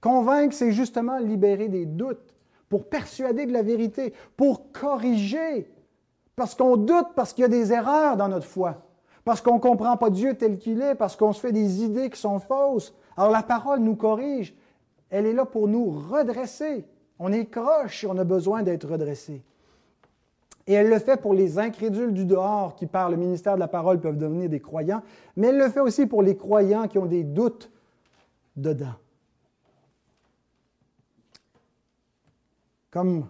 Convaincre, 0.00 0.54
c'est 0.54 0.72
justement 0.72 1.18
libérer 1.18 1.68
des 1.68 1.84
doutes 1.84 2.33
pour 2.74 2.88
persuader 2.88 3.46
de 3.46 3.52
la 3.52 3.62
vérité, 3.62 4.12
pour 4.36 4.72
corriger, 4.72 5.70
parce 6.34 6.56
qu'on 6.56 6.76
doute, 6.76 7.06
parce 7.14 7.32
qu'il 7.32 7.42
y 7.42 7.44
a 7.44 7.48
des 7.48 7.72
erreurs 7.72 8.16
dans 8.16 8.26
notre 8.26 8.48
foi, 8.48 8.82
parce 9.24 9.40
qu'on 9.40 9.54
ne 9.54 9.60
comprend 9.60 9.96
pas 9.96 10.10
Dieu 10.10 10.34
tel 10.34 10.58
qu'il 10.58 10.82
est, 10.82 10.96
parce 10.96 11.14
qu'on 11.14 11.32
se 11.32 11.38
fait 11.38 11.52
des 11.52 11.84
idées 11.84 12.10
qui 12.10 12.18
sont 12.18 12.40
fausses. 12.40 12.92
Alors 13.16 13.30
la 13.30 13.44
parole 13.44 13.78
nous 13.78 13.94
corrige, 13.94 14.56
elle 15.08 15.24
est 15.24 15.32
là 15.32 15.44
pour 15.44 15.68
nous 15.68 15.88
redresser. 15.88 16.84
On 17.20 17.32
est 17.32 17.46
croche 17.46 18.04
on 18.10 18.18
a 18.18 18.24
besoin 18.24 18.64
d'être 18.64 18.88
redressé. 18.88 19.40
Et 20.66 20.72
elle 20.72 20.88
le 20.88 20.98
fait 20.98 21.20
pour 21.20 21.32
les 21.32 21.60
incrédules 21.60 22.12
du 22.12 22.24
dehors 22.24 22.74
qui, 22.74 22.86
par 22.86 23.08
le 23.08 23.16
ministère 23.16 23.54
de 23.54 23.60
la 23.60 23.68
parole, 23.68 24.00
peuvent 24.00 24.18
devenir 24.18 24.50
des 24.50 24.58
croyants, 24.58 25.02
mais 25.36 25.46
elle 25.46 25.58
le 25.58 25.68
fait 25.68 25.78
aussi 25.78 26.06
pour 26.06 26.24
les 26.24 26.36
croyants 26.36 26.88
qui 26.88 26.98
ont 26.98 27.06
des 27.06 27.22
doutes 27.22 27.70
dedans. 28.56 28.96
Comme 32.94 33.26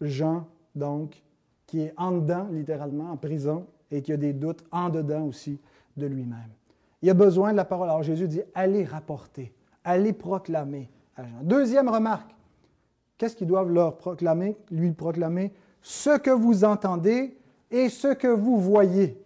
Jean, 0.00 0.48
donc, 0.74 1.22
qui 1.68 1.82
est 1.82 1.94
en 1.96 2.10
dedans, 2.10 2.48
littéralement, 2.50 3.12
en 3.12 3.16
prison, 3.16 3.68
et 3.92 4.02
qui 4.02 4.12
a 4.12 4.16
des 4.16 4.32
doutes 4.32 4.64
en 4.72 4.88
dedans 4.88 5.26
aussi 5.26 5.60
de 5.96 6.06
lui-même. 6.06 6.50
Il 7.00 7.08
a 7.08 7.14
besoin 7.14 7.52
de 7.52 7.56
la 7.56 7.64
parole. 7.64 7.88
Alors 7.88 8.02
Jésus 8.02 8.26
dit, 8.26 8.42
allez 8.52 8.84
rapporter, 8.84 9.54
allez 9.84 10.12
proclamer 10.12 10.90
à 11.16 11.22
Jean. 11.22 11.40
Deuxième 11.42 11.88
remarque, 11.88 12.34
qu'est-ce 13.16 13.36
qu'ils 13.36 13.46
doivent 13.46 13.70
leur 13.70 13.96
proclamer, 13.96 14.56
lui 14.72 14.90
proclamer? 14.90 15.52
Ce 15.82 16.18
que 16.18 16.32
vous 16.32 16.64
entendez 16.64 17.38
et 17.70 17.90
ce 17.90 18.08
que 18.08 18.26
vous 18.26 18.58
voyez. 18.60 19.22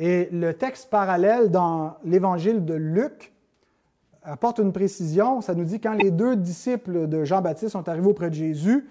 Et 0.00 0.28
le 0.32 0.54
texte 0.54 0.90
parallèle 0.90 1.52
dans 1.52 1.98
l'évangile 2.02 2.64
de 2.64 2.74
Luc 2.74 3.32
apporte 4.22 4.58
une 4.58 4.72
précision. 4.72 5.40
Ça 5.40 5.54
nous 5.54 5.64
dit 5.64 5.80
quand 5.80 5.94
les 5.94 6.10
deux 6.10 6.36
disciples 6.36 7.08
de 7.08 7.24
Jean-Baptiste 7.24 7.72
sont 7.72 7.88
arrivés 7.88 8.08
auprès 8.08 8.30
de 8.30 8.34
Jésus, 8.34 8.86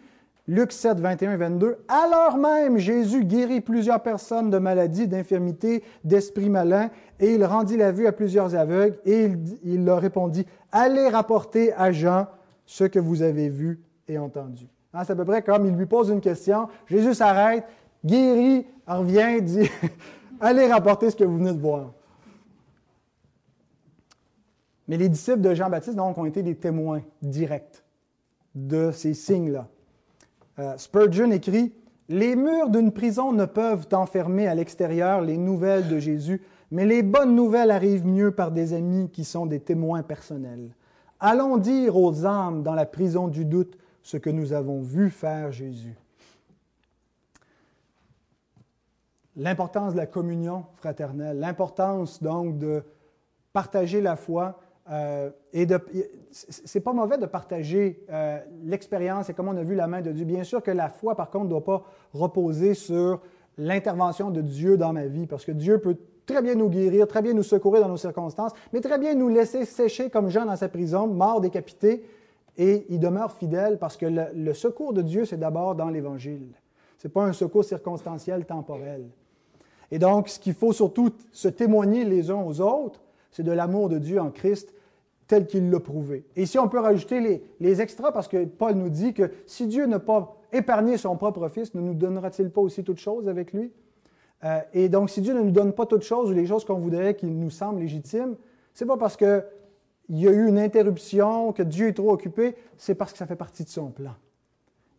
Luc 0.50 0.72
7, 0.72 1.00
21 1.00 1.34
et 1.34 1.38
22, 1.38 1.78
alors 1.88 2.38
même 2.38 2.80
Jésus 2.80 3.24
guérit 3.24 3.62
plusieurs 3.62 4.02
personnes 4.02 4.50
de 4.50 4.58
maladies, 4.58 5.08
d'infirmités, 5.08 5.84
d'esprits 6.04 6.50
malins, 6.50 6.90
et 7.20 7.36
il 7.36 7.46
rendit 7.46 7.78
la 7.78 7.92
vue 7.92 8.08
à 8.08 8.12
plusieurs 8.12 8.56
aveugles, 8.56 8.98
et 9.06 9.30
il, 9.64 9.86
leur 9.86 10.02
répondit, 10.02 10.48
allez 10.72 11.08
rapporter 11.08 11.72
à 11.74 11.92
Jean 11.92 12.26
ce 12.66 12.84
que 12.84 12.98
vous 12.98 13.22
avez 13.22 13.48
vu 13.48 13.80
et 14.08 14.18
entendu. 14.18 14.66
Hein, 14.92 15.04
c'est 15.06 15.14
à 15.14 15.16
peu 15.16 15.26
près 15.26 15.44
comme 15.44 15.68
il 15.68 15.76
lui 15.76 15.86
pose 15.86 16.10
une 16.10 16.20
question, 16.20 16.68
Jésus 16.88 17.14
s'arrête, 17.14 17.66
guérit, 18.04 18.66
revient, 18.88 19.44
dit, 19.44 19.70
allez 20.42 20.66
rapporter 20.66 21.12
ce 21.12 21.16
que 21.16 21.26
vous 21.26 21.38
venez 21.38 21.54
de 21.54 21.62
voir. 21.62 21.92
Mais 24.90 24.98
les 24.98 25.08
disciples 25.08 25.42
de 25.42 25.54
Jean-Baptiste, 25.54 25.96
donc, 25.96 26.18
ont 26.18 26.26
été 26.26 26.42
des 26.42 26.56
témoins 26.56 27.04
directs 27.22 27.84
de 28.56 28.90
ces 28.92 29.14
signes-là. 29.14 29.68
Euh, 30.58 30.76
Spurgeon 30.78 31.30
écrit 31.30 31.72
Les 32.10 32.36
murs 32.36 32.70
d'une 32.70 32.92
prison 32.92 33.32
ne 33.32 33.46
peuvent 33.46 33.88
enfermer 33.92 34.48
à 34.48 34.56
l'extérieur 34.56 35.22
les 35.22 35.38
nouvelles 35.38 35.88
de 35.88 36.00
Jésus, 36.00 36.42
mais 36.72 36.88
les 36.88 37.04
bonnes 37.04 37.36
nouvelles 37.36 37.70
arrivent 37.70 38.08
mieux 38.08 38.32
par 38.32 38.52
des 38.52 38.74
amis 38.74 39.12
qui 39.12 39.24
sont 39.26 39.46
des 39.46 39.60
témoins 39.60 40.02
personnels. 40.02 40.76
Allons 41.20 41.58
dire 41.58 41.96
aux 41.96 42.26
âmes 42.26 42.64
dans 42.64 42.74
la 42.74 42.88
prison 42.88 43.28
du 43.28 43.46
doute 43.46 43.78
ce 44.02 44.18
que 44.18 44.32
nous 44.32 44.54
avons 44.54 44.82
vu 44.82 45.12
faire 45.12 45.52
Jésus. 45.52 45.96
L'importance 49.36 49.94
de 49.94 49.98
la 49.98 50.08
communion 50.08 50.66
fraternelle, 50.78 51.40
l'importance 51.40 52.24
donc 52.24 52.58
de 52.58 52.84
partager 53.54 54.02
la 54.02 54.16
foi, 54.16 54.60
euh, 54.92 55.30
et 55.54 55.68
c'est 56.32 56.80
pas 56.80 56.94
mauvais 56.94 57.18
de 57.18 57.26
partager 57.26 58.04
euh, 58.10 58.40
l'expérience 58.64 59.30
et 59.30 59.34
comment 59.34 59.52
on 59.52 59.58
a 59.58 59.64
vu 59.64 59.76
la 59.76 59.88
main 59.88 60.02
de 60.02 60.12
Dieu. 60.12 60.26
Bien 60.26 60.44
sûr 60.44 60.64
que 60.64 60.72
la 60.72 60.90
foi, 60.90 61.16
par 61.16 61.30
contre, 61.30 61.46
ne 61.46 61.50
doit 61.50 61.64
pas 61.64 61.84
reposer 62.14 62.74
sur 62.74 63.22
l'intervention 63.58 64.32
de 64.32 64.42
Dieu 64.42 64.78
dans 64.78 64.94
ma 64.94 65.06
vie, 65.06 65.28
parce 65.28 65.46
que 65.46 65.52
Dieu 65.52 65.80
peut 65.80 65.98
très 66.26 66.42
bien 66.42 66.56
nous 66.56 66.70
guérir, 66.70 67.08
très 67.08 67.22
bien 67.22 67.34
nous 67.34 67.44
secourir 67.44 67.82
dans 67.82 67.90
nos 67.90 67.98
circonstances, 67.98 68.54
mais 68.74 68.82
très 68.82 68.98
bien 68.98 69.16
nous 69.16 69.30
laisser 69.30 69.66
sécher 69.66 70.10
comme 70.10 70.30
Jean 70.30 70.46
dans 70.46 70.56
sa 70.56 70.70
prison, 70.70 71.08
mort, 71.08 71.42
décapité, 71.42 72.04
et 72.58 72.86
il 72.90 73.00
demeure 73.00 73.32
fidèle 73.32 73.78
parce 73.78 73.96
que 73.96 74.06
le, 74.06 74.24
le 74.34 74.54
secours 74.54 74.94
de 74.94 75.02
Dieu, 75.02 75.26
c'est 75.26 75.38
d'abord 75.38 75.76
dans 75.76 75.90
l'Évangile. 75.90 76.50
Ce 76.98 77.08
n'est 77.08 77.12
pas 77.12 77.24
un 77.24 77.34
secours 77.34 77.64
circonstanciel, 77.64 78.46
temporel. 78.46 79.06
Et 79.92 80.00
donc, 80.00 80.30
ce 80.30 80.40
qu'il 80.40 80.54
faut 80.54 80.74
surtout 80.74 81.12
se 81.32 81.48
témoigner 81.48 82.04
les 82.06 82.30
uns 82.30 82.42
aux 82.42 82.60
autres, 82.62 83.02
c'est 83.32 83.44
de 83.44 83.52
l'amour 83.52 83.90
de 83.90 83.98
Dieu 83.98 84.20
en 84.20 84.32
Christ 84.32 84.74
tel 85.30 85.46
qu'il 85.46 85.70
l'a 85.70 85.80
prouvé. 85.80 86.26
Et 86.36 86.48
si 86.48 86.58
on 86.58 86.68
peut 86.68 86.80
rajouter 86.80 87.44
les, 87.60 87.82
extras, 87.82 88.12
parce 88.12 88.28
que 88.28 88.46
Paul 88.46 88.74
nous 88.74 88.90
dit 88.90 89.14
que 89.14 89.32
si 89.46 89.68
Dieu 89.68 89.86
n'a 89.86 90.00
pas 90.00 90.36
épargné 90.52 90.98
son 90.98 91.16
propre 91.16 91.48
Fils, 91.50 91.76
ne 91.76 91.82
nous 91.82 91.94
donnera-t-il 91.94 92.50
pas 92.50 92.62
aussi 92.62 92.84
toutes 92.84 92.98
choses 92.98 93.30
avec 93.30 93.54
lui? 93.54 93.72
Euh, 94.44 94.60
et 94.74 94.90
donc, 94.90 95.12
si 95.12 95.22
Dieu 95.22 95.36
ne 95.36 95.42
nous 95.42 95.52
donne 95.52 95.74
pas 95.74 95.86
toutes 95.86 96.02
choses 96.02 96.32
ou 96.32 96.34
les 96.34 96.48
choses 96.48 96.66
qu'on 96.66 96.80
voudrait 96.80 97.14
qui 97.14 97.28
nous 97.28 97.52
semblent 97.52 97.80
légitimes, 97.80 98.38
c'est 98.74 98.88
pas 98.88 98.98
parce 98.98 99.16
qu'il 99.16 99.44
y 100.10 100.28
a 100.28 100.32
eu 100.32 100.48
une 100.48 100.58
interruption, 100.58 101.54
que 101.54 101.62
Dieu 101.62 101.90
est 101.90 101.94
trop 101.94 102.12
occupé, 102.12 102.56
c'est 102.76 102.96
parce 102.96 103.12
que 103.12 103.20
ça 103.20 103.28
fait 103.28 103.36
partie 103.36 103.64
de 103.64 103.70
son 103.70 103.92
plan. 103.92 104.16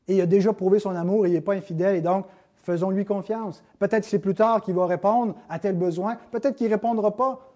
Et 0.07 0.14
il 0.14 0.20
a 0.20 0.26
déjà 0.26 0.53
prouvé 0.53 0.78
son 0.78 0.95
amour, 0.95 1.26
il 1.26 1.33
n'est 1.33 1.41
pas 1.41 1.55
infidèle, 1.55 1.97
et 1.97 2.03
donc 2.03 2.26
faisons-lui 2.62 3.05
confiance. 3.05 3.64
Peut-être 3.81 4.05
c'est 4.05 4.20
plus 4.20 4.35
tard 4.35 4.62
qu'il 4.62 4.74
va 4.74 4.87
répondre 4.87 5.35
à 5.49 5.59
tel 5.59 5.76
besoin, 5.76 6.18
peut-être 6.31 6.55
qu'il 6.55 6.68
ne 6.68 6.74
répondra 6.74 7.16
pas, 7.16 7.50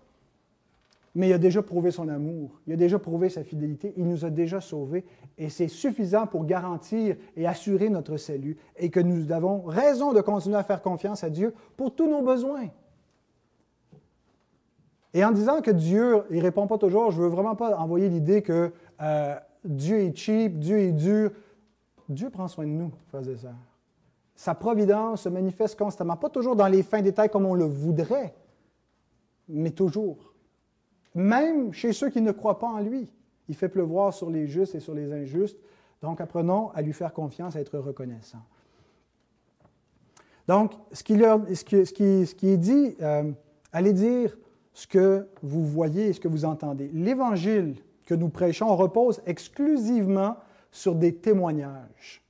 mais 1.15 1.29
il 1.29 1.33
a 1.33 1.39
déjà 1.39 1.63
prouvé 1.63 1.91
son 1.91 2.09
amour, 2.09 2.61
il 2.67 2.73
a 2.73 2.77
déjà 2.77 2.99
prouvé 2.99 3.29
sa 3.29 3.45
fidélité, 3.45 3.95
il 3.97 4.07
nous 4.07 4.25
a 4.25 4.31
déjà 4.31 4.61
sauvés, 4.61 5.05
et 5.39 5.49
c'est 5.49 5.69
suffisant 5.69 6.27
pour 6.27 6.45
garantir 6.45 7.17
et 7.37 7.47
assurer 7.47 7.89
notre 7.89 8.17
salut, 8.17 8.57
et 8.77 8.91
que 8.91 9.01
nous 9.01 9.31
avons 9.31 9.63
raison 9.63 10.13
de 10.13 10.21
continuer 10.21 10.57
à 10.57 10.65
faire 10.65 10.83
confiance 10.83 11.23
à 11.23 11.31
Dieu 11.31 11.55
pour 11.77 11.95
tous 11.95 12.09
nos 12.09 12.23
besoins. 12.23 12.69
Et 15.13 15.25
en 15.25 15.31
disant 15.31 15.61
que 15.61 15.71
Dieu, 15.71 16.25
il 16.31 16.39
ne 16.39 16.43
répond 16.43 16.67
pas 16.67 16.79
toujours, 16.79 17.13
je 17.13 17.19
ne 17.19 17.27
veux 17.27 17.31
vraiment 17.31 17.55
pas 17.55 17.77
envoyer 17.77 18.09
l'idée 18.09 18.43
que 18.43 18.73
euh, 19.01 19.37
Dieu 19.65 20.01
est 20.01 20.17
cheap, 20.17 20.59
Dieu 20.59 20.79
est 20.79 20.93
dur. 20.93 21.31
Dieu 22.09 22.31
prend 22.31 22.49
soin 22.49 22.67
de 22.67 22.71
nous, 22.71 22.91
frères 23.07 23.27
et 23.29 23.37
sœurs. 23.37 23.55
Sa 24.35 24.57
providence 24.57 25.23
se 25.23 25.29
manifeste 25.29 25.79
constamment, 25.79 26.17
pas 26.17 26.29
toujours 26.29 26.57
dans 26.57 26.67
les 26.67 26.83
fins 26.83 27.01
détails 27.01 27.31
comme 27.31 27.47
on 27.47 27.55
le 27.55 27.65
voudrait, 27.65 28.35
mais 29.49 29.71
toujours 29.71 30.34
même 31.15 31.73
chez 31.73 31.93
ceux 31.93 32.11
qui 32.11 32.21
ne 32.21 32.33
croient 32.33 32.59
pas 32.59 32.69
en 32.69 32.81
lui. 32.81 33.13
Il 33.49 33.55
fait 33.55 33.69
pleuvoir 33.69 34.13
sur 34.13 34.31
les 34.31 34.47
justes 34.47 34.75
et 34.75 34.81
sur 34.81 34.95
les 34.95 35.13
injustes. 35.13 35.59
Donc, 36.03 36.21
apprenons 36.21 36.71
à 36.71 36.83
lui 36.83 36.93
faire 36.93 37.13
confiance, 37.13 37.57
à 37.57 37.61
être 37.61 37.79
reconnaissant. 37.79 38.43
Donc, 40.49 40.73
ce 40.93 41.03
qui, 41.03 41.15
est 41.15 42.57
dit, 42.57 42.97
euh, 43.01 43.31
allez 43.73 43.93
dire 43.93 44.37
ce 44.73 44.87
que 44.87 45.27
vous 45.43 45.65
voyez 45.65 46.09
et 46.09 46.13
ce 46.13 46.21
que 46.21 46.29
vous 46.29 46.45
entendez. 46.45 46.91
L'évangile 46.93 47.77
que 48.07 48.15
nous 48.15 48.29
prêchons 48.29 48.75
repose 48.77 49.23
exclusivement 49.25 50.37
sur 50.71 50.95
des 50.95 51.15
témoignages. 51.15 52.24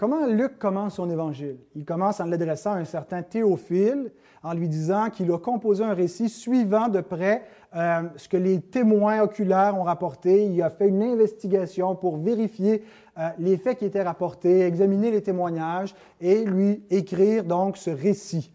Comment 0.00 0.24
Luc 0.24 0.58
commence 0.58 0.94
son 0.94 1.10
évangile? 1.10 1.58
Il 1.76 1.84
commence 1.84 2.20
en 2.20 2.24
l'adressant 2.24 2.72
à 2.72 2.76
un 2.76 2.86
certain 2.86 3.22
Théophile, 3.22 4.10
en 4.42 4.54
lui 4.54 4.66
disant 4.66 5.10
qu'il 5.10 5.30
a 5.30 5.36
composé 5.36 5.84
un 5.84 5.92
récit 5.92 6.30
suivant 6.30 6.88
de 6.88 7.02
près 7.02 7.44
euh, 7.76 8.04
ce 8.16 8.26
que 8.26 8.38
les 8.38 8.62
témoins 8.62 9.20
oculaires 9.20 9.78
ont 9.78 9.82
rapporté. 9.82 10.46
Il 10.46 10.62
a 10.62 10.70
fait 10.70 10.88
une 10.88 11.02
investigation 11.02 11.94
pour 11.96 12.16
vérifier 12.16 12.82
euh, 13.18 13.28
les 13.38 13.58
faits 13.58 13.80
qui 13.80 13.84
étaient 13.84 14.02
rapportés, 14.02 14.62
examiner 14.62 15.10
les 15.10 15.22
témoignages 15.22 15.94
et 16.18 16.46
lui 16.46 16.82
écrire 16.88 17.44
donc 17.44 17.76
ce 17.76 17.90
récit. 17.90 18.50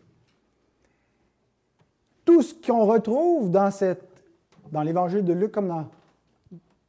Tout 2.26 2.41
ce 2.41 2.56
qu'on 2.56 2.86
retrouve 2.86 3.52
dans, 3.52 3.70
dans 4.72 4.82
l'évangile 4.82 5.24
de 5.24 5.34
Luc 5.34 5.52
comme 5.52 5.68
dans, 5.68 5.86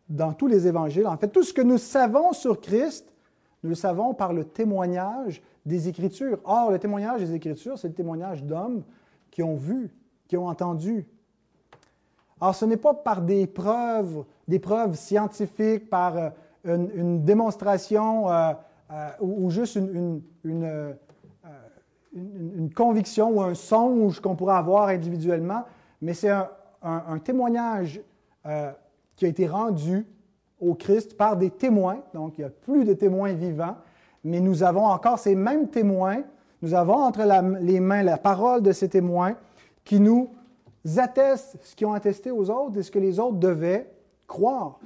dans 0.08 0.32
tous 0.32 0.46
les 0.46 0.66
évangiles, 0.66 1.06
en 1.06 1.18
fait, 1.18 1.28
tout 1.28 1.42
ce 1.42 1.52
que 1.52 1.60
nous 1.60 1.76
savons 1.76 2.32
sur 2.32 2.58
Christ, 2.58 3.12
nous 3.62 3.70
le 3.70 3.74
savons 3.74 4.14
par 4.14 4.32
le 4.32 4.44
témoignage 4.44 5.42
des 5.64 5.88
Écritures. 5.88 6.38
Or, 6.44 6.70
le 6.70 6.78
témoignage 6.78 7.20
des 7.20 7.34
Écritures, 7.34 7.78
c'est 7.78 7.88
le 7.88 7.94
témoignage 7.94 8.44
d'hommes 8.44 8.82
qui 9.30 9.42
ont 9.42 9.56
vu, 9.56 9.90
qui 10.28 10.36
ont 10.36 10.46
entendu. 10.46 11.06
Alors, 12.40 12.54
ce 12.54 12.64
n'est 12.64 12.76
pas 12.76 12.94
par 12.94 13.22
des 13.22 13.46
preuves, 13.46 14.24
des 14.46 14.58
preuves 14.58 14.94
scientifiques, 14.94 15.88
par 15.88 16.16
euh, 16.16 16.30
une, 16.64 17.24
démonstration 17.24 18.30
euh, 18.30 18.52
euh, 18.92 19.08
ou, 19.20 19.50
juste 19.50 19.76
une, 19.76 20.22
conviction 22.74 23.30
ou 23.30 23.42
un 23.42 23.54
songe 23.54 24.20
qu'on 24.20 24.36
pourrait 24.36 24.56
avoir 24.56 24.88
individuellement, 24.88 25.64
mais 26.00 26.14
c'est 26.14 26.30
un, 26.30 27.18
témoignage 27.18 28.00
qui 29.16 29.24
a 29.24 29.28
été 29.28 29.46
rendu 29.46 30.06
au 30.60 30.74
Christ 30.74 31.16
par 31.16 31.36
des 31.36 31.50
témoins. 31.50 31.98
Donc, 32.14 32.38
il 32.38 32.42
n'y 32.42 32.46
a 32.46 32.50
plus 32.50 32.84
de 32.84 32.94
témoins 32.94 33.32
vivants, 33.32 33.76
mais 34.24 34.40
nous 34.40 34.62
avons 34.62 34.84
encore 34.84 35.18
ces 35.18 35.34
mêmes 35.34 35.68
témoins. 35.68 36.22
Nous 36.62 36.74
avons 36.74 36.94
entre 36.96 37.22
les 37.60 37.80
mains 37.80 38.02
la 38.02 38.16
parole 38.16 38.62
de 38.62 38.72
ces 38.72 38.88
témoins 38.88 39.36
qui 39.84 40.00
nous 40.00 40.30
attestent 40.96 41.58
ce 41.62 41.74
qu'ils 41.74 41.86
ont 41.86 41.92
attesté 41.92 42.30
aux 42.30 42.50
autres 42.50 42.78
et 42.78 42.82
ce 42.82 42.90
que 42.90 42.98
les 42.98 43.20
autres 43.20 43.36
devaient 43.36 43.90
croire. 44.26 44.78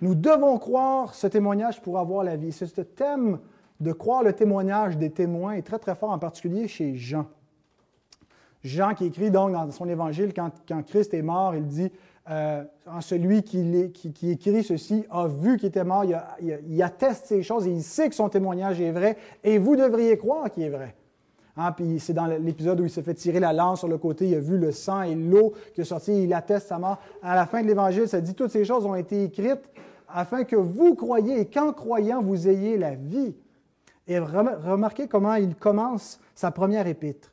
Nous 0.00 0.14
devons 0.14 0.58
croire 0.58 1.14
ce 1.14 1.26
témoignage 1.26 1.80
pour 1.80 1.98
avoir 1.98 2.24
la 2.24 2.36
vie. 2.36 2.52
C'est 2.52 2.66
ce 2.66 2.80
thème 2.80 3.38
de 3.80 3.92
croire 3.92 4.22
le 4.22 4.32
témoignage 4.32 4.96
des 4.96 5.10
témoins 5.10 5.52
est 5.52 5.62
très 5.62 5.78
très 5.78 5.94
fort, 5.94 6.10
en 6.10 6.18
particulier 6.18 6.68
chez 6.68 6.94
Jean. 6.94 7.26
Jean 8.64 8.94
qui 8.94 9.06
écrit 9.06 9.30
donc 9.30 9.52
dans 9.52 9.70
son 9.70 9.88
évangile, 9.88 10.32
quand, 10.34 10.50
quand 10.68 10.82
Christ 10.84 11.14
est 11.14 11.22
mort, 11.22 11.54
il 11.54 11.66
dit 11.66 11.90
euh, 12.30 12.62
celui 13.00 13.42
qui, 13.42 13.90
qui, 13.92 14.30
écrit 14.30 14.62
ceci 14.62 15.04
a 15.10 15.26
vu 15.26 15.56
qu'il 15.56 15.68
était 15.68 15.82
mort, 15.82 16.04
il, 16.04 16.82
atteste 16.82 17.26
ces 17.26 17.42
choses 17.42 17.66
et 17.66 17.70
il 17.70 17.82
sait 17.82 18.08
que 18.08 18.14
son 18.14 18.28
témoignage 18.28 18.80
est 18.80 18.92
vrai 18.92 19.16
et 19.42 19.58
vous 19.58 19.74
devriez 19.74 20.16
croire 20.16 20.50
qu'il 20.50 20.62
est 20.62 20.70
vrai. 20.70 20.94
Hein, 21.56 21.72
puis 21.72 21.98
c'est 21.98 22.12
dans 22.12 22.26
l'épisode 22.26 22.80
où 22.80 22.84
il 22.84 22.90
se 22.90 23.00
fait 23.00 23.14
tirer 23.14 23.40
la 23.40 23.52
lance 23.52 23.80
sur 23.80 23.88
le 23.88 23.98
côté, 23.98 24.28
il 24.28 24.36
a 24.36 24.40
vu 24.40 24.56
le 24.56 24.70
sang 24.70 25.02
et 25.02 25.16
l'eau 25.16 25.52
qui 25.74 25.80
est 25.80 25.84
sorti, 25.84 26.22
il 26.22 26.32
atteste 26.32 26.68
sa 26.68 26.78
mort. 26.78 26.98
À 27.22 27.34
la 27.34 27.44
fin 27.44 27.60
de 27.60 27.66
l'Évangile, 27.66 28.06
ça 28.06 28.20
dit 28.20 28.34
toutes 28.34 28.52
ces 28.52 28.64
choses 28.64 28.86
ont 28.86 28.94
été 28.94 29.24
écrites 29.24 29.68
afin 30.08 30.44
que 30.44 30.56
vous 30.56 30.94
croyiez 30.94 31.40
et 31.40 31.46
qu'en 31.46 31.72
croyant, 31.72 32.22
vous 32.22 32.48
ayez 32.48 32.78
la 32.78 32.94
vie. 32.94 33.34
Et 34.06 34.18
remarquez 34.18 35.08
comment 35.08 35.34
il 35.34 35.56
commence 35.56 36.20
sa 36.34 36.50
première 36.50 36.86
épître. 36.86 37.32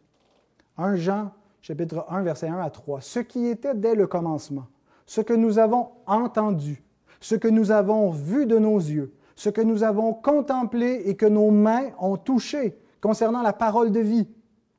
1 0.78 0.96
Jean, 0.96 1.32
chapitre 1.62 2.06
1, 2.10 2.24
verset 2.24 2.48
1 2.48 2.60
à 2.60 2.70
3. 2.70 3.02
Ce 3.02 3.20
qui 3.20 3.48
était 3.48 3.76
dès 3.76 3.96
le 3.96 4.08
commencement 4.08 4.66
ce 5.10 5.22
que 5.22 5.34
nous 5.34 5.58
avons 5.58 5.88
entendu, 6.06 6.84
ce 7.20 7.34
que 7.34 7.48
nous 7.48 7.72
avons 7.72 8.12
vu 8.12 8.46
de 8.46 8.60
nos 8.60 8.78
yeux, 8.78 9.12
ce 9.36 9.50
que 9.50 9.60
nous 9.60 9.82
avons 9.82 10.14
contemplé 10.14 11.02
et 11.06 11.16
que 11.16 11.26
nos 11.26 11.50
mains 11.50 11.88
ont 12.00 12.16
touché 12.16 12.78
concernant 13.02 13.42
la 13.42 13.52
parole 13.52 13.92
de 13.92 14.02
vie. 14.02 14.28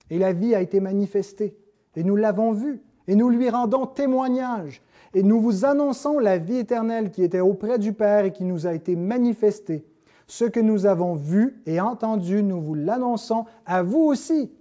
Et 0.08 0.20
la 0.20 0.32
vie 0.32 0.54
a 0.54 0.60
été 0.60 0.78
manifestée, 0.78 1.56
et 1.96 2.04
nous 2.04 2.14
l'avons 2.14 2.52
vue, 2.52 2.80
et 3.08 3.16
nous 3.16 3.28
lui 3.28 3.50
rendons 3.50 3.86
témoignage, 3.86 4.82
et 5.14 5.24
nous 5.24 5.40
vous 5.40 5.64
annonçons 5.64 6.20
la 6.20 6.38
vie 6.38 6.58
éternelle 6.58 7.10
qui 7.10 7.24
était 7.24 7.40
auprès 7.40 7.80
du 7.80 7.92
Père 7.92 8.24
et 8.24 8.32
qui 8.32 8.44
nous 8.44 8.68
a 8.68 8.72
été 8.72 8.94
manifestée. 8.94 9.84
Ce 10.28 10.44
que 10.44 10.60
nous 10.60 10.86
avons 10.86 11.16
vu 11.16 11.60
et 11.66 11.80
entendu, 11.80 12.44
nous 12.44 12.60
vous 12.60 12.76
l'annonçons 12.76 13.46
à 13.66 13.82
vous 13.82 14.02
aussi, 14.02 14.52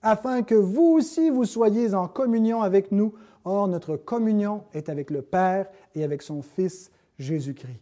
afin 0.00 0.40
que 0.40 0.54
vous 0.54 0.94
aussi 0.96 1.28
vous 1.28 1.44
soyez 1.44 1.92
en 1.92 2.08
communion 2.08 2.62
avec 2.62 2.90
nous. 2.90 3.12
Or, 3.44 3.68
notre 3.68 3.96
communion 3.96 4.64
est 4.72 4.88
avec 4.88 5.10
le 5.10 5.22
Père 5.22 5.66
et 5.94 6.04
avec 6.04 6.22
son 6.22 6.42
Fils 6.42 6.90
Jésus-Christ. 7.18 7.80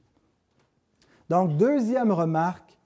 Donc, 1.29 1.57
deuxième 1.57 2.13
remarque, 2.13 2.79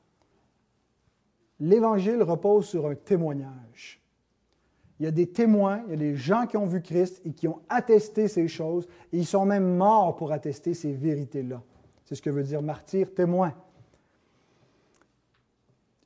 l'Évangile 1.60 2.22
repose 2.22 2.66
sur 2.66 2.86
un 2.88 2.94
témoignage. 2.94 4.00
Il 4.98 5.04
y 5.04 5.08
a 5.08 5.12
des 5.12 5.28
témoins, 5.28 5.82
il 5.86 5.90
y 5.90 5.94
a 5.94 5.96
des 5.96 6.16
gens 6.16 6.46
qui 6.46 6.56
ont 6.56 6.66
vu 6.66 6.80
Christ 6.80 7.20
et 7.24 7.32
qui 7.32 7.48
ont 7.48 7.60
attesté 7.68 8.28
ces 8.28 8.48
choses, 8.48 8.86
et 9.12 9.18
ils 9.18 9.26
sont 9.26 9.44
même 9.44 9.76
morts 9.76 10.16
pour 10.16 10.32
attester 10.32 10.74
ces 10.74 10.92
vérités-là. 10.92 11.62
C'est 12.04 12.14
ce 12.14 12.22
que 12.22 12.30
veut 12.30 12.42
dire 12.42 12.62
martyr, 12.62 13.12
témoin. 13.12 13.54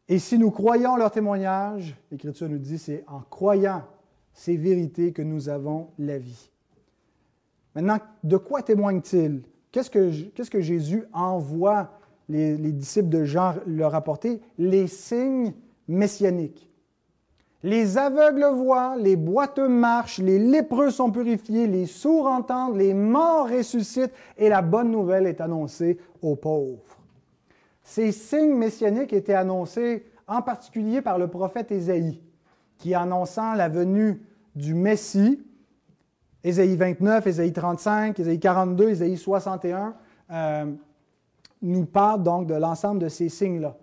Et 0.09 0.19
si 0.19 0.39
nous 0.39 0.51
croyons 0.51 0.97
leur 0.97 1.11
témoignage, 1.11 1.97
l'Écriture 2.11 2.49
nous 2.49 2.59
dit, 2.59 2.79
c'est 2.79 3.05
en 3.07 3.21
croyant 3.21 3.85
ces 4.33 4.57
vérités 4.57 5.13
que 5.13 5.23
nous 5.23 5.49
avons 5.49 5.91
la 5.99 6.19
vie. 6.19 6.51
Maintenant, 7.77 7.99
de 8.25 8.39
quoi 8.39 8.63
témoigne-t-il? 8.63 9.43
Qu'est-ce 9.71 9.91
que, 9.91 10.61
Jésus 10.61 11.05
envoie 11.13 11.91
les, 12.27 12.57
disciples 12.57 13.11
de 13.11 13.25
Jean 13.25 13.57
leur 13.67 13.95
apporter? 13.95 14.41
Les 14.57 14.87
signes 14.87 15.53
messianiques. 15.87 16.71
Les 17.63 17.99
aveugles 17.99 18.47
voient, 18.55 18.97
les 18.97 19.17
boiteux 19.17 19.69
marchent, 19.69 20.21
les 20.21 20.39
lépreux 20.39 20.91
sont 20.91 21.11
purifiés, 21.11 21.67
les 21.67 21.85
sourds 21.85 22.27
entendent, 22.27 22.79
les 22.79 22.95
morts 22.95 23.51
ressuscitent 23.51 24.15
et 24.39 24.49
la 24.49 24.63
bonne 24.63 24.91
nouvelle 24.91 25.27
est 25.27 25.43
annoncée 25.43 25.99
aux 26.23 26.37
pauvres. 26.37 26.81
Ces 27.83 28.11
signes 28.11 28.55
messianiques 28.55 29.13
étaient 29.13 29.35
annoncés 29.35 30.07
en 30.27 30.41
particulier 30.41 31.03
par 31.03 31.19
le 31.19 31.29
prophète 31.29 31.71
Ésaïe, 31.71 32.23
qui 32.79 32.95
annonçant 32.95 33.53
la 33.53 33.69
venue 33.69 34.23
du 34.55 34.73
Messie, 34.73 35.45
Ésaïe 36.47 36.77
29, 36.77 37.27
Ésaïe 37.27 37.53
35, 37.53 38.21
Ésaïe 38.21 38.39
42, 38.39 38.91
Ésaïe 38.91 39.17
61 39.17 39.95
euh, 40.31 40.73
nous 41.61 41.85
parlent 41.87 42.23
donc 42.23 42.47
de 42.47 42.55
l'ensemble 42.55 43.01
de 43.01 43.09
ces 43.09 43.29
signes-là. 43.29 43.77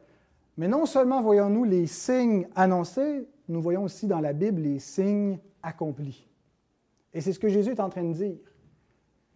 Mais 0.57 0.69
non 0.69 0.85
seulement 0.85 1.21
voyons-nous 1.21 1.65
les 1.65 1.87
signes 1.87 2.47
annoncés, 2.55 3.27
nous 3.49 3.61
voyons 3.61 3.83
aussi 3.83 4.07
dans 4.07 4.21
la 4.21 4.31
Bible 4.31 4.61
les 4.61 4.79
signes 4.79 5.39
accomplis. 5.61 6.25
Et 7.13 7.19
c'est 7.19 7.33
ce 7.33 7.39
que 7.39 7.49
Jésus 7.49 7.71
est 7.71 7.81
en 7.81 7.89
train 7.89 8.05
de 8.05 8.13
dire. 8.13 8.37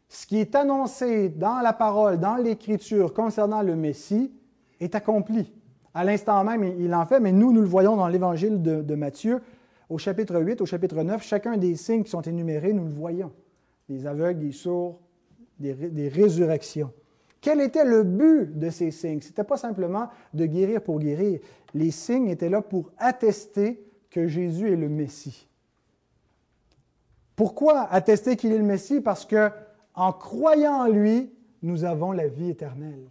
Ce 0.08 0.26
qui 0.26 0.38
est 0.40 0.56
annoncé 0.56 1.28
dans 1.28 1.60
la 1.60 1.74
parole, 1.74 2.20
dans 2.20 2.38
l'Écriture 2.38 3.14
concernant 3.14 3.62
le 3.62 3.76
Messie, 3.76 4.32
est 4.80 4.96
accompli. 4.96 5.54
À 5.94 6.06
l'instant 6.06 6.46
même, 6.46 6.64
il 6.64 6.94
en 6.94 7.06
fait, 7.06 7.20
mais 7.20 7.34
nous, 7.34 7.52
nous 7.52 7.62
le 7.62 7.68
voyons 7.68 7.98
dans 7.98 8.08
l'Évangile 8.08 8.62
de, 8.62 8.96
Matthieu, 8.96 9.42
au 9.90 9.98
chapitre 9.98 10.40
8, 10.40 10.62
au 10.62 10.66
chapitre 10.66 11.02
9, 11.02 11.24
chacun 11.24 11.58
des 11.58 11.76
signes 11.76 12.04
qui 12.04 12.10
sont 12.10 12.22
énumérés, 12.22 12.74
nous 12.74 12.86
le 12.86 12.92
voyons. 12.92 13.32
Des 13.88 14.06
aveugles, 14.06 14.40
des 14.40 14.52
sourds, 14.52 15.00
des, 15.60 16.10
résurrections. 16.10 16.92
Quel 17.40 17.62
était 17.62 17.86
le 17.86 18.04
but 18.04 18.58
de 18.58 18.70
ces 18.70 18.92
signes? 18.92 19.22
Ce 19.22 19.28
n'était 19.28 19.44
pas 19.44 19.58
simplement 19.58 20.10
de 20.34 20.46
guérir 20.46 20.82
pour 20.82 21.00
guérir. 21.00 21.40
Les 21.74 21.92
signes 21.92 22.28
étaient 22.28 22.50
là 22.50 22.62
pour 22.62 22.92
attester 22.98 23.82
que 24.10 24.28
Jésus 24.28 24.72
est 24.72 24.76
le 24.76 24.90
Messie. 24.90 25.48
Pourquoi 27.36 27.84
attester 27.84 28.36
qu'il 28.36 28.52
est 28.52 28.58
le 28.58 28.64
Messie? 28.64 29.00
Parce 29.00 29.26
que 29.26 29.52
en 29.94 30.12
croyant 30.12 30.74
en 30.74 30.88
lui, 30.88 31.32
nous 31.62 31.86
avons 31.86 32.12
la 32.12 32.28
vie 32.28 32.50
éternelle. 32.50 33.08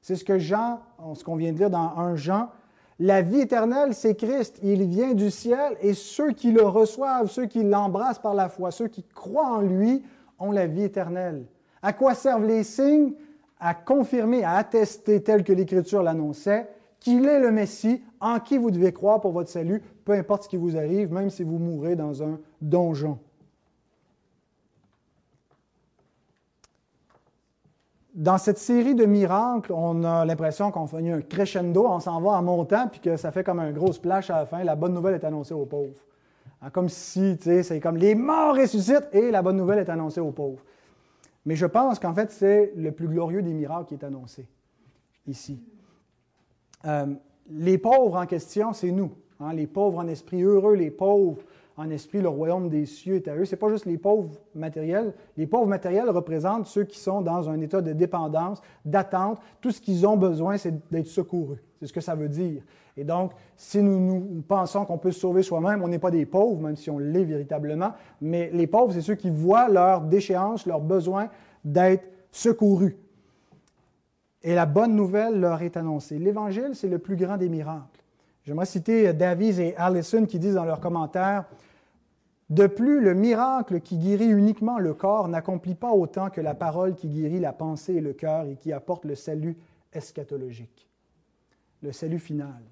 C'est 0.00 0.16
ce 0.16 0.24
que 0.24 0.38
Jean, 0.38 0.80
ce 1.14 1.24
qu'on 1.24 1.36
vient 1.36 1.52
de 1.52 1.58
lire 1.58 1.70
dans 1.70 1.96
1 1.96 2.16
Jean, 2.16 2.50
la 2.98 3.22
vie 3.22 3.40
éternelle, 3.40 3.94
c'est 3.94 4.16
Christ. 4.16 4.58
Il 4.62 4.84
vient 4.86 5.14
du 5.14 5.30
ciel 5.30 5.76
et 5.80 5.94
ceux 5.94 6.32
qui 6.32 6.50
le 6.50 6.62
reçoivent, 6.62 7.30
ceux 7.30 7.46
qui 7.46 7.62
l'embrassent 7.62 8.18
par 8.18 8.34
la 8.34 8.48
foi, 8.48 8.70
ceux 8.70 8.88
qui 8.88 9.04
croient 9.14 9.56
en 9.56 9.60
lui, 9.60 10.02
ont 10.38 10.52
la 10.52 10.66
vie 10.66 10.84
éternelle. 10.84 11.44
À 11.82 11.92
quoi 11.92 12.14
servent 12.14 12.46
les 12.46 12.64
signes? 12.64 13.12
À 13.60 13.74
confirmer, 13.74 14.44
à 14.44 14.54
attester, 14.54 15.20
tel 15.22 15.42
que 15.42 15.52
l'Écriture 15.52 16.02
l'annonçait, 16.02 16.68
qu'il 17.00 17.26
est 17.26 17.40
le 17.40 17.50
Messie 17.50 18.02
en 18.20 18.38
qui 18.38 18.56
vous 18.56 18.70
devez 18.70 18.92
croire 18.92 19.20
pour 19.20 19.32
votre 19.32 19.50
salut, 19.50 19.82
peu 20.04 20.12
importe 20.12 20.44
ce 20.44 20.48
qui 20.48 20.56
vous 20.56 20.76
arrive, 20.76 21.12
même 21.12 21.30
si 21.30 21.42
vous 21.42 21.58
mourrez 21.58 21.96
dans 21.96 22.22
un 22.22 22.38
donjon. 22.60 23.18
Dans 28.18 28.36
cette 28.36 28.58
série 28.58 28.96
de 28.96 29.04
miracles, 29.04 29.72
on 29.72 30.02
a 30.02 30.24
l'impression 30.24 30.72
qu'on 30.72 30.88
fait 30.88 31.08
un 31.08 31.20
crescendo, 31.20 31.86
on 31.86 32.00
s'en 32.00 32.20
va 32.20 32.30
en 32.30 32.42
montant, 32.42 32.88
puis 32.88 32.98
que 32.98 33.16
ça 33.16 33.30
fait 33.30 33.44
comme 33.44 33.60
un 33.60 33.70
gros 33.70 33.92
splash 33.92 34.28
à 34.28 34.40
la 34.40 34.46
fin. 34.46 34.64
La 34.64 34.74
bonne 34.74 34.92
nouvelle 34.92 35.14
est 35.14 35.24
annoncée 35.24 35.54
aux 35.54 35.66
pauvres. 35.66 36.04
Hein, 36.60 36.70
comme 36.70 36.88
si, 36.88 37.36
tu 37.38 37.44
sais, 37.44 37.62
c'est 37.62 37.78
comme 37.78 37.96
les 37.96 38.16
morts 38.16 38.56
ressuscitent 38.56 39.08
et 39.12 39.30
la 39.30 39.40
bonne 39.40 39.56
nouvelle 39.56 39.78
est 39.78 39.88
annoncée 39.88 40.18
aux 40.18 40.32
pauvres. 40.32 40.64
Mais 41.46 41.54
je 41.54 41.64
pense 41.64 42.00
qu'en 42.00 42.12
fait, 42.12 42.32
c'est 42.32 42.72
le 42.74 42.90
plus 42.90 43.06
glorieux 43.06 43.40
des 43.40 43.52
miracles 43.52 43.86
qui 43.86 43.94
est 43.94 44.04
annoncé 44.04 44.48
ici. 45.28 45.62
Euh, 46.86 47.06
les 47.48 47.78
pauvres 47.78 48.16
en 48.16 48.26
question, 48.26 48.72
c'est 48.72 48.90
nous. 48.90 49.12
Hein, 49.38 49.52
les 49.52 49.68
pauvres 49.68 49.98
en 49.98 50.08
esprit, 50.08 50.42
heureux 50.42 50.74
les 50.74 50.90
pauvres 50.90 51.38
en 51.78 51.90
esprit, 51.90 52.20
le 52.20 52.28
royaume 52.28 52.68
des 52.68 52.86
cieux 52.86 53.14
est 53.14 53.28
à 53.28 53.36
eux. 53.36 53.44
Ce 53.44 53.52
n'est 53.52 53.58
pas 53.58 53.68
juste 53.68 53.86
les 53.86 53.98
pauvres 53.98 54.30
matériels. 54.52 55.14
Les 55.36 55.46
pauvres 55.46 55.68
matériels 55.68 56.10
représentent 56.10 56.66
ceux 56.66 56.82
qui 56.82 56.98
sont 56.98 57.22
dans 57.22 57.48
un 57.48 57.60
état 57.60 57.80
de 57.80 57.92
dépendance, 57.92 58.60
d'attente. 58.84 59.38
Tout 59.60 59.70
ce 59.70 59.80
qu'ils 59.80 60.04
ont 60.04 60.16
besoin, 60.16 60.56
c'est 60.56 60.74
d'être 60.90 61.06
secourus. 61.06 61.62
C'est 61.78 61.86
ce 61.86 61.92
que 61.92 62.00
ça 62.00 62.16
veut 62.16 62.28
dire. 62.28 62.62
Et 62.96 63.04
donc, 63.04 63.30
si 63.56 63.80
nous, 63.80 64.42
pensons 64.48 64.84
qu'on 64.84 64.98
peut 64.98 65.12
se 65.12 65.20
sauver 65.20 65.44
soi-même, 65.44 65.80
on 65.84 65.86
n'est 65.86 66.00
pas 66.00 66.10
des 66.10 66.26
pauvres, 66.26 66.60
même 66.60 66.74
si 66.74 66.90
on 66.90 66.98
l'est 66.98 67.22
véritablement. 67.22 67.92
Mais 68.20 68.50
les 68.52 68.66
pauvres, 68.66 68.92
c'est 68.92 69.00
ceux 69.00 69.14
qui 69.14 69.30
voient 69.30 69.68
leur 69.68 70.00
déchéance, 70.00 70.66
leur 70.66 70.80
besoin 70.80 71.28
d'être 71.64 72.04
secourus. 72.32 72.96
Et 74.42 74.56
la 74.56 74.66
bonne 74.66 74.96
nouvelle 74.96 75.38
leur 75.38 75.62
est 75.62 75.76
annoncée. 75.76 76.18
L'Évangile, 76.18 76.70
c'est 76.74 76.88
le 76.88 76.98
plus 76.98 77.14
grand 77.14 77.36
des 77.36 77.48
miracles. 77.48 78.02
J'aimerais 78.42 78.66
citer 78.66 79.12
Davies 79.12 79.60
et 79.60 79.76
Allison 79.76 80.24
qui 80.26 80.40
disent 80.40 80.54
dans 80.54 80.64
leurs 80.64 80.80
commentaires 80.80 81.44
de 82.50 82.66
plus, 82.66 83.00
le 83.00 83.12
miracle 83.14 83.80
qui 83.80 83.98
guérit 83.98 84.30
uniquement 84.30 84.78
le 84.78 84.94
corps 84.94 85.28
n'accomplit 85.28 85.74
pas 85.74 85.90
autant 85.90 86.30
que 86.30 86.40
la 86.40 86.54
parole 86.54 86.94
qui 86.94 87.08
guérit 87.08 87.40
la 87.40 87.52
pensée 87.52 87.94
et 87.94 88.00
le 88.00 88.14
cœur 88.14 88.46
et 88.46 88.56
qui 88.56 88.72
apporte 88.72 89.04
le 89.04 89.14
salut 89.14 89.56
eschatologique, 89.92 90.88
le 91.82 91.92
salut 91.92 92.18
final. 92.18 92.62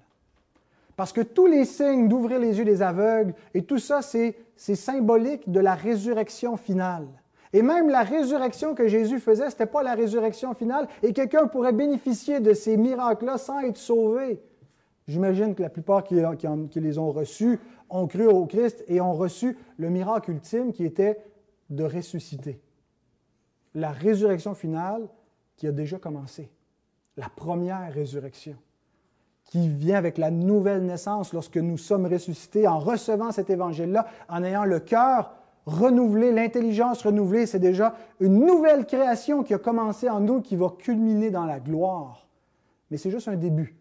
Parce 0.95 1.13
que 1.13 1.21
tous 1.21 1.45
les 1.45 1.65
signes 1.65 2.07
d'ouvrir 2.07 2.39
les 2.39 2.57
yeux 2.57 2.65
des 2.65 2.81
aveugles 2.81 3.35
et 3.53 3.63
tout 3.63 3.77
ça, 3.77 4.01
c'est 4.01 4.35
symbolique 4.55 5.51
de 5.51 5.59
la 5.59 5.75
résurrection 5.75 6.57
finale. 6.57 7.07
Et 7.53 7.61
même 7.61 7.87
la 7.87 8.01
résurrection 8.01 8.73
que 8.73 8.87
Jésus 8.87 9.19
faisait, 9.19 9.45
ce 9.45 9.55
n'était 9.55 9.67
pas 9.67 9.83
la 9.83 9.93
résurrection 9.93 10.55
finale. 10.55 10.87
Et 11.03 11.13
quelqu'un 11.13 11.45
pourrait 11.45 11.71
bénéficier 11.71 12.39
de 12.39 12.53
ces 12.53 12.77
miracles-là 12.77 13.37
sans 13.37 13.59
être 13.59 13.77
sauvé. 13.77 14.41
J'imagine 15.07 15.55
que 15.55 15.61
la 15.61 15.69
plupart 15.69 16.03
qui, 16.03 16.15
les 16.15 16.97
ont 16.97 17.11
reçus 17.11 17.59
ont 17.89 18.07
cru 18.07 18.27
au 18.27 18.45
Christ 18.45 18.83
et 18.87 19.01
ont 19.01 19.13
reçu 19.13 19.57
le 19.77 19.89
miracle 19.89 20.31
ultime 20.31 20.73
qui 20.73 20.85
était 20.85 21.19
de 21.69 21.83
ressusciter. 21.83 22.59
La 23.75 23.91
résurrection 23.91 24.53
finale 24.55 25.07
qui 25.55 25.67
a 25.67 25.71
déjà 25.71 25.99
commencé. 25.99 26.49
La 27.17 27.29
première 27.29 27.91
résurrection 27.93 28.55
qui 29.47 29.69
vient 29.69 29.97
avec 29.97 30.17
la 30.17 30.29
nouvelle 30.29 30.83
naissance 30.85 31.33
lorsque 31.33 31.57
nous 31.57 31.77
sommes 31.77 32.05
ressuscités 32.05 32.67
en 32.67 32.79
recevant 32.79 33.31
cet 33.31 33.49
évangile-là, 33.49 34.05
en 34.29 34.43
ayant 34.43 34.65
le 34.65 34.79
cœur 34.79 35.33
renouvelé, 35.65 36.31
l'intelligence 36.31 37.01
renouvelée. 37.03 37.45
C'est 37.45 37.59
déjà 37.59 37.95
une 38.19 38.45
nouvelle 38.45 38.85
création 38.85 39.43
qui 39.43 39.53
a 39.53 39.57
commencé 39.57 40.09
en 40.09 40.19
nous, 40.19 40.41
qui 40.41 40.55
va 40.55 40.73
culminer 40.77 41.29
dans 41.29 41.45
la 41.45 41.59
gloire. 41.59 42.27
Mais 42.91 42.97
c'est 42.97 43.11
juste 43.11 43.27
un 43.27 43.35
début. 43.35 43.75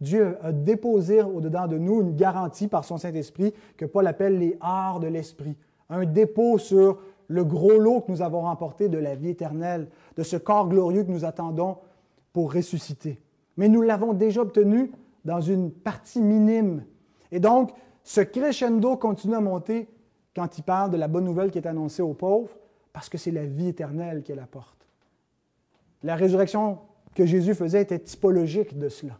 Dieu 0.00 0.36
a 0.42 0.52
déposé 0.52 1.22
au-dedans 1.22 1.66
de 1.66 1.76
nous 1.76 2.00
une 2.00 2.14
garantie 2.14 2.68
par 2.68 2.84
son 2.84 2.98
Saint-Esprit 2.98 3.52
que 3.76 3.84
Paul 3.84 4.06
appelle 4.06 4.38
les 4.38 4.56
arts 4.60 5.00
de 5.00 5.08
l'Esprit. 5.08 5.56
Un 5.90 6.04
dépôt 6.04 6.58
sur 6.58 7.00
le 7.26 7.44
gros 7.44 7.78
lot 7.78 8.00
que 8.00 8.12
nous 8.12 8.22
avons 8.22 8.42
remporté 8.42 8.88
de 8.88 8.98
la 8.98 9.14
vie 9.14 9.30
éternelle, 9.30 9.88
de 10.16 10.22
ce 10.22 10.36
corps 10.36 10.68
glorieux 10.68 11.04
que 11.04 11.10
nous 11.10 11.24
attendons 11.24 11.78
pour 12.32 12.52
ressusciter. 12.52 13.20
Mais 13.56 13.68
nous 13.68 13.82
l'avons 13.82 14.12
déjà 14.12 14.42
obtenu 14.42 14.92
dans 15.24 15.40
une 15.40 15.70
partie 15.70 16.22
minime. 16.22 16.84
Et 17.32 17.40
donc, 17.40 17.72
ce 18.04 18.20
crescendo 18.20 18.96
continue 18.96 19.34
à 19.34 19.40
monter 19.40 19.88
quand 20.34 20.56
il 20.56 20.62
parle 20.62 20.90
de 20.90 20.96
la 20.96 21.08
bonne 21.08 21.24
nouvelle 21.24 21.50
qui 21.50 21.58
est 21.58 21.66
annoncée 21.66 22.02
aux 22.02 22.14
pauvres, 22.14 22.56
parce 22.92 23.08
que 23.08 23.18
c'est 23.18 23.30
la 23.30 23.44
vie 23.44 23.68
éternelle 23.68 24.22
qu'elle 24.22 24.38
apporte. 24.38 24.86
La 26.02 26.14
résurrection 26.14 26.78
que 27.14 27.26
Jésus 27.26 27.54
faisait 27.54 27.82
était 27.82 27.98
typologique 27.98 28.78
de 28.78 28.88
cela. 28.88 29.18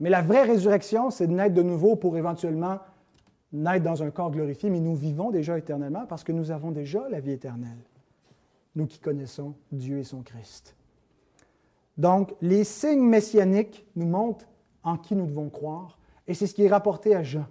Mais 0.00 0.10
la 0.10 0.22
vraie 0.22 0.42
résurrection, 0.42 1.10
c'est 1.10 1.26
de 1.26 1.32
naître 1.32 1.54
de 1.54 1.62
nouveau 1.62 1.96
pour 1.96 2.16
éventuellement 2.18 2.78
naître 3.52 3.84
dans 3.84 4.02
un 4.02 4.10
corps 4.10 4.30
glorifié, 4.30 4.68
mais 4.70 4.80
nous 4.80 4.94
vivons 4.94 5.30
déjà 5.30 5.56
éternellement 5.56 6.06
parce 6.06 6.24
que 6.24 6.32
nous 6.32 6.50
avons 6.50 6.70
déjà 6.70 7.08
la 7.08 7.20
vie 7.20 7.32
éternelle, 7.32 7.78
nous 8.74 8.86
qui 8.86 8.98
connaissons 8.98 9.54
Dieu 9.72 9.98
et 9.98 10.04
son 10.04 10.22
Christ. 10.22 10.76
Donc, 11.96 12.34
les 12.42 12.64
signes 12.64 13.06
messianiques 13.06 13.86
nous 13.96 14.06
montrent 14.06 14.46
en 14.82 14.98
qui 14.98 15.16
nous 15.16 15.26
devons 15.26 15.48
croire, 15.48 15.98
et 16.26 16.34
c'est 16.34 16.46
ce 16.46 16.54
qui 16.54 16.64
est 16.64 16.68
rapporté 16.68 17.14
à 17.14 17.22
Jean. 17.22 17.46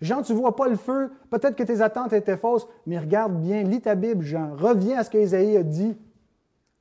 Jean, 0.00 0.22
tu 0.22 0.32
ne 0.32 0.38
vois 0.38 0.54
pas 0.54 0.68
le 0.68 0.76
feu, 0.76 1.10
peut-être 1.30 1.56
que 1.56 1.62
tes 1.62 1.80
attentes 1.80 2.12
étaient 2.12 2.36
fausses, 2.36 2.68
mais 2.86 2.98
regarde 2.98 3.40
bien, 3.40 3.62
lis 3.62 3.80
ta 3.80 3.94
Bible, 3.96 4.22
Jean, 4.22 4.54
reviens 4.54 4.98
à 4.98 5.04
ce 5.04 5.10
qu'Ésaïe 5.10 5.56
a 5.56 5.62
dit, 5.64 5.96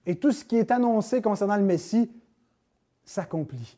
et 0.05 0.17
tout 0.17 0.31
ce 0.31 0.45
qui 0.45 0.57
est 0.57 0.69
annoncé 0.69 1.21
concernant 1.21 1.55
le 1.55 1.63
Messie 1.63 2.11
s'accomplit 3.05 3.77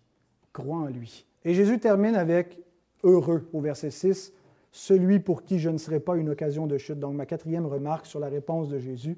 croit 0.56 0.78
en 0.78 0.88
lui. 0.88 1.26
Et 1.44 1.54
Jésus 1.54 1.80
termine 1.80 2.16
avec 2.16 2.60
heureux 3.04 3.48
au 3.54 3.60
verset 3.60 3.92
6, 3.92 4.34
celui 4.72 5.20
pour 5.20 5.44
qui 5.44 5.60
je 5.60 5.70
ne 5.70 5.78
serai 5.78 6.00
pas 6.00 6.16
une 6.16 6.30
occasion 6.30 6.66
de 6.66 6.78
chute. 6.78 7.00
Donc 7.00 7.14
ma 7.14 7.26
quatrième 7.26 7.66
remarque 7.66 8.06
sur 8.06 8.20
la 8.20 8.28
réponse 8.28 8.70
de 8.70 8.80
Jésus, 8.80 9.18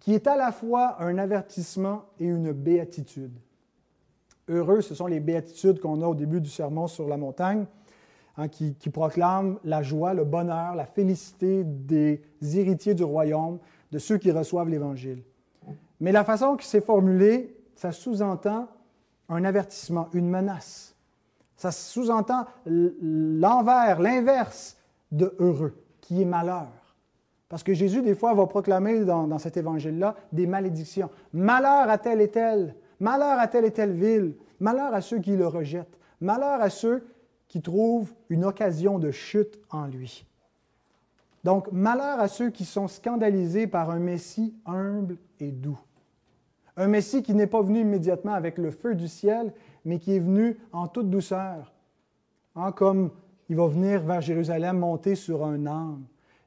qui 0.00 0.14
est 0.14 0.26
à 0.26 0.36
la 0.36 0.52
fois 0.52 1.00
un 1.02 1.18
avertissement 1.18 2.06
et 2.18 2.26
une 2.26 2.52
béatitude. 2.52 3.32
Heureux, 4.48 4.80
ce 4.80 4.94
sont 4.94 5.06
les 5.06 5.20
béatitudes 5.20 5.80
qu'on 5.80 6.02
a 6.02 6.06
au 6.06 6.14
début 6.14 6.40
du 6.40 6.50
sermon 6.50 6.86
sur 6.86 7.08
la 7.08 7.16
montagne, 7.16 7.66
hein, 8.36 8.48
qui, 8.48 8.74
qui 8.74 8.90
proclament 8.90 9.58
la 9.64 9.82
joie, 9.82 10.12
le 10.12 10.24
bonheur, 10.24 10.74
la 10.74 10.86
félicité 10.86 11.62
des 11.64 12.20
héritiers 12.42 12.94
du 12.94 13.04
royaume, 13.04 13.58
de 13.92 13.98
ceux 13.98 14.18
qui 14.18 14.30
reçoivent 14.30 14.68
l'Évangile. 14.68 15.22
Mais 16.00 16.12
la 16.12 16.24
façon 16.24 16.56
que 16.56 16.64
c'est 16.64 16.84
formulé, 16.84 17.56
ça 17.74 17.92
sous-entend 17.92 18.68
un 19.28 19.44
avertissement, 19.44 20.08
une 20.12 20.28
menace. 20.28 20.94
Ça 21.56 21.70
sous-entend 21.70 22.46
l'envers, 22.66 24.00
l'inverse 24.00 24.76
de 25.12 25.34
heureux, 25.38 25.74
qui 26.00 26.22
est 26.22 26.26
malheur. 26.26 26.68
Parce 27.48 27.62
que 27.62 27.74
Jésus, 27.74 28.02
des 28.02 28.14
fois, 28.14 28.34
va 28.34 28.46
proclamer 28.46 29.04
dans, 29.04 29.38
cet 29.38 29.56
évangile-là 29.56 30.16
des 30.32 30.46
malédictions. 30.46 31.10
Malheur 31.32 31.88
à 31.88 31.98
telle 31.98 32.20
et 32.20 32.30
telle, 32.30 32.74
malheur 32.98 33.38
à 33.38 33.46
telle 33.46 33.64
et 33.64 33.70
telle 33.70 33.92
ville, 33.92 34.34
malheur 34.58 34.92
à 34.92 35.00
ceux 35.00 35.20
qui 35.20 35.36
le 35.36 35.46
rejettent, 35.46 35.98
malheur 36.20 36.60
à 36.60 36.70
ceux 36.70 37.06
qui 37.46 37.62
trouvent 37.62 38.12
une 38.28 38.44
occasion 38.44 38.98
de 38.98 39.10
chute 39.10 39.60
en 39.70 39.86
lui. 39.86 40.26
Donc, 41.44 41.70
malheur 41.70 42.18
à 42.18 42.26
ceux 42.26 42.50
qui 42.50 42.64
sont 42.64 42.88
scandalisés 42.88 43.66
par 43.66 43.90
un 43.90 43.98
Messie 43.98 44.54
humble 44.66 45.18
et 45.38 45.52
doux. 45.52 45.78
Un 46.76 46.88
Messie 46.88 47.22
qui 47.22 47.34
n'est 47.34 47.46
pas 47.46 47.62
venu 47.62 47.80
immédiatement 47.80 48.34
avec 48.34 48.58
le 48.58 48.70
feu 48.70 48.94
du 48.94 49.08
ciel, 49.08 49.52
mais 49.84 49.98
qui 49.98 50.16
est 50.16 50.20
venu 50.20 50.58
en 50.72 50.88
toute 50.88 51.08
douceur, 51.08 51.72
hein, 52.56 52.72
comme 52.72 53.10
il 53.48 53.56
va 53.56 53.66
venir 53.68 54.02
vers 54.02 54.20
Jérusalem 54.20 54.78
monter 54.78 55.14
sur 55.14 55.44
un 55.44 55.66
âne. 55.66 56.04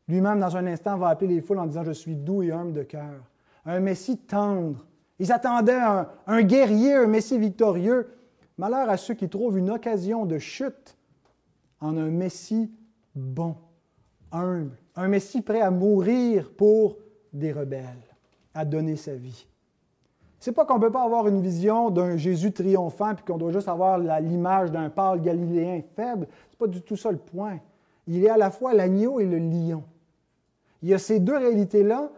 Lui-même, 0.07 0.39
dans 0.39 0.55
un 0.57 0.65
instant, 0.67 0.97
va 0.97 1.09
appeler 1.09 1.35
les 1.35 1.41
foules 1.41 1.59
en 1.59 1.65
disant 1.65 1.83
Je 1.83 1.91
suis 1.91 2.15
doux 2.15 2.43
et 2.43 2.51
humble 2.51 2.73
de 2.73 2.83
cœur. 2.83 3.23
Un 3.65 3.79
Messie 3.79 4.17
tendre. 4.17 4.85
Ils 5.19 5.31
attendaient 5.31 5.73
un, 5.73 6.07
un 6.27 6.41
guerrier, 6.43 6.93
un 6.95 7.07
Messie 7.07 7.37
victorieux. 7.37 8.07
Malheur 8.57 8.89
à 8.89 8.97
ceux 8.97 9.13
qui 9.13 9.29
trouvent 9.29 9.57
une 9.57 9.69
occasion 9.69 10.25
de 10.25 10.39
chute 10.39 10.97
en 11.79 11.97
un 11.97 12.09
Messie 12.09 12.71
bon, 13.15 13.55
humble, 14.31 14.77
un 14.95 15.07
Messie 15.07 15.41
prêt 15.41 15.61
à 15.61 15.71
mourir 15.71 16.51
pour 16.55 16.97
des 17.33 17.51
rebelles, 17.51 18.15
à 18.53 18.65
donner 18.65 18.95
sa 18.95 19.15
vie. 19.15 19.47
C'est 20.39 20.51
pas 20.51 20.65
qu'on 20.65 20.75
ne 20.75 20.81
peut 20.81 20.91
pas 20.91 21.03
avoir 21.03 21.27
une 21.27 21.41
vision 21.41 21.89
d'un 21.89 22.15
Jésus 22.15 22.51
triomphant 22.51 23.15
puis 23.15 23.25
qu'on 23.25 23.37
doit 23.37 23.51
juste 23.51 23.67
avoir 23.67 23.97
l'image 23.97 24.71
d'un 24.71 24.89
pâle 24.89 25.21
galiléen 25.21 25.81
faible. 25.95 26.27
C'est 26.49 26.59
pas 26.59 26.67
du 26.67 26.81
tout 26.81 26.95
ça 26.95 27.11
le 27.11 27.17
point. 27.17 27.59
Il 28.07 28.23
est 28.23 28.29
à 28.29 28.37
la 28.37 28.51
fois 28.51 28.73
l'agneau 28.73 29.19
et 29.19 29.25
le 29.25 29.37
lion. 29.37 29.83
Il 30.83 30.89
y 30.89 30.93
a 30.93 30.99
ces 30.99 31.19
deux 31.19 31.35
réalités-là, 31.35 32.11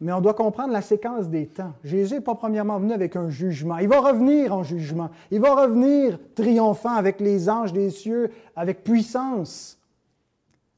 mais 0.00 0.12
on 0.12 0.20
doit 0.22 0.34
comprendre 0.34 0.72
la 0.72 0.80
séquence 0.80 1.28
des 1.28 1.46
temps. 1.46 1.74
Jésus 1.84 2.14
n'est 2.14 2.20
pas 2.22 2.34
premièrement 2.34 2.78
venu 2.78 2.92
avec 2.92 3.16
un 3.16 3.28
jugement. 3.28 3.76
Il 3.78 3.88
va 3.88 4.00
revenir 4.00 4.54
en 4.54 4.62
jugement. 4.62 5.10
Il 5.30 5.40
va 5.40 5.54
revenir 5.54 6.18
triomphant 6.34 6.94
avec 6.94 7.20
les 7.20 7.50
anges 7.50 7.72
des 7.72 7.90
cieux, 7.90 8.30
avec 8.56 8.82
puissance. 8.82 9.78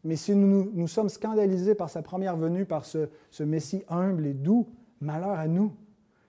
Mais 0.03 0.17
si 0.17 0.35
nous, 0.35 0.71
nous 0.75 0.89
sommes 0.89 1.09
scandalisés 1.09 1.75
par 1.77 1.89
sa 1.89 2.03
première 2.03 2.37
venue, 2.37 2.65
par 2.65 2.85
ce, 2.85 3.09
ce 3.31 3.45
Messie 3.45 3.85
humble 3.89 4.27
et 4.27 4.35
doux, 4.35 4.67
malheur 5.01 5.39
à 5.39 5.47
nous 5.47 5.73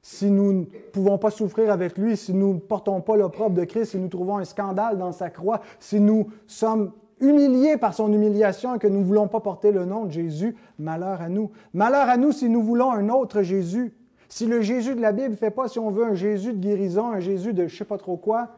si 0.01 0.31
nous 0.31 0.53
ne 0.53 0.63
pouvons 0.63 1.17
pas 1.17 1.29
souffrir 1.29 1.71
avec 1.71 1.97
lui, 1.97 2.15
si 2.15 2.33
nous 2.33 2.53
ne 2.53 2.59
portons 2.59 3.01
pas 3.01 3.17
l'opprobre 3.17 3.55
de 3.55 3.65
Christ, 3.65 3.91
si 3.91 3.97
nous 3.97 4.07
trouvons 4.07 4.37
un 4.37 4.45
scandale 4.45 4.97
dans 4.97 5.11
sa 5.11 5.29
croix, 5.29 5.61
si 5.79 5.99
nous 5.99 6.29
sommes 6.47 6.91
humiliés 7.19 7.77
par 7.77 7.93
son 7.93 8.11
humiliation 8.11 8.75
et 8.75 8.79
que 8.79 8.87
nous 8.87 8.99
ne 8.99 9.05
voulons 9.05 9.27
pas 9.27 9.41
porter 9.41 9.71
le 9.71 9.85
nom 9.85 10.05
de 10.05 10.11
Jésus, 10.11 10.55
malheur 10.77 11.21
à 11.21 11.29
nous. 11.29 11.51
Malheur 11.73 12.07
à 12.07 12.17
nous 12.17 12.31
si 12.31 12.49
nous 12.49 12.61
voulons 12.61 12.91
un 12.91 13.09
autre 13.09 13.41
Jésus. 13.41 13.93
Si 14.29 14.45
le 14.45 14.61
Jésus 14.61 14.95
de 14.95 15.01
la 15.01 15.11
Bible 15.11 15.31
ne 15.31 15.35
fait 15.35 15.51
pas, 15.51 15.67
si 15.67 15.79
on 15.79 15.89
veut 15.89 16.05
un 16.05 16.13
Jésus 16.13 16.53
de 16.53 16.59
guérison, 16.59 17.11
un 17.11 17.19
Jésus 17.19 17.53
de 17.53 17.67
je 17.67 17.73
ne 17.73 17.77
sais 17.77 17.85
pas 17.85 17.97
trop 17.97 18.15
quoi, 18.15 18.49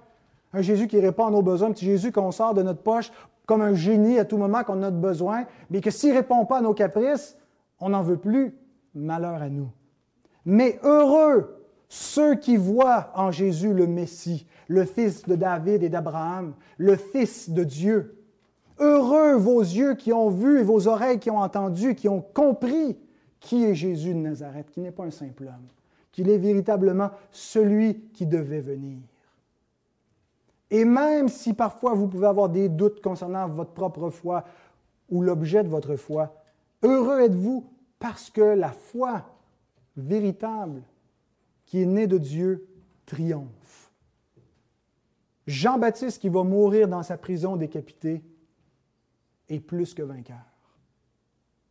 un 0.54 0.62
Jésus 0.62 0.88
qui 0.88 1.00
répond 1.00 1.26
à 1.26 1.32
nos 1.32 1.42
besoins, 1.42 1.70
un 1.70 1.72
petit 1.72 1.86
Jésus 1.86 2.12
qu'on 2.12 2.32
sort 2.32 2.54
de 2.54 2.62
notre 2.62 2.82
poche 2.82 3.12
comme 3.46 3.62
un 3.62 3.74
génie 3.74 4.20
à 4.20 4.26
tout 4.26 4.38
moment 4.38 4.64
qu'on 4.64 4.84
a 4.84 4.92
besoin, 4.92 5.46
mais 5.70 5.82
que 5.82 5.90
s'il 5.90 6.12
ne 6.12 6.18
répond 6.18 6.46
pas 6.46 6.60
à 6.60 6.62
nos 6.62 6.74
caprices, 6.74 7.38
on 7.80 7.90
n'en 7.90 8.02
veut 8.02 8.18
plus, 8.18 8.54
malheur 8.94 9.42
à 9.42 9.50
nous. 9.50 9.70
Mais 10.46 10.80
heureux 10.84 11.62
ceux 11.94 12.36
qui 12.36 12.56
voient 12.56 13.12
en 13.16 13.32
Jésus 13.32 13.74
le 13.74 13.86
Messie, 13.86 14.48
le 14.70 14.86
fils 14.86 15.24
de 15.24 15.36
David 15.36 15.84
et 15.84 15.90
d'Abraham, 15.90 16.54
le 16.78 16.96
fils 16.96 17.50
de 17.50 17.66
Dieu. 17.66 18.18
Heureux 18.80 19.36
vos 19.36 19.60
yeux 19.60 19.96
qui 19.96 20.14
ont 20.14 20.30
vu 20.30 20.62
et 20.62 20.64
vos 20.64 20.88
oreilles 20.88 21.20
qui 21.20 21.30
ont 21.30 21.40
entendu, 21.40 21.94
qui 21.96 22.08
ont 22.08 22.22
compris 22.22 22.98
qui 23.42 23.66
est 23.66 23.76
Jésus 23.76 24.14
de 24.14 24.20
Nazareth, 24.20 24.72
qui 24.72 24.80
n'est 24.80 24.92
pas 24.92 25.04
un 25.04 25.12
simple 25.12 25.48
homme, 25.48 25.68
qu'il 26.14 26.30
est 26.30 26.38
véritablement 26.38 27.12
celui 27.32 28.00
qui 28.14 28.26
devait 28.26 28.62
venir. 28.62 29.00
Et 30.70 30.86
même 30.86 31.28
si 31.28 31.54
parfois 31.54 31.94
vous 31.94 32.08
pouvez 32.08 32.28
avoir 32.28 32.48
des 32.48 32.70
doutes 32.70 33.02
concernant 33.02 33.50
votre 33.50 33.74
propre 33.74 34.10
foi 34.10 34.46
ou 35.10 35.22
l'objet 35.22 35.62
de 35.64 35.68
votre 35.68 35.98
foi, 35.98 36.34
heureux 36.84 37.20
êtes-vous 37.20 37.66
parce 38.00 38.30
que 38.30 38.42
la 38.42 38.72
foi 38.72 39.26
véritable 39.96 40.84
qui 41.66 41.82
est 41.82 41.86
né 41.86 42.08
de 42.08 42.18
Dieu 42.18 42.68
triomphe. 43.06 43.92
Jean-Baptiste 45.48 46.22
qui 46.22 46.30
va 46.30 46.44
mourir 46.44 46.88
dans 46.88 47.04
sa 47.04 47.18
prison 47.18 47.56
décapité 47.56 48.24
est 49.50 49.60
plus 49.60 49.94
que 49.94 50.02
vainqueur 50.02 50.46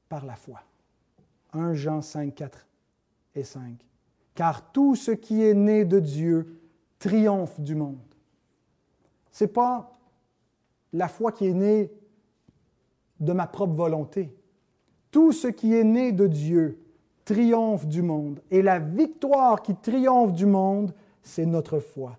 par 0.09 0.27
la 0.27 0.37
foi. 0.37 0.61
1 1.53 1.75
Jean 1.75 2.03
5, 2.03 2.35
4 2.35 2.67
et 3.35 3.45
5. 3.45 3.75
Car 4.35 4.73
tout 4.73 4.97
ce 4.97 5.11
qui 5.11 5.43
est 5.43 5.55
né 5.55 5.85
de 5.85 5.99
Dieu 5.99 6.61
triomphe 6.99 7.59
du 7.61 7.75
monde. 7.75 7.99
Ce 9.31 9.45
n'est 9.45 9.51
pas 9.51 9.99
la 10.93 11.09
foi 11.09 11.33
qui 11.33 11.47
est 11.47 11.55
née 11.55 11.93
de 13.21 13.33
ma 13.33 13.47
propre 13.47 13.75
volonté. 13.75 14.35
Tout 15.11 15.33
ce 15.33 15.49
qui 15.49 15.75
est 15.75 15.85
né 15.85 16.13
de 16.13 16.27
Dieu 16.27 16.80
triomphe 17.31 17.87
du 17.87 18.03
monde. 18.03 18.41
Et 18.51 18.61
la 18.61 18.81
victoire 18.81 19.63
qui 19.63 19.77
triomphe 19.77 20.33
du 20.33 20.47
monde, 20.47 20.93
c'est 21.23 21.47
notre 21.47 21.79
foi. 21.79 22.19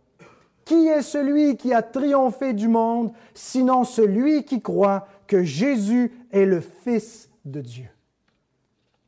Qui 0.64 0.88
est 0.88 1.02
celui 1.02 1.58
qui 1.58 1.74
a 1.74 1.82
triomphé 1.82 2.54
du 2.54 2.70
monde, 2.70 3.12
sinon 3.34 3.84
celui 3.84 4.46
qui 4.46 4.62
croit 4.62 5.06
que 5.28 5.44
Jésus 5.44 6.14
est 6.32 6.46
le 6.46 6.62
Fils 6.62 7.30
de 7.44 7.60
Dieu? 7.60 7.90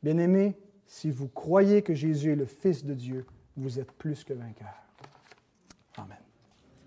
Bien-aimés, 0.02 0.58
si 0.86 1.10
vous 1.10 1.28
croyez 1.28 1.80
que 1.80 1.94
Jésus 1.94 2.32
est 2.32 2.36
le 2.36 2.44
Fils 2.44 2.84
de 2.84 2.92
Dieu, 2.92 3.24
vous 3.56 3.78
êtes 3.78 3.92
plus 3.92 4.24
que 4.24 4.34
vainqueur. 4.34 4.83